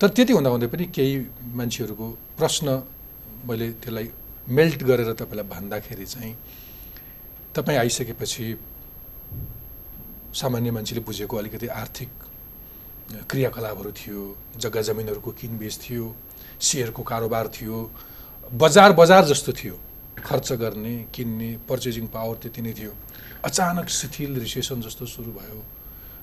तर 0.00 0.08
त्यति 0.08 0.32
हुँदा 0.32 0.50
हुँदै 0.50 0.66
पनि 0.72 0.84
केही 0.96 1.14
मान्छेहरूको 1.58 2.06
प्रश्न 2.38 2.66
मैले 3.48 3.68
त्यसलाई 3.82 4.06
मेल्ट 4.48 4.80
गरेर 4.84 5.12
तपाईँलाई 5.12 5.46
भन्दाखेरि 5.48 6.06
चाहिँ 6.06 6.34
तपाईँ 7.54 7.78
आइसकेपछि 7.78 8.46
सामान्य 10.40 10.70
मान्छेले 10.70 11.00
बुझेको 11.00 11.36
अलिकति 11.36 11.66
आर्थिक 11.82 12.10
क्रियाकलापहरू 13.30 13.92
थियो 13.92 14.20
जग्गा 14.62 14.82
जमिनहरूको 14.88 15.30
किनबेच 15.40 15.74
थियो 15.84 16.04
सेयरको 16.60 17.02
कारोबार 17.02 17.48
थियो 17.56 17.76
बजार 18.52 18.92
बजार 18.92 19.24
जस्तो 19.24 19.52
थियो। 19.52 19.76
खर्च 20.20 20.52
गर्ने 20.62 20.94
किन्ने 21.14 21.50
पर्चेजिङ 21.68 22.06
पावर 22.14 22.36
त्यति 22.42 22.62
नै 22.62 22.72
थियो। 22.78 22.92
अचानक 23.44 23.88
शिथिल 23.88 24.38
रिसेसन 24.40 24.80
जस्तो 24.80 25.06
सुरु 25.06 25.30
भयो 25.32 25.60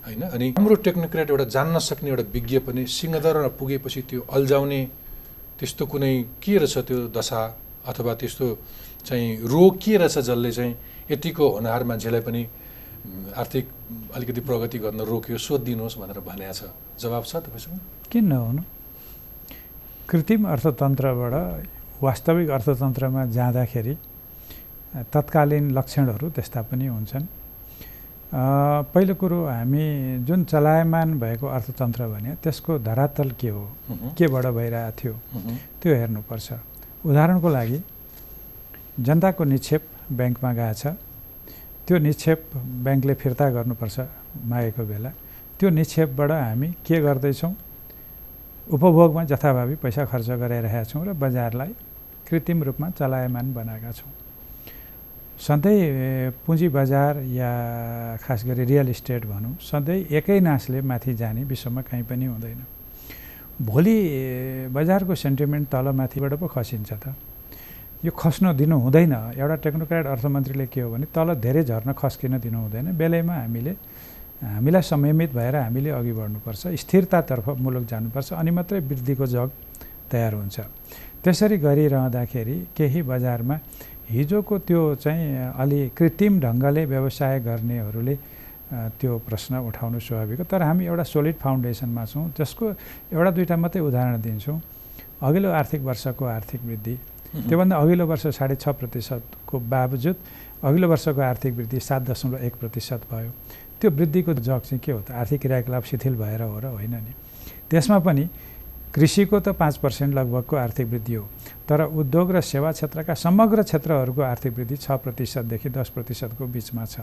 होइन? 0.05 0.21
अनि 0.35 0.47
हाम्रो 0.57 0.75
टेक्नोक्रेट 0.87 1.29
एउटा 1.29 1.45
जान्न 1.55 1.79
सक्ने 1.79 2.09
एउटा 2.09 2.23
विज्ञ 2.33 2.59
पनि 2.67 2.85
सिंहदरमा 2.87 3.47
पुगेपछि 3.59 4.01
त्यो 4.09 4.21
अल्झाउने 4.29 4.81
त्यस्तो 5.59 5.85
कुनै 5.85 6.13
के 6.43 6.57
रहेछ 6.57 6.77
त्यो 6.87 6.97
दशा 7.17 7.41
अथवा 7.89 8.13
त्यस्तो 8.21 8.47
चाहिँ 9.07 9.27
रोग 9.47 9.77
के 9.83 9.97
रहेछ 9.97 10.17
जसले 10.19 10.51
चाहिँ 10.51 10.73
यतिको 11.11 11.45
होनहार 11.49 11.83
मान्छेलाई 11.89 12.21
पनि 12.21 12.41
आर्थिक 13.41 13.65
अलिकति 14.15 14.41
प्रगति 14.41 14.77
गर्न 14.79 14.99
रोक्यो 15.11 15.37
सोधिदिनुहोस् 15.37 15.97
भनेर 15.97 16.19
भनेको 16.19 16.53
छ। 16.53 16.61
जवाब 17.01 17.23
छ 17.23 17.35
तपाईँसँग? 17.45 17.79
किन 18.11 18.25
नहुनु? 18.27 18.61
कृत्रिम 20.09 20.41
अर्थतन्त्रबाट 20.47 21.33
वास्तविक 21.97 22.49
अर्थतन्त्रमा 22.49 23.25
जाँदाखेरि 23.33 23.93
तत्कालीन 25.13 25.71
लक्षणहरू 25.77 26.29
त्यस्ता 26.29 26.61
पनि 26.69 26.87
हुन्छन्। 26.87 27.25
पहिलो 28.93 29.13
कुरो 29.17 29.39
हामी 29.45 29.85
जुन 30.27 30.43
चलायमान 30.45 31.19
भएको 31.19 31.47
अर्थतन्त्र 31.47 32.07
भने 32.07 32.31
त्यसको 32.43 32.77
धरातल 32.85 33.29
के 33.41 33.49
हो? 33.49 33.63
केबाट 34.17 34.45
भइरहेको 34.45 34.91
थियो? 34.99 35.13
त्यो 35.81 35.91
हेर्नुपर्छ। 35.95 36.47
उदाहरणको 37.01 37.49
लागि 37.49 37.79
जनताको 39.01 39.43
निक्षेप 39.43 39.83
ब्याङ्कमा 40.17 40.51
गएछ 40.53 40.83
त्यो 41.87 41.97
निक्षेप 41.97 42.39
ब्याङ्कले 42.85 43.13
फिर्ता 43.21 43.45
गर्नुपर्छ 43.57 43.97
मागेको 44.45 44.83
बेला। 44.85 45.11
त्यो 45.57 45.69
निक्षेपबाट 45.69 46.31
हामी 46.31 46.67
के 46.85 47.01
गर्दैछौँ? 47.01 47.53
उपभोगमा 48.69 49.23
जथाभावी 49.31 49.75
पैसा 49.81 50.05
खर्च 50.11 50.29
गराइरहेका 50.43 50.83
छौँ 50.83 51.05
र 51.07 51.13
बजारलाई 51.15 51.71
कृत्रिम 52.27 52.63
रूपमा 52.63 52.89
चलायमान 52.99 53.53
बनाएका 53.53 53.91
छौँ। 53.91 54.11
सधैँ 55.37 56.31
पुँजी 56.45 56.67
बजार 56.69 57.17
या 57.29 57.51
खास 58.21 58.43
गरी 58.45 58.63
रियल 58.65 58.89
इस्टेट 58.89 59.25
भनौँ 59.25 59.55
सधैँ 59.61 59.99
एकै 60.17 60.39
नासले 60.39 60.81
माथि 60.81 61.13
जाने 61.13 61.43
विश्वमा 61.45 61.81
कहीँ 61.81 62.03
पनि 62.03 62.25
हुँदैन। 62.25 62.61
भोलि 63.61 63.97
बजारको 64.73 65.15
सेन्टिमेन्ट 65.15 65.69
तलमाथिबाट 65.69 66.33
पो 66.41 66.47
खसिन्छ 66.47 66.93
त। 66.93 67.13
यो 68.05 68.11
खस्न 68.13 68.53
दिनु 68.53 68.77
हुँदैन। 68.77 69.13
एउटा 69.37 69.55
टेक्नोक्रेट 69.65 70.05
अर्थमन्त्रीले 70.05 70.65
के 70.69 70.81
हो 70.81 70.89
भने 70.93 71.05
तल 71.09 71.33
धेरै 71.41 71.63
झर्न 71.65 71.93
खस्किन 71.97 72.37
दिनु 72.37 72.57
हुँदैन। 72.57 72.93
बेलैमा 72.93 73.33
हामीले 73.33 73.73
हामीलाई 74.37 74.81
संयमित 74.85 75.31
भएर 75.33 75.55
हामीले 75.65 75.89
अघि 75.97 76.13
बढ्नुपर्छ। 76.13 76.77
स्थिरतातर्फ 76.81 77.47
मुलुक 77.57 77.85
जानुपर्छ। 77.89 78.33
अनि 78.37 78.51
मात्रै 78.53 78.79
वृद्धिको 78.85 79.25
जग 79.25 79.49
तयार 80.13 80.33
हुन्छ। 80.33 80.57
त्यसरी 81.27 81.57
गरिरहँदाखेरि 81.59 82.55
केही 82.71 83.01
बजारमा 83.03 83.55
हिजोको 84.15 84.57
त्यो 84.63 84.81
चाहिँ 84.95 85.59
अलि 85.59 85.79
कृत्रिम 85.91 86.39
ढङ्गले 86.39 86.83
व्यवसाय 86.87 87.39
गर्नेहरूले 87.43 88.15
त्यो 88.95 89.11
प्रश्न 89.27 89.59
उठाउनु 89.67 89.99
स्वाभाविक 89.99 90.39
हो। 90.39 90.45
तर 90.47 90.61
हामी 90.63 90.85
एउटा 90.87 91.03
सोलिड 91.03 91.35
फाउन्डेसनमा 91.35 92.03
छौँ 92.07 92.31
त्यसको 92.31 92.65
एउटा 93.11 93.31
दुइटा 93.35 93.55
मात्रै 93.59 93.81
उदाहरण 93.83 94.15
दिन्छौँ। 94.23 94.59
अघिल्लो 95.19 95.51
आर्थिक 95.51 95.81
वर्षको 95.83 96.25
आर्थिक 96.25 96.61
वृद्धि 96.63 96.95
त्योभन्दा 97.43 97.75
अघिल्लो 97.75 98.05
वर्ष 98.07 98.27
साढे 98.31 98.55
छ 98.55 98.71
प्रतिशतको 98.79 99.55
बावजुद 99.67 100.15
अघिल्लो 100.63 100.87
वर्षको 100.87 101.21
आर्थिक 101.21 101.53
वृद्धि 101.59 101.79
सात 101.79 102.01
दशमलव 102.07 102.39
एक 102.47 102.55
प्रतिशत 102.55 103.01
भयो। 103.11 103.31
त्यो 103.83 103.91
वृद्धिको 103.91 104.33
जग 104.47 104.61
चाहिँ 104.63 104.79
के 104.79 104.91
हो 104.95 105.01
त? 105.03 105.11
आर्थिक 105.11 105.41
क्रियाकलाप 105.43 105.83
शिथिल 105.91 106.15
भएर 106.15 106.41
हो 106.41 106.55
र 106.59 106.65
होइन 106.71 106.95
नि। 107.03 107.13
त्यसमा 107.67 107.99
पनि 107.99 108.23
कृषिको 108.93 109.39
त 109.39 109.49
पाँच 109.53 109.77
पर्सेन्ट 109.77 110.15
लगभगको 110.15 110.55
आर्थिक 110.55 110.87
वृद्धि 110.87 111.13
हो। 111.13 111.25
तर 111.69 111.81
उद्योग 111.83 112.31
र 112.31 112.41
सेवा 112.41 112.71
क्षेत्रका 112.71 113.13
समग्र 113.13 113.63
क्षेत्रहरूको 113.63 114.21
आर्थिक 114.21 114.53
वृद्धि 114.57 114.77
छ 114.77 114.91
प्रतिशतदेखि 115.03 115.69
दस 115.69 115.89
प्रतिशतको 115.95 116.45
बिचमा 116.47 116.85
छ। 116.85 116.99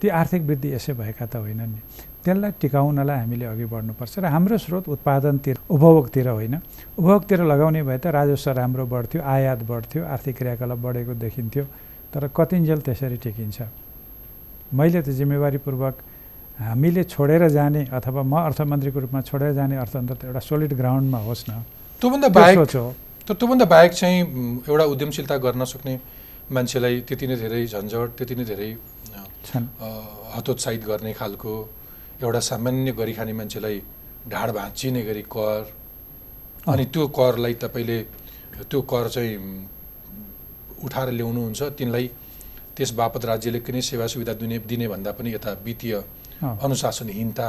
ती 0.00 0.08
आर्थिक 0.08 0.42
वृद्धि 0.42 0.68
यसै 0.74 0.92
भएका 0.92 1.26
त 1.26 1.36
होइनन् 1.36 1.72
नि। 1.72 1.80
त्यसलाई 2.24 2.52
टिकाउनलाई 2.60 3.18
हामीले 3.18 3.44
अघि 3.44 3.64
बढ्नुपर्छ 3.68 4.18
र 4.18 4.24
हाम्रो 4.32 4.56
स्रोत 4.58 4.88
उत्पादनतिर 4.88 5.56
उपभोगतिर 5.68 6.28
होइन। 6.28 6.54
उपभोगतिर 6.98 7.40
लगाउने 7.44 7.82
भए 7.82 7.98
त 7.98 8.06
राजस्व 8.08 8.50
राम्रो 8.52 8.84
बढ्थ्यो 8.86 9.20
आयात 9.22 9.60
बढ्थ्यो 9.64 10.02
आर्थिक 10.04 10.34
क्रियाकलाप 10.36 10.78
बढेको 10.78 11.14
देखिन्थ्यो। 11.14 11.64
तर 12.12 12.28
कतिन्जेल 12.32 12.80
त्यसरी 12.80 13.16
टिकिन्छ। 13.18 13.58
मैले 14.72 15.02
त 15.02 15.08
जिम्मेवारीपूर्वक 15.10 15.94
हामीले 16.54 17.02
छोडेर 17.04 17.48
जाने 17.50 17.82
अथवा 17.90 18.22
म 18.22 18.34
अर्थमन्त्रीको 18.46 18.98
रूपमा 19.00 19.20
छोडेर 19.26 19.52
जाने 19.58 19.76
अर्थतन्त्र 19.76 20.26
एउटा 20.26 20.40
सोलिड 20.40 20.72
ग्राउन्डमा 20.78 21.18
होस् 21.26 21.44
न। 21.50 21.52
त्योभन्दा 22.00 22.28
बाहेक 22.30 22.58
त्योभन्दा 23.26 23.64
बाहेक 23.64 23.92
चाहिँ 23.92 24.20
एउटा 24.68 24.84
उद्यमशीलता 24.94 25.36
गर्न 25.44 25.64
सक्ने 25.64 25.94
मान्छेलाई 26.54 27.00
त्यति 27.08 27.26
नै 27.26 27.36
धेरै 27.42 27.66
झन्झट 27.66 28.08
त्यति 28.18 28.34
नै 28.38 28.44
धेरै 28.44 28.70
हतोत्साहित 30.36 30.82
गर्ने 30.86 31.12
खालको 31.18 31.52
एउटा 32.22 32.40
सामान्य 32.50 32.92
गरी 33.00 33.12
खाने 33.18 33.32
मान्छेलाई 33.34 33.78
ढाड 34.30 34.48
भाँचिने 34.54 35.02
गरी 35.02 35.22
कर 35.26 35.62
अनि 36.70 36.84
त्यो 36.92 37.06
करलाई 37.18 37.54
तपाईँले 37.64 37.98
त्यो 38.70 38.80
कर 38.92 39.08
चाहिँ 39.14 39.36
उठाएर 40.86 41.10
ल्याउनुहुन्छ 41.18 41.62
तिनलाई 41.78 42.06
त्यस 42.76 42.90
बापत 42.94 43.24
राज्यले 43.30 43.60
कुनै 43.66 43.80
सेवा 43.90 44.06
सुविधा 44.06 44.32
दिने 44.40 44.58
दिने 44.70 44.86
भन्दा 44.88 45.10
पनि 45.18 45.34
यता 45.34 45.52
वित्तीय 45.66 45.94
अनुशासनहीनता 46.64 47.48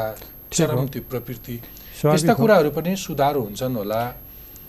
चरम 0.51 0.87
त्यो 0.93 1.01
प्रवृत्ति 1.11 1.55
त्यस्ता 2.01 2.33
कुराहरू 2.39 2.69
पनि 2.77 2.91
सुधार 2.95 3.35
हुन्छन् 3.35 3.75
होला। 3.75 4.01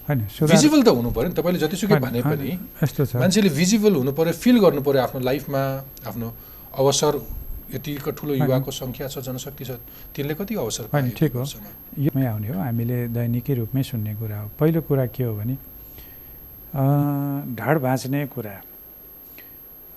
होइन 0.09 0.20
भिजिबल 0.51 0.81
त 0.83 0.89
हुनु 0.99 1.11
पऱ्यो 1.16 1.29
नि 1.31 1.35
तपाईँले 1.39 1.59
जतिसुकै 1.64 1.99
भने 1.99 2.20
पनि 2.22 2.51
यस्तो 2.83 3.03
छ। 3.07 3.12
मान्छेले 3.22 3.51
भिजिबल 3.51 3.93
हुनु 4.01 4.12
पऱ्यो 4.18 4.33
फिल 4.43 4.57
गर्नु 4.64 4.81
पऱ्यो 4.87 5.01
आफ्नो 5.07 5.20
लाइफमा 5.29 5.62
आफ्नो 6.11 6.27
अवसर। 6.79 7.14
यतिको 7.66 8.11
ठुलो 8.14 8.33
युवाको 8.39 8.70
सङ्ख्या 8.70 9.07
छ 9.11 9.18
जनशक्ति 9.27 9.64
छ 9.66 9.70
तिनले 10.14 10.35
कति 10.39 10.55
अवसर 10.55 10.87
ठिक 11.18 11.33
हो। 11.35 11.43
योमै 11.99 12.27
आउने 12.31 12.49
हो 12.55 12.59
हामीले 12.62 12.99
दैनिकै 13.11 13.55
रूपमै 13.59 13.83
सुन्ने 13.83 14.14
कुरा 14.22 14.39
हो। 14.39 14.47
पहिलो 14.55 14.81
कुरा 14.87 15.07
के 15.11 15.22
हो 15.27 15.35
भने 15.35 15.55
ढाड 17.59 17.77
भाँच्ने 17.83 18.20
कुरा। 18.31 18.55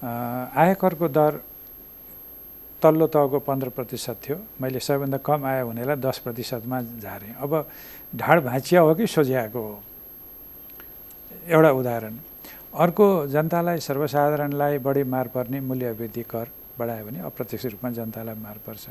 आयकरको 0.01 1.07
दर 1.13 1.31
तल्लो 2.81 3.07
तहको 3.07 3.39
पन्ध्र 3.43 3.69
प्रतिशत 3.75 4.17
थियो। 4.23 4.37
मैले 4.61 4.79
सबैभन्दा 4.79 5.17
कम 5.19 5.45
आयो 5.45 5.67
भनेलाई 5.67 5.95
दस 5.99 6.17
प्रतिशतमा 6.23 6.77
झारेँ। 7.03 7.35
अब 7.43 7.51
ढाड 8.15 8.37
भाँचिया 8.43 8.81
हो 8.81 8.95
कि 8.95 9.07
सोझ्याएको 9.07 9.59
हो? 9.59 9.75
एउटा 11.47 11.71
उदाहरण। 11.71 12.13
अर्को 12.69 13.05
जनतालाई 13.27 13.79
सर्वसाधारणलाई 13.81 14.77
बढी 14.79 15.03
मार 15.03 15.27
पर्ने 15.33 15.59
मूल्य 15.59 15.91
वृद्धि 15.91 16.23
कर 16.23 16.47
बढायो 16.79 17.05
भने 17.05 17.19
अप्रत्यक्ष 17.25 17.65
रूपमा 17.65 17.89
जनतालाई 17.91 18.35
मार 18.39 18.57
पर्छ 18.63 18.85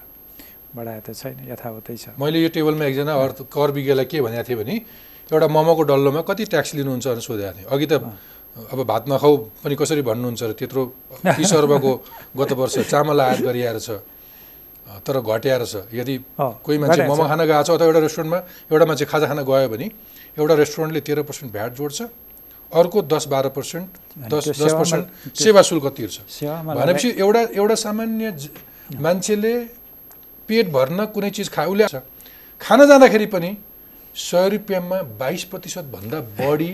बढाए 0.76 1.00
त 1.00 1.14
छैन 1.14 1.48
यथावतै 1.48 1.96
छ। 1.96 2.12
मैले 2.20 2.42
यो 2.42 2.48
टेबलमा 2.52 2.84
एकजना 2.84 3.14
अर्थ 3.14 3.38
कर 3.48 3.70
विज्ञलाई 3.72 4.04
के 4.04 4.20
भनेको 4.20 4.44
थिएँ 4.44 4.58
भने 4.58 4.74
एउटा 5.32 5.48
मोमोको 5.48 5.82
डल्लोमा 5.88 6.20
कति 6.28 6.44
ट्याक्स 6.52 6.74
लिनुहुन्छ 6.74 7.06
भनेर 7.08 7.24
सोधेको 7.24 7.52
थिएँ। 7.56 7.66
अघि 7.72 7.86
त 7.86 7.94
अब 8.72 8.78
भात 8.84 9.04
नखाउ 9.08 9.36
पनि 9.62 9.74
कसरी 9.80 10.02
भन्नुहुन्छ 10.02 10.42
र 10.42 10.52
त्यत्रो 10.58 10.82
तिस 11.38 11.52
अर्बको 11.54 11.90
गत 12.38 12.52
वर्ष 12.60 12.78
चामल 12.90 13.20
आयात 13.20 13.40
गरिआएर 13.48 13.78
छ 13.78 13.90
तर 15.06 15.20
घट्याएर 15.20 15.62
छ। 15.64 15.74
यदि 15.92 16.14
कोही 16.36 16.78
मान्छे 16.78 17.06
मोमो 17.06 17.24
खान 17.28 17.40
गएको 17.46 17.62
छ 17.62 17.70
अथवा 17.70 17.86
एउटा 17.86 18.00
रेस्टुरेन्टमा 18.06 18.38
एउटा 18.72 18.84
मान्छे 18.90 19.04
खाजा 19.04 19.26
खान 19.30 19.40
गयो 19.44 19.68
भने 19.68 19.86
एउटा 20.38 20.54
रेस्टुरेन्टले 20.62 21.00
तेह्र 21.06 21.22
पर्सेन्ट 21.28 21.52
भ्याट 21.52 21.72
जोड्छ 21.78 21.98
अर्को 22.72 22.98
दस 23.12 23.24
बाह्र 23.32 23.48
पर्सेन्ट 23.56 23.88
दस 24.32 24.48
दस 24.60 24.72
पर्सेन्ट 24.80 25.04
सेवा 25.38 25.62
शुल्क 25.68 25.86
तिर्छ। 25.96 26.16
भनेपछि 26.68 27.08
एउटा 27.20 27.42
एउटा 27.54 27.74
सामान्य 27.84 28.26
मान्छेले 29.00 29.54
पेट 30.48 30.66
भर्न 30.72 31.04
कुनै 31.14 31.30
चिज 31.36 31.48
खा 31.48 31.64
उसले 31.68 31.86
खान 32.60 32.86
जाँदाखेरि 32.88 33.26
पनि 33.32 33.50
सय 34.16 34.48
रुपियाँमा 34.48 34.98
बाइस 35.20 35.44
प्रतिशतभन्दा 35.52 36.20
बढी 36.40 36.70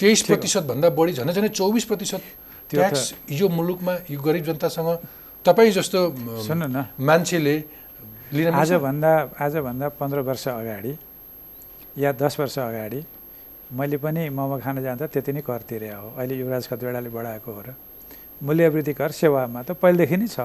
तेइस 0.00 0.22
प्रतिशतभन्दा 0.22 0.88
बढी 0.94 1.12
झन् 1.12 1.30
झन् 1.30 1.48
चौबिस 1.50 1.84
प्रतिशत 1.90 2.22
ट्याक्स 2.70 3.02
यो 3.30 3.48
मुलुकमा 3.48 3.94
यो 4.10 4.20
गरिब 4.20 4.44
जनतासँग 4.44 4.88
तपाईँ 5.44 5.70
जस्तो 5.74 6.00
सुन्नु 6.46 6.66
न। 6.66 6.86
मान्छेले 7.02 7.56
लिन? 8.32 8.48
आजभन्दा 8.54 9.12
आजभन्दा 9.40 9.86
पन्ध्र 9.98 10.18
वर्ष 10.22 10.48
अगाडि 10.48 10.92
या 11.98 12.12
दस 12.14 12.40
वर्ष 12.40 12.58
अगाडि 12.58 13.00
मैले 13.74 13.96
पनि 13.98 14.28
मोमो 14.30 14.58
खान 14.62 14.82
जाँदा 14.82 15.06
त्यति 15.10 15.32
नै 15.32 15.42
कर 15.42 15.62
तिरे 15.66 15.90
हो। 15.90 16.14
अहिले 16.14 16.34
युवराज 16.38 16.68
खतवेडाले 16.68 17.10
बढाएको 17.10 17.50
हो 17.52 17.60
र 17.66 17.74
मूल्यवृद्धि 18.46 18.92
कर 18.94 19.10
सेवामा 19.10 19.62
त 19.66 19.70
पहिलेदेखि 19.82 20.16
नै 20.16 20.28
छ। 20.28 20.38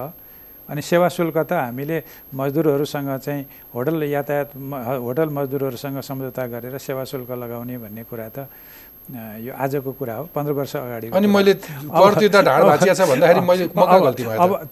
अनि 0.68 0.80
सेवा 0.80 1.08
शुल्क 1.12 1.36
त 1.44 1.52
हामीले 1.52 2.02
मजदुरहरूसँग 2.32 3.10
चाहिँ 3.20 3.44
होटल 3.74 4.02
यातायात 4.02 4.56
होटल 5.04 5.28
मजदुरहरूसँग 5.28 6.00
सम्झौता 6.00 6.46
गरेर 6.48 6.78
सेवा 6.80 7.04
शुल्क 7.04 7.30
लगाउने 7.30 7.76
भन्ने 7.78 8.02
कुरा 8.08 8.28
त 8.32 8.48
यो 9.04 9.52
आजको 9.52 9.92
कुरा 10.00 10.14
हो 10.16 10.24
पन्ध्र 10.34 10.52
वर्ष 10.56 10.76
अगाडि 10.76 11.08
अनि 11.12 11.26
मैले 11.28 11.52
अब? 11.52 11.60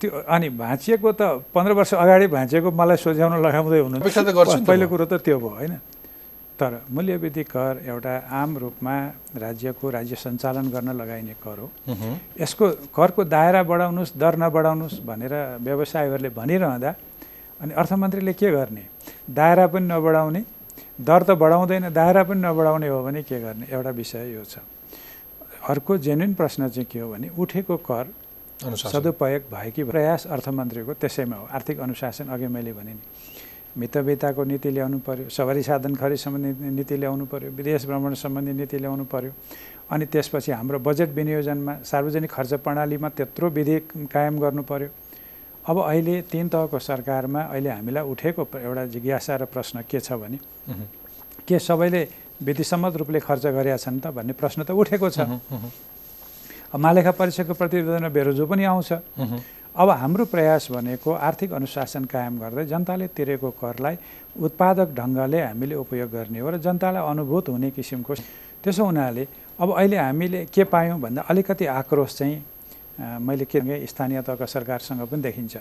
त्यो 0.00 0.10
अनि 0.24 0.48
भाँचिएको 0.56 1.12
त 1.12 1.44
पन्ध्र 1.52 1.72
वर्ष 1.76 1.92
अगाडि 1.94 2.26
भाँचिएको 2.32 2.70
मलाई 2.72 2.96
सोझ्याउन 2.96 3.44
लगाउँदै 3.44 3.80
हुनु 3.84 4.00
अपेक्षा 4.00 4.22
त 4.24 4.32
गर्छु 4.32 4.56
नि 4.56 4.64
त 4.64 4.68
पहिलो। 4.68 4.88
कुरो 4.88 5.04
त 5.04 5.20
त्यो 5.20 5.36
भयो 5.36 5.52
होइन 5.52 5.76
तर 6.56 6.80
मूल्यवृद्धि 6.88 7.44
कर 7.44 7.84
एउटा 7.84 8.32
आम 8.32 8.56
रूपमा 8.56 8.96
राज्यको 9.36 9.90
राज्य 9.90 10.16
सञ्चालन 10.16 10.72
गर्न 10.72 10.96
लगाइने 10.96 11.36
कर 11.44 11.58
हो। 11.60 11.68
यसको 12.40 12.88
करको 12.96 13.24
दायरा 13.28 13.62
बढाउनुहोस् 13.68 14.16
दर 14.16 14.34
नबढाउनुहोस् 14.40 15.04
भनेर 15.04 15.60
व्यवसायीहरूले 15.60 16.30
भनिरहँदा 16.32 16.90
अनि 17.60 17.72
अर्थमन्त्रीले 17.80 18.32
के 18.32 18.50
गर्ने 18.50 18.84
दायरा 19.28 19.66
पनि 19.72 19.86
नबढाउने 19.92 20.40
दर 20.98 21.22
त 21.22 21.30
बढाउँदैन 21.40 21.88
दायरा 21.92 22.22
पनि 22.24 22.40
नबढाउने 22.40 22.88
हो 22.88 23.02
भने 23.02 23.22
के 23.22 23.40
गर्ने? 23.40 23.66
एउटा 23.70 23.90
विषय 23.90 24.32
यो 24.34 24.44
छ। 24.44 24.58
अर्को 25.68 25.98
जेन्युन 25.98 26.34
प्रश्न 26.34 26.68
चाहिँ 26.68 26.86
के 26.90 26.98
हो 26.98 27.08
भने 27.12 27.28
उठेको 27.38 27.76
कर 27.88 28.06
सदुपयोग 28.60 29.42
भयो 29.52 29.70
कि 29.70 29.84
प्रयास 29.84 30.26
अर्थमन्त्रीको 30.26 30.92
त्यसैमा 30.94 31.36
हो। 31.36 31.48
आर्थिक 31.50 31.80
अनुशासन 31.80 32.28
अघि 32.28 32.46
मैले 32.46 32.72
भने 32.72 32.92
नि 32.94 33.00
मितव्ययताको 33.72 34.44
नीति 34.44 34.70
ल्याउनु 34.70 34.98
पर्यो 35.00 35.28
सवारी 35.32 35.62
साधन 35.62 35.94
खरिद 35.96 36.18
सम्बन्धी 36.18 36.70
नीति 36.70 36.96
ल्याउनु 36.96 37.24
पर्यो 37.26 37.50
विदेश 37.56 37.86
भ्रमण 37.86 38.14
सम्बन्धी 38.14 38.52
नीति 38.52 38.78
ल्याउनु 38.78 39.04
पर्यो 39.08 39.32
अनि 39.90 40.06
त्यसपछि 40.06 40.52
हाम्रो 40.52 40.78
बजेट 40.78 41.10
विनियोजनमा 41.16 41.74
सार्वजनिक 41.80 42.30
खर्च 42.30 42.52
प्रणालीमा 42.64 43.08
त्यत्रो 43.16 43.48
विधि 43.48 43.78
कायम 44.12 44.38
गर्नु 44.40 44.62
पर्यो। 44.62 44.88
अब 45.62 45.76
अहिले 45.78 46.14
तिन 46.26 46.48
तहको 46.48 46.78
सरकारमा 46.78 47.40
अहिले 47.54 47.70
हामीलाई 47.70 48.04
उठेको 48.12 48.42
एउटा 48.50 48.84
जिज्ञासा 48.94 49.36
र 49.36 49.44
प्रश्न 49.46 49.82
के 49.86 50.00
छ 50.00 50.12
भने। 50.18 50.38
के 51.46 51.58
सबैले 51.58 52.02
विधिसम्मत 52.42 52.96
रूपले 52.96 53.20
खर्च 53.22 53.46
गरेका 53.46 53.76
छन् 53.78 54.00
त 54.02 54.06
भन्ने 54.10 54.32
प्रश्न 54.34 54.66
त 54.66 54.70
उठेको 54.74 55.08
छ 55.10 55.18
मालेखा 56.74 57.12
परीक्षाको 57.14 57.54
प्रतिवेदनमा 57.54 58.08
बेरोजो 58.10 58.46
पनि 58.46 58.64
आउँछ। 58.64 58.90
अब 59.72 59.88
हाम्रो 60.02 60.24
प्रयास 60.28 60.68
भनेको 60.74 61.10
आर्थिक 61.30 61.52
अनुशासन 61.52 62.04
कायम 62.04 62.38
गर्दै 62.42 62.64
जनताले 62.66 63.06
तिरेको 63.16 63.50
करलाई 63.62 63.96
उत्पादक 64.36 64.88
ढङ्गले 64.98 65.40
हामीले 65.40 65.74
उपयोग 65.78 66.10
गर्ने 66.10 66.38
हो 66.42 66.48
र 66.50 66.56
जनतालाई 66.58 67.02
अनुभूत 67.06 67.48
हुने 67.48 67.70
किसिमको 67.70 68.14
त्यसो 68.64 68.84
हुनाले 68.84 69.24
अब 69.62 69.68
अहिले 69.78 69.96
हामीले 69.96 70.44
के 70.52 70.64
पायौँ 70.64 70.98
भन्दा 71.00 71.22
अलिकति 71.30 71.66
आक्रोश 71.78 72.10
चाहिँ 72.18 72.36
मैले 72.98 73.44
के 73.48 73.58
स्थानीय 73.86 74.20
तहका 74.22 74.46
सरकारसँग 74.46 75.00
पनि 75.08 75.22
देखिन्छ। 75.22 75.54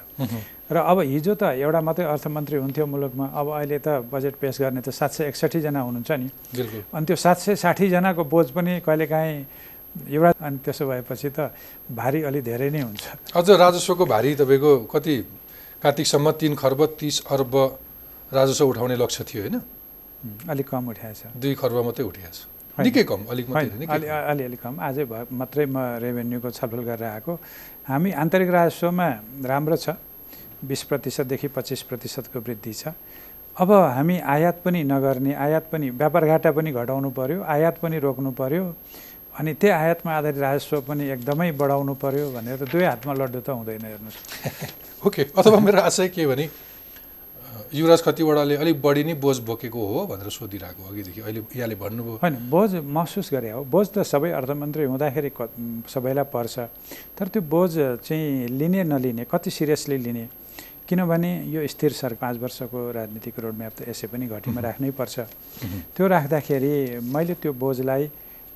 र 0.71 0.77
अब 0.77 0.99
हिजो 0.99 1.33
त 1.35 1.43
एउटा 1.55 1.81
मात्रै 1.81 2.05
अर्थमन्त्री 2.05 2.57
हुन्थ्यो 2.59 2.85
मुलुकमा 2.85 3.25
अब 3.31 3.47
अहिले 3.55 3.79
त 3.79 4.03
बजेट 4.11 4.35
पेस 4.35 4.57
गर्ने 4.61 4.81
त 4.81 4.89
सात 4.91 5.11
सय 5.11 5.23
एकसट्ठीजना 5.31 5.79
हुनुहुन्छ 5.79 6.11
नि। 6.11 6.27
अनि 6.91 7.05
त्यो 7.07 7.15
सात 7.15 7.37
सय 7.39 7.55
साठीजनाको 7.55 8.23
बोझ 8.27 8.47
पनि 8.51 8.83
कहिलेकाहीँ 8.83 9.45
एउटा 10.11 10.31
अनि 10.39 10.57
त्यसो 10.59 10.83
भएपछि 10.87 11.29
त 11.31 11.39
भारी 11.91 12.19
अलि 12.27 12.41
धेरै 12.41 12.69
नै 12.69 12.81
हुन्छ। 12.83 13.03
अझ 13.35 13.47
राजस्वको 13.49 14.03
भारी 14.05 14.35
तपाईँको 14.35 14.71
कति? 14.91 15.15
कार्तिकसम्म 15.81 16.31
तिन 16.37 16.53
खर्ब 16.55 16.79
तिस 16.99 17.25
अर्ब 17.31 17.53
राजस्व 18.31 18.65
उठाउने 18.69 18.95
लक्ष्य 18.95 19.23
थियो 19.23 19.41
होइन? 19.41 19.57
अलिक 20.47 20.67
कम 20.69 20.83
उठाएछ। 20.93 21.21
दुई 21.35 21.53
खर्ब 21.57 21.77
मात्रै 21.85 22.05
उठिएको 22.05 22.31
छ 22.31 22.39
होइन। 22.45 22.60
निकै 22.83 23.03
कम 23.03 23.21
अलिक। 23.29 23.45
अलिअलि 23.51 24.57
कम। 24.57 24.73
आजै 24.79 25.05
भ 25.05 25.13
मात्रै 25.31 25.65
म 25.65 25.77
रेभेन्यूको 26.03 26.49
छलफल 26.51 26.81
गरेर 26.89 27.09
आएको। 27.15 27.33
हामी 27.87 28.09
आन्तरिक 28.11 28.49
राजस्वमा 28.49 29.07
राम्रो 29.45 29.77
छ। 29.77 29.95
बिस 30.61 30.81
प्रतिशतदेखि 30.89 31.47
पच्चिस 31.57 31.81
प्रतिशतको 31.89 32.39
वृद्धि 32.39 32.73
छ। 32.73 32.93
अब 33.57 33.71
हामी 33.71 34.17
आयात 34.19 34.61
पनि 34.63 34.83
नगर्ने 34.83 35.33
आयात 35.35 35.65
पनि 35.71 35.89
व्यापार 35.89 36.25
घाटा 36.25 36.51
पनि 36.51 36.71
घटाउनु 36.71 37.09
पर्यो 37.11 37.43
आयात 37.43 37.75
पनि 37.83 37.99
रोक्नु 37.99 38.31
पर्यो 38.31 38.63
अनि 39.35 39.53
त्यही 39.53 39.73
आयातमा 39.73 40.11
आधारित 40.11 40.39
राजस्व 40.39 40.81
पनि 40.87 41.03
एकदमै 41.09 41.51
बढाउनु 41.59 41.93
पर्यो 41.99 42.25
भनेर 42.31 42.57
त 42.57 42.63
दुवै 42.71 42.85
हातमा 42.85 43.13
लड्डु 43.13 43.39
त 43.41 43.49
हुँदैन 43.49 43.85
हेर्नुहोस्। 43.85 44.17
ओके 45.07 45.21
अथवा 45.35 45.59
मेरो 45.59 45.79
आशय 45.81 46.07
के 46.15 46.27
भने 46.27 46.45
युवराज 47.73 48.01
खतिवडाले 48.03 48.55
अलिक 48.59 48.81
बढी 48.83 49.03
नै 49.07 49.13
बोझ 49.15 49.37
बोकेको 49.47 49.79
हो 49.79 49.99
भनेर 50.11 50.27
सोधिरहेको 50.27 50.83
अघिदेखि। 50.91 51.21
अहिले 51.23 51.41
यहाँले 51.55 51.75
भन्नुभयो। 51.79 52.19
होइन 52.19 52.35
बोझ 52.51 52.71
महसुस 52.83 53.31
गरे 53.31 53.49
हो। 53.55 53.63
बोझ 53.63 53.87
त 53.95 54.03
सबै 54.03 54.31
अर्थमन्त्री 54.35 54.83
हुँदाखेरि 54.91 55.31
क 55.31 55.47
सबैलाई 55.87 56.27
पर्छ। 56.35 56.55
तर 57.15 57.27
त्यो 57.31 57.41
बोझ 57.47 57.71
चाहिँ 58.03 58.51
लिने 58.59 58.83
नलिने 58.83 59.23
कति 59.23 59.49
सिरियसली 59.55 59.97
लिने 60.03 60.27
किनभने 60.83 61.31
यो 61.47 61.63
स्थिर 61.63 61.91
सर 61.95 62.13
पाँच 62.19 62.35
वर्षको 62.43 62.79
राजनीतिक 62.91 63.39
रोडम्याप 63.39 63.73
त 63.79 63.87
यसै 63.87 64.07
पनि 64.11 64.27
घटीमा 64.27 64.59
राख्नै 64.67 64.91
पर्छ। 64.91 65.15
त्यो 65.95 66.03
राख्दाखेरि 66.11 66.99
मैले 66.99 67.39
त्यो 67.39 67.55
बोझलाई 67.55 68.03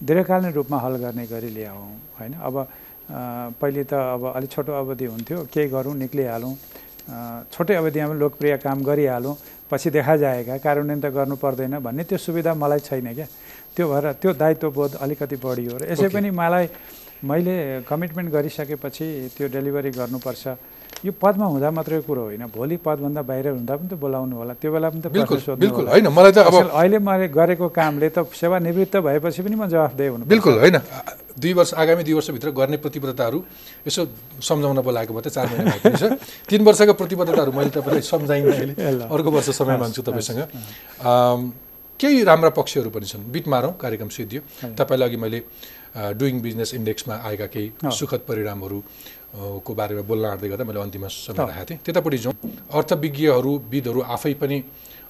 दीर्घकालीन 0.04 0.52
रूपमा 0.60 0.78
हल 0.84 0.96
गर्ने 1.00 1.24
गरी 1.32 1.50
ल्याउँ 1.56 1.88
होइन? 2.20 2.34
अब 2.44 2.56
पहिले 3.64 3.84
त 3.88 3.94
अब 3.96 4.36
अलिक 4.36 4.50
छोटो 4.52 4.72
अवधि 4.76 5.06
हुन्थ्यो 5.08 5.38
केही 5.48 5.68
गरौँ 5.72 5.96
निक्लिहालौँ। 6.04 6.56
छोटै 7.06 7.76
अवधिमा 7.76 8.14
लोकप्रिय 8.18 8.58
काम 8.66 8.78
गरिहालौँ 8.82 9.36
पछि 9.70 9.90
देखा 9.90 10.16
जाएगा 10.18 10.58
कार्यान्वयन 10.58 11.00
त 11.02 11.06
गर्नु 11.14 11.36
पर्दैन 11.38 11.74
भन्ने 11.86 12.04
त्यो 12.10 12.18
सुविधा 12.18 12.54
मलाई 12.54 12.80
छैन 12.82 13.14
क्या। 13.14 13.28
त्यो 13.76 13.86
भएर 13.86 14.06
त्यो 14.22 14.32
दायित्वबोध 14.34 14.92
अलिकति 15.04 15.36
बढी 15.38 15.66
हो 15.70 15.78
र 15.78 15.82
यसै. 15.92 16.10
पनि 16.10 16.30
मलाई 16.34 16.66
मैले 17.26 17.86
कमिटमेन्ट 17.90 18.30
गरिसकेपछि 18.32 19.06
त्यो 19.38 19.48
डेलिभरी 19.54 19.92
गर्नुपर्छ। 19.94 20.44
यो 21.04 21.12
पदमा 21.12 21.46
हुँदा 21.46 21.70
मात्रै 21.72 22.00
कुरो 22.08 22.22
होइन। 22.32 22.46
भोलि 22.56 22.78
पदभन्दा 22.80 23.22
बाहिर 23.22 23.48
हुँदा 23.60 23.74
पनि 23.76 23.88
त 23.90 23.94
बोलाउनु 24.00 24.36
होला। 24.36 24.54
त्यो 24.56 24.72
बेला 24.72 24.90
पनि 24.90 25.02
त 25.04 25.08
बिल्कुल। 25.12 25.86
होइन 25.92 26.08
मलाई 26.08 26.32
त 26.32 26.38
अब 26.48 26.56
अहिले 26.72 26.98
मैले 27.04 27.28
गरेको 27.28 27.68
कामले 27.70 28.10
त 28.10 28.24
सेवानिवृत्त 28.32 28.96
भएपछि 29.04 29.42
पनि 29.44 29.56
म 29.56 29.68
जवाफदेही 29.68 30.10
हुनु 30.10 30.26
बिल्कुल 30.26 30.54
होइन। 30.64 30.78
दुई 31.36 31.54
वर्ष 31.54 31.74
आगामी 31.76 32.04
दुई 32.08 32.14
वर्षभित्र 32.16 32.50
गर्ने 32.56 32.78
प्रतिबद्धताहरू 32.80 33.40
यसो 33.88 34.02
सम्झाउन 34.40 34.80
बोलाएको 34.88 35.12
मात्रै 35.14 35.32
चार 35.36 35.46
महिना 35.52 35.72
छ 36.00 36.04
तिन 36.48 36.64
वर्षको 36.64 36.94
प्रतिबद्धताहरू 36.96 37.52
मैले 37.52 37.70
तपाईँलाई 37.76 38.02
सम्झाइनँ 38.02 38.52
अहिले। 38.56 39.04
अर्को 39.14 39.30
वर्ष 39.36 39.50
समय 39.60 39.78
माग्छु 39.78 40.02
तपाईँसँग। 40.08 40.42
केही 42.00 42.24
राम्रा 42.24 42.50
पक्षहरू 42.56 42.90
पनि 42.90 43.06
छन्। 43.06 43.24
बिट 43.32 43.48
मारौँ 43.48 43.74
कार्यक्रम 43.80 44.10
सिद्धियो। 44.16 44.42
तपाईँलाई 44.80 45.08
अघि 45.10 45.18
मैले 45.20 45.40
डुइङ 46.16 46.42
बिजनेस 46.42 46.74
इन्डेक्समा 46.76 47.16
आएका 47.24 47.46
केही 47.52 47.92
सुखद 47.92 48.22
परिणामहरू 48.28 48.80
को 49.36 49.72
बारेमा 49.76 50.04
बोल्न 50.08 50.26
आँट्दै 50.26 50.48
गर्दा 50.48 50.64
मैले 50.64 50.80
अन्तिममा 50.80 51.08
समय 51.08 51.38
राखेको 51.38 51.66
थिएँ। 51.70 51.80
त्यतापट्टि 51.86 52.18
जाउँ। 52.24 52.36
अर्थविज्ञहरू 52.72 53.52
विदहरू 53.72 54.02
आफै 54.16 54.34
पनि 54.40 54.58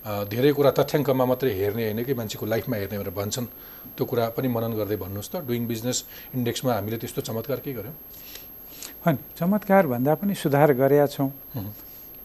धेरै 0.05 0.51
कुरा 0.57 0.71
तथ्याङ्कमा 0.77 1.25
मात्रै 1.25 1.51
हेर्ने 1.53 1.83
होइन 1.85 1.99
कि 2.05 2.13
मान्छेको 2.13 2.45
लाइफमा 2.45 2.75
हेर्ने 2.77 2.97
भनेर 2.97 3.13
भन्छन्। 3.13 3.47
त्यो 3.93 4.05
कुरा 4.05 4.25
पनि 4.37 4.47
मनन 4.49 4.73
गर्दै 4.77 4.97
भन्नुहोस् 4.97 5.29
त। 5.29 5.35
डुइङ 5.45 5.63
बिजनेस 5.65 5.97
इन्डेक्समा 6.37 6.71
हामीले 6.73 6.97
त्यस्तो 7.01 7.21
चमत्कार 7.21 7.59
के 7.61 7.73
गर्यौँ? 7.73 7.95
होइन 9.05 9.17
चमत्कार 9.37 9.83
भन्दा 9.93 10.13
पनि 10.17 10.33
सुधार 10.33 10.73
गरेका 10.73 11.07
छौँ। 11.13 11.29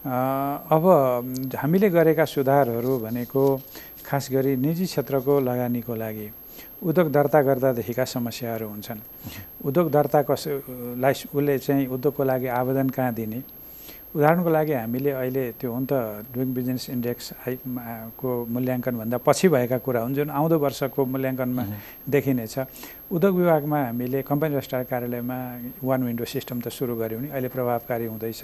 अब 0.01 0.83
हामीले 1.53 1.89
गरेका 1.89 2.25
सुधारहरू 2.25 2.93
भनेको 3.05 3.41
खास 4.05 4.25
गरी 4.33 4.57
निजी 4.57 4.85
क्षेत्रको 4.89 5.33
लगानीको 5.45 5.93
लागि। 5.93 6.27
उद्योग 6.81 7.07
दर्ता 7.13 7.41
गर्दादेखिका 7.41 8.05
समस्याहरू 8.05 8.67
हुन्छन्। 8.67 8.99
उद्योग 9.65 9.87
दर्ता 9.91 10.21
कस 10.25 10.43
लाई 10.97 11.13
उसले 11.29 11.57
चाहिँ 11.61 11.85
उद्योगको 11.87 12.23
लागि 12.25 12.47
आवेदन 12.49 12.89
कहाँ 12.89 13.13
दिने? 13.13 13.41
उदाहरणको 14.11 14.49
लागि 14.49 14.73
हामीले 14.73 15.11
अहिले 15.13 15.43
त्यो 15.61 15.71
हुन 15.71 15.85
त 15.85 15.93
डुइङ 16.33 16.49
बिजनेस 16.51 16.89
इन्डेक्स 16.89 17.25
को 18.17 18.29
मूल्याङ्कनभन्दा 18.49 19.17
पछि 19.23 19.47
भएका 19.47 19.77
कुरा 19.85 20.01
हुन् 20.01 20.15
जुन 20.15 20.29
आउँदो 20.35 20.57
वर्षको 20.59 21.05
मूल्याङ्कनमा 21.05 21.63
देखिनेछ 22.09 22.55
उद्योग 23.13 23.33
विभागमा 23.39 23.79
हामीले 23.87 24.19
कम्पनी 24.27 24.55
रजिस्ट्रार 24.57 24.83
कार्यालयमा 24.91 25.37
वान 25.79 25.99
विन्डो 26.03 26.25
सिस्टम 26.25 26.59
त 26.59 26.67
सुरु 26.73 26.97
गऱ्यौँ 26.97 27.21
नि 27.21 27.29
अहिले 27.29 27.49
प्रभावकारी 27.55 28.05
हुँदैछ। 28.11 28.43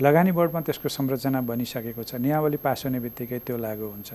लगानी 0.00 0.32
बोर्डमा 0.32 0.60
त्यसको 0.64 0.88
संरचना 0.88 1.40
बनिसकेको 1.44 2.02
छ। 2.02 2.16
नियावली 2.24 2.56
पास 2.56 2.88
हुने 2.88 2.98
बित्तिकै 3.04 3.38
त्यो 3.44 3.56
लागू 3.60 3.86
हुन्छ। 3.94 4.10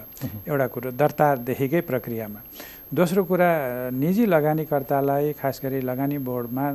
एउटा 0.49 0.67
कुरो 0.73 0.89
दर्तादेखिकै 0.97 1.81
प्रक्रियामा। 1.85 2.39
दोस्रो 2.93 3.23
कुरा 3.25 3.49
निजी 3.97 4.25
लगानीकर्तालाई 4.29 5.33
खास 5.41 5.59
गरी 5.63 5.81
लगानी 5.81 6.17
बोर्डमा 6.21 6.65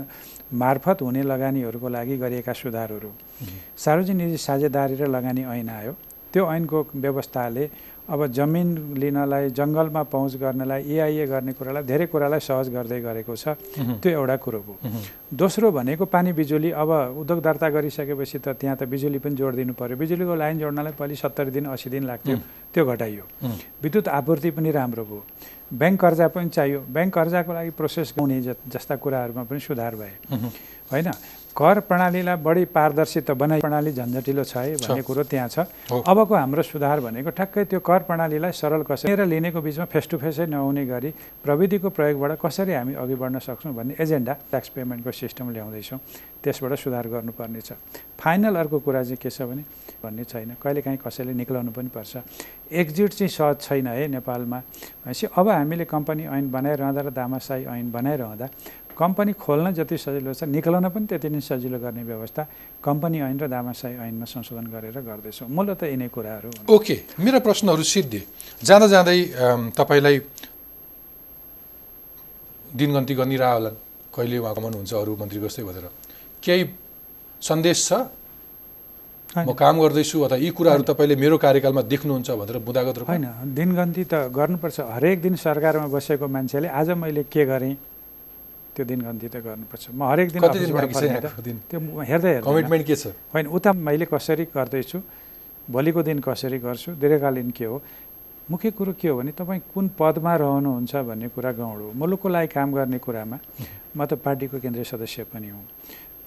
मार्फत 0.53 1.03
हुने 1.03 1.23
लगानीहरूको 1.23 1.89
लागि 1.89 2.17
गरिएका 2.19 2.53
सुधारहरू। 2.53 3.11
सार्वजनिक 3.79 4.17
निजी 4.19 4.37
साझेदारी 4.37 4.95
र 4.99 5.07
लगानी 5.07 5.43
ऐन 5.47 5.69
आयो। 5.71 5.93
त्यो 6.35 6.43
ऐनको 6.51 6.79
व्यवस्थाले 6.99 7.65
अब 8.11 8.27
जमिन 8.27 8.99
लिनलाई 8.99 9.51
जङ्गलमा 9.55 10.03
पहुँच 10.11 10.35
गर्नलाई 10.43 10.83
इआइए 10.83 11.27
गर्ने 11.31 11.53
कुरालाई 11.55 11.83
धेरै 11.87 12.07
कुरालाई 12.11 12.41
सहज 12.43 12.69
गर्दै 12.75 13.01
गरेको 13.07 13.35
छ। 13.39 13.55
त्यो 14.03 14.11
एउटा 14.11 14.37
कुरो 14.43 14.61
हो। 14.67 14.75
दोस्रो 15.31 15.71
भनेको 15.71 16.05
पानी 16.11 16.33
बिजुली 16.35 16.71
अब 16.75 17.23
उद्योग 17.23 17.39
दर्ता 17.39 17.69
गरिसकेपछि 17.71 18.39
त 18.43 18.59
त्यहाँ 18.59 18.77
त 18.77 18.83
बिजुली 18.91 19.19
पनि 19.23 19.35
जोडिदिनु 19.39 19.73
पऱ्यो 19.79 19.95
बिजुलीको 19.95 20.35
लाइन 20.35 20.59
जोड्नलाई 20.59 20.93
पहिले 20.99 21.15
सत्तरी 21.15 21.51
दिन 21.55 21.71
असी 21.71 21.87
दिन 21.87 22.03
लाग्थ्यो। 22.11 22.37
त्यो 22.75 22.83
घटाइयो। 22.83 23.25
विद्युत 23.79 24.09
आपूर्ति 24.11 24.51
पनि 24.59 24.71
राम्रो 24.75 25.05
भयो। 25.07 25.23
ब्याङ्क 25.71 26.01
कर्जा 26.01 26.27
पनि 26.35 26.49
चाहियो। 26.51 26.81
ब्याङ्क 26.91 27.15
कर्जाको 27.15 27.53
लागि 27.53 27.71
प्रोसेस 27.79 28.15
गाउने 28.19 28.41
जस्ता 28.43 28.97
कुराहरूमा 28.97 29.43
पनि 29.47 29.61
सुधार 29.61 29.95
भए 29.95 30.15
होइन? 30.91 31.11
कर 31.57 31.79
प्रणालीलाई 31.83 32.37
बढी 32.47 32.65
पारदर्शी 32.71 33.21
त 33.21 33.31
बनाइ 33.35 33.61
प्रणाली 33.61 33.93
झन्झटिलो 33.93 34.45
छ 34.45 34.57
है 34.57 34.75
भन्ने 34.81 35.03
कुरो 35.03 35.23
त्यहाँ 35.27 35.49
छ। 35.49 35.59
अबको 35.91 36.35
हाम्रो 36.35 36.63
सुधार 36.63 37.01
भनेको 37.01 37.31
ठ्याक्कै 37.31 37.65
त्यो 37.67 37.81
कर 37.83 38.01
प्रणालीलाई 38.07 38.53
सरल 38.55 38.83
कसरी 38.87 39.15
र 39.19 39.27
लिनेको 39.27 39.61
बिचमा 39.61 39.85
फेस 39.91 40.09
टु 40.11 40.17
फेसै 40.23 40.47
नहुने 40.47 40.85
गरी 40.87 41.11
प्रविधिको 41.43 41.89
प्रयोगबाट 41.91 42.39
कसरी 42.39 42.73
हामी 42.73 42.95
अघि 42.95 43.15
बढ्न 43.19 43.39
सक्छौँ 43.43 43.75
भन्ने 43.75 43.95
एजेन्डा 43.99 44.33
ट्याक्स 44.51 44.69
पेमेन्टको 44.79 45.11
सिस्टम 45.11 45.51
ल्याउँदैछौँ। 45.51 45.99
त्यसबाट 46.41 46.73
सुधार 46.79 47.07
गर्नुपर्ने 47.13 47.61
छ। 47.61 47.73
फाइनल 48.21 48.55
अर्को 48.57 48.79
कुरा 48.81 49.03
चाहिँ 49.03 49.19
के 49.21 49.31
छ 49.31 49.43
भने 49.43 49.63
भन्ने 50.01 50.25
छैन। 50.25 50.57
कहिलेकाहीँ 50.63 50.99
कसैले 51.03 51.33
निक्लाउनु 51.35 51.73
पनि 51.77 51.89
पर्छ। 51.93 52.25
एक्जिट 52.73 53.11
चाहिँ 53.13 53.29
सहज 53.29 53.57
छैन 53.61 53.87
है 53.87 54.07
नेपालमा। 54.09 54.59
भनेपछि 55.05 55.27
अब 55.37 55.49
हामीले 55.49 55.85
कम्पनी 55.85 56.25
ऐन 56.31 56.51
बनाइरहँदा 56.51 57.01
र 57.01 57.11
दामासाई 57.11 57.65
ऐन 57.69 57.91
बनाइरहँदा 57.93 58.47
कम्पनी 59.01 59.33
खोल्न 59.33 59.73
जति 59.73 59.97
सजिलो 59.97 60.33
छ 60.37 60.45
निक्लाउन 60.45 60.87
पनि 60.93 61.07
त्यति 61.09 61.29
नै 61.33 61.41
सजिलो 61.41 61.79
गर्ने 61.81 62.03
व्यवस्था 62.05 62.43
कम्पनी 62.85 63.19
ऐन 63.25 63.39
र 63.41 63.49
दामासाई 63.49 63.95
ऐनमा 63.97 64.27
संशोधन 64.29 64.67
गरेर 64.69 65.01
गर्दैछौँ। 65.01 65.49
मूलत 65.49 65.83
यिनै 65.89 66.09
कुराहरू 66.13 66.69
ओके 66.69 66.97
मेरा 67.17 67.39
प्रश्नहरू 67.41 67.83
सिद्धि। 67.83 68.21
जाँदा 68.61 68.87
जाँदै 68.95 69.19
तपाईँलाई 69.73 70.17
दिनगन्ती 72.77 73.15
गरिरह 73.17 73.53
होला। 73.57 73.71
कहिले 74.13 74.39
उहाँ 74.39 74.55
हुन्छ 74.77 74.93
अरू 74.93 75.17
मन्त्री 75.17 75.41
जस्तै 75.41 75.63
भनेर 75.65 75.87
केही 76.45 76.63
सन्देश 77.43 77.79
छ? 77.89 77.93
म 79.31 79.55
काम 79.55 79.75
गर्दैछु 79.81 80.17
अथवा 80.27 80.37
यी 80.45 80.51
कुराहरू 80.53 80.83
तपाईँले 80.83 81.15
मेरो 81.17 81.37
कार्यकालमा 81.39 81.83
देख्नुहुन्छ 81.89 82.31
भनेर 82.37 82.57
बुदागत 82.69 82.97
होइन 83.09 83.27
दिनगन्ती 83.57 84.05
त 84.05 84.15
गर्नुपर्छ। 84.29 84.79
हरेक 84.93 85.19
दिन 85.23 85.35
सरकारमा 85.41 85.89
बसेको 85.89 86.27
मान्छेले 86.29 86.69
आज 86.69 86.89
मैले 87.01 87.23
के 87.31 87.45
गरेँ? 87.47 87.75
त्यो 88.75 88.85
दिनगन्ती 88.87 89.29
त 89.29 89.37
गर्नुपर्छ। 89.47 89.85
म 89.93 90.01
हरेक 90.11 90.29
दिन 90.31 91.57
त्यो 91.69 91.79
हेर्दै 92.11 92.33
कमिटमेन्ट 92.47 92.85
के 92.87 92.97
छ? 92.97 93.05
होइन 93.35 93.47
उता 93.51 93.71
मैले 93.73 94.07
कसरी 94.07 94.45
गर्दैछु 94.55 94.99
भोलिको 95.71 96.01
दिन 96.03 96.19
कसरी 96.23 96.59
गर्छु 96.59 96.91
दीर्घकालीन 96.99 97.51
के 97.51 97.65
हो 97.65 97.77
मुख्य 98.51 98.71
कुरो 98.75 98.93
के 98.99 99.09
हो 99.09 99.15
भने 99.19 99.31
तपाईँ 99.39 99.63
कुन 99.75 99.85
पदमा 99.95 100.33
रहनुहुन्छ 100.43 100.93
भन्ने 101.07 101.29
कुरा 101.35 101.51
गौड 101.55 101.81
हो। 101.81 101.89
मुलुकको 101.95 102.29
लागि 102.29 102.49
काम 102.51 102.69
गर्ने 102.75 102.99
कुरामा 102.99 103.39
म 103.97 103.99
त 104.07 104.19
पार्टीको 104.19 104.59
केन्द्रीय 104.59 104.87
सदस्य 104.91 105.31
पनि 105.31 105.49
हुँ। 105.55 105.63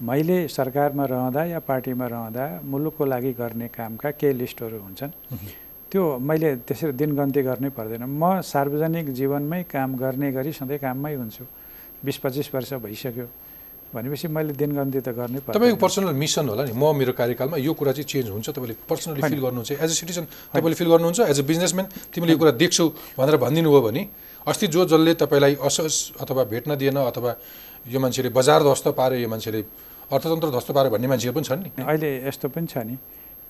मैले 0.03 0.47
सरकारमा 0.47 1.05
रहँदा 1.05 1.41
या 1.51 1.59
पार्टीमा 1.59 2.05
रहँदा 2.07 2.43
मुलुकको 2.63 3.03
लागि 3.05 3.31
गर्ने 3.35 3.67
कामका 3.67 4.09
केही 4.19 4.33
लिस्टहरू 4.39 4.79
हुन्छन्। 4.79 5.11
त्यो 5.91 6.01
मैले 6.19 6.49
त्यसरी 6.67 6.91
दिनगन्ती 6.95 7.41
गर्नै 7.43 7.69
पर्दैन। 7.77 8.03
म 8.07 8.41
सार्वजनिक 8.41 9.07
जीवनमै 9.13 9.61
काम 9.67 9.89
गर्ने 9.99 10.31
गरी 10.31 10.51
सधैँ 10.59 10.79
काममै 10.79 11.13
हुन्छु। 11.19 11.43
बिस 12.03 12.17
पच्चिस 12.19 12.47
वर्ष 12.53 12.73
भइसक्यो। 12.83 13.27
भनेपछि 13.93 14.27
मैले 14.27 14.53
दिनगन्ती 14.57 14.99
त 15.05 15.09
गर्नै 15.13 15.39
पर्छ 15.45 15.55
तपाईँको 15.55 15.77
पर्सनल 15.77 16.13
मिसन 16.17 16.49
होला 16.49 16.63
नि। 16.65 16.73
म 16.73 16.83
मेरो 16.97 17.13
कार्यकालमा 17.13 17.57
यो 17.61 17.73
कुरा 17.77 17.91
चाहिँ 17.93 18.09
चेन्ज 18.09 18.29
हुन्छ। 18.33 18.49
तपाईँले 18.49 18.75
पर्सनली 18.89 19.21
फिल 19.21 19.41
गर्नुहुन्छ। 19.45 19.71
एज 19.77 19.91
अ 19.93 19.97
सिटिजन 20.01 20.25
तपाईँले 20.49 20.77
फिल 20.81 20.89
गर्नुहुन्छ। 20.89 21.19
एज 21.29 21.39
अ 21.39 21.45
बिजनेसम्यान 21.45 21.85
तिमीले 22.09 22.33
यो 22.33 22.39
कुरा 22.41 22.51
देख्छौ 22.57 22.85
भनेर 23.17 23.37
भनिदिनु 23.37 23.69
भयो 23.69 23.81
भने 23.85 24.01
अस्ति 24.49 24.65
जो 24.73 24.81
जसले 24.89 25.13
तपाईँलाई 25.13 25.53
असहज 25.61 25.95
अथवा 26.25 26.43
भेट्न 26.49 26.75
दिएन 26.75 26.97
अथवा 27.05 27.31
यो 27.85 27.99
मान्छेले 28.01 28.29
बजार 28.33 28.59
ध्वस्त 28.65 28.87
पारे 28.97 29.21
यो 29.21 29.29
मान्छेले 29.29 29.61
अर्थतन्त्र 30.09 30.49
ध्वस्त 30.49 30.69
पारे 30.73 30.89
भन्ने 30.89 31.07
मान्छेहरू 31.13 31.35
पनि 31.37 31.45
छन् 31.45 31.61
नि। 31.61 31.69
अहिले 31.85 32.09
यस्तो 32.27 32.49
पनि 32.49 32.67
छ 32.67 32.81
नि। 32.81 32.97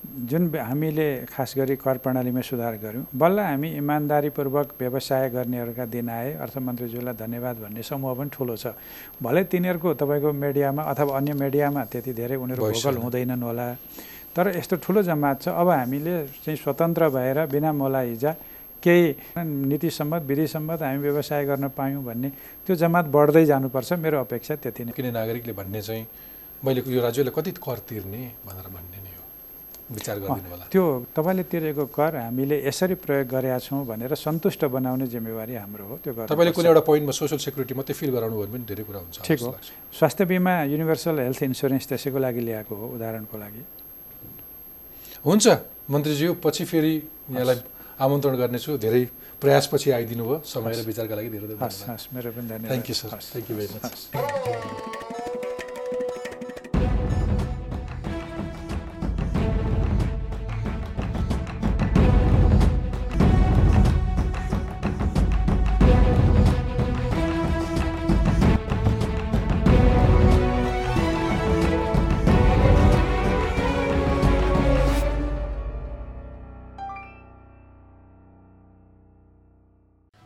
जुन 0.04 0.44
हामीले 0.56 1.08
खास 1.26 1.54
गरी 1.58 1.76
कर 1.76 1.98
प्रणालीमा 1.98 2.42
सुधार 2.42 2.76
गऱ्यौँ 2.78 3.06
बल्ल 3.16 3.40
हामी 3.40 3.70
इमान्दारीपूर्वक 3.78 4.68
व्यवसाय 4.80 5.30
गर्नेहरूका 5.30 5.86
दिन 5.86 6.10
आए। 6.10 6.34
अर्थमन्त्रीज्यूलाई 6.44 7.16
धन्यवाद 7.16 7.56
भन्ने 7.64 7.84
समूह 7.84 8.14
पनि 8.14 8.30
ठुलो 8.30 8.56
छ। 8.56 8.76
भले 9.24 9.44
तिनीहरूको 9.48 9.94
तपाईँको 9.94 10.32
मिडियामा 10.34 10.82
अथवा 10.84 11.18
अन्य 11.18 11.34
मिडियामा 11.34 11.82
त्यति 11.92 12.14
धेरै 12.14 12.36
उनीहरू 12.36 12.62
भोकल 12.62 12.96
हुँदैनन् 13.00 13.44
होला 13.44 13.68
तर 14.36 14.46
यस्तो 14.58 14.76
ठुलो 14.84 15.02
जमात 15.02 15.42
छ। 15.42 15.48
अब 15.50 15.70
हामीले 15.70 16.14
चाहिँ 16.44 16.58
स्वतन्त्र 16.58 17.10
भएर 17.10 17.38
बिना 17.48 17.72
मोलाइजा 17.74 18.32
केही 18.84 19.06
नीति 19.40 19.90
सम्मत 19.90 20.22
विधि 20.28 20.48
सम्मत 20.48 20.82
हामी 20.84 21.00
व्यवसाय 21.00 21.46
गर्न 21.46 21.68
पायौँ 21.72 22.04
भन्ने 22.04 22.30
त्यो 22.68 22.76
जमात 22.76 23.06
बढ्दै 23.08 23.46
जानुपर्छ। 23.46 23.94
मेरो 24.04 24.20
अपेक्षा 24.20 24.56
त्यति 24.60 24.84
नै। 24.86 24.92
किन 24.92 25.08
नागरिकले 25.14 25.54
भन्ने 25.54 25.82
चाहिँ 25.82 26.06
मैले 26.64 26.84
यो 26.86 27.02
राज्यलाई 27.02 27.34
कति 27.36 27.52
कर 27.58 27.78
तिर्ने 27.88 28.22
भनेर 28.44 28.68
भन्ने 28.68 28.98
विचार 29.92 30.18
होला। 30.24 30.66
त्यो 30.72 30.84
तपाईँले 31.16 31.44
तिरेको 31.52 31.86
कर 31.92 32.16
हामीले 32.16 32.56
यसरी 32.68 32.96
प्रयोग 33.04 33.28
गरेका 33.28 33.60
छौँ 33.60 33.84
भनेर 33.84 34.16
सन्तुष्ट 34.16 34.62
बनाउने 34.72 35.06
जिम्मेवारी 35.12 35.54
हाम्रो 35.60 35.84
हो 35.84 35.96
त्यो 36.04 36.12
तपाईँले 36.32 36.52
कुनै 36.56 36.68
एउटा 36.72 36.84
पोइन्टमा 36.88 37.14
सोसियल 37.20 37.40
सेक्युरिटी 37.44 37.74
मात्रै 37.76 37.96
फिल 38.00 38.10
गराउनु 38.16 38.36
भयो 38.40 38.48
भने 38.54 38.64
धेरै 38.64 38.84
कुरा 38.88 39.00
हुन्छ 39.04 39.18
ठिक 39.28 39.40
हो। 39.44 39.52
स्वास्थ्य 40.00 40.24
बिमा 40.32 40.54
युनिभर्सल 40.72 41.16
हेल्थ 41.20 41.42
इन्सुरेन्स 41.52 41.86
त्यसैको 41.92 42.18
लागि 42.26 42.42
ल्याएको 42.48 42.74
हो 42.80 42.86
उदाहरणको 42.96 43.36
लागि। 43.44 43.62
हुन्छ 45.28 45.46
मन्त्रीज्यू 45.92 46.30
पछि 46.44 46.64
फेरि 46.72 46.94
यहाँलाई 47.36 47.60
आमन्त्रण 48.00 48.36
गर्नेछु। 48.42 48.72
धेरै 48.80 49.04
प्रयासपछि 49.44 49.92
आइदिनु 49.92 50.24
भयो। 50.24 50.38
समय 50.48 50.74
र 50.74 50.82
विचारका 50.88 51.16
लागि 51.16 51.30
धेरै 51.36 51.48
धेरै 51.52 51.60
हस् 51.60 51.84
हस्। 51.92 52.08
मेरो 52.16 52.30
पनि 52.32 52.48
धन्यवाद। 52.48 52.72
Thank 52.72 52.88
you 52.90 52.96
sir 52.96 53.10
thank 53.12 53.48
you 53.52 53.56
very 53.60 53.74
much 53.76 55.13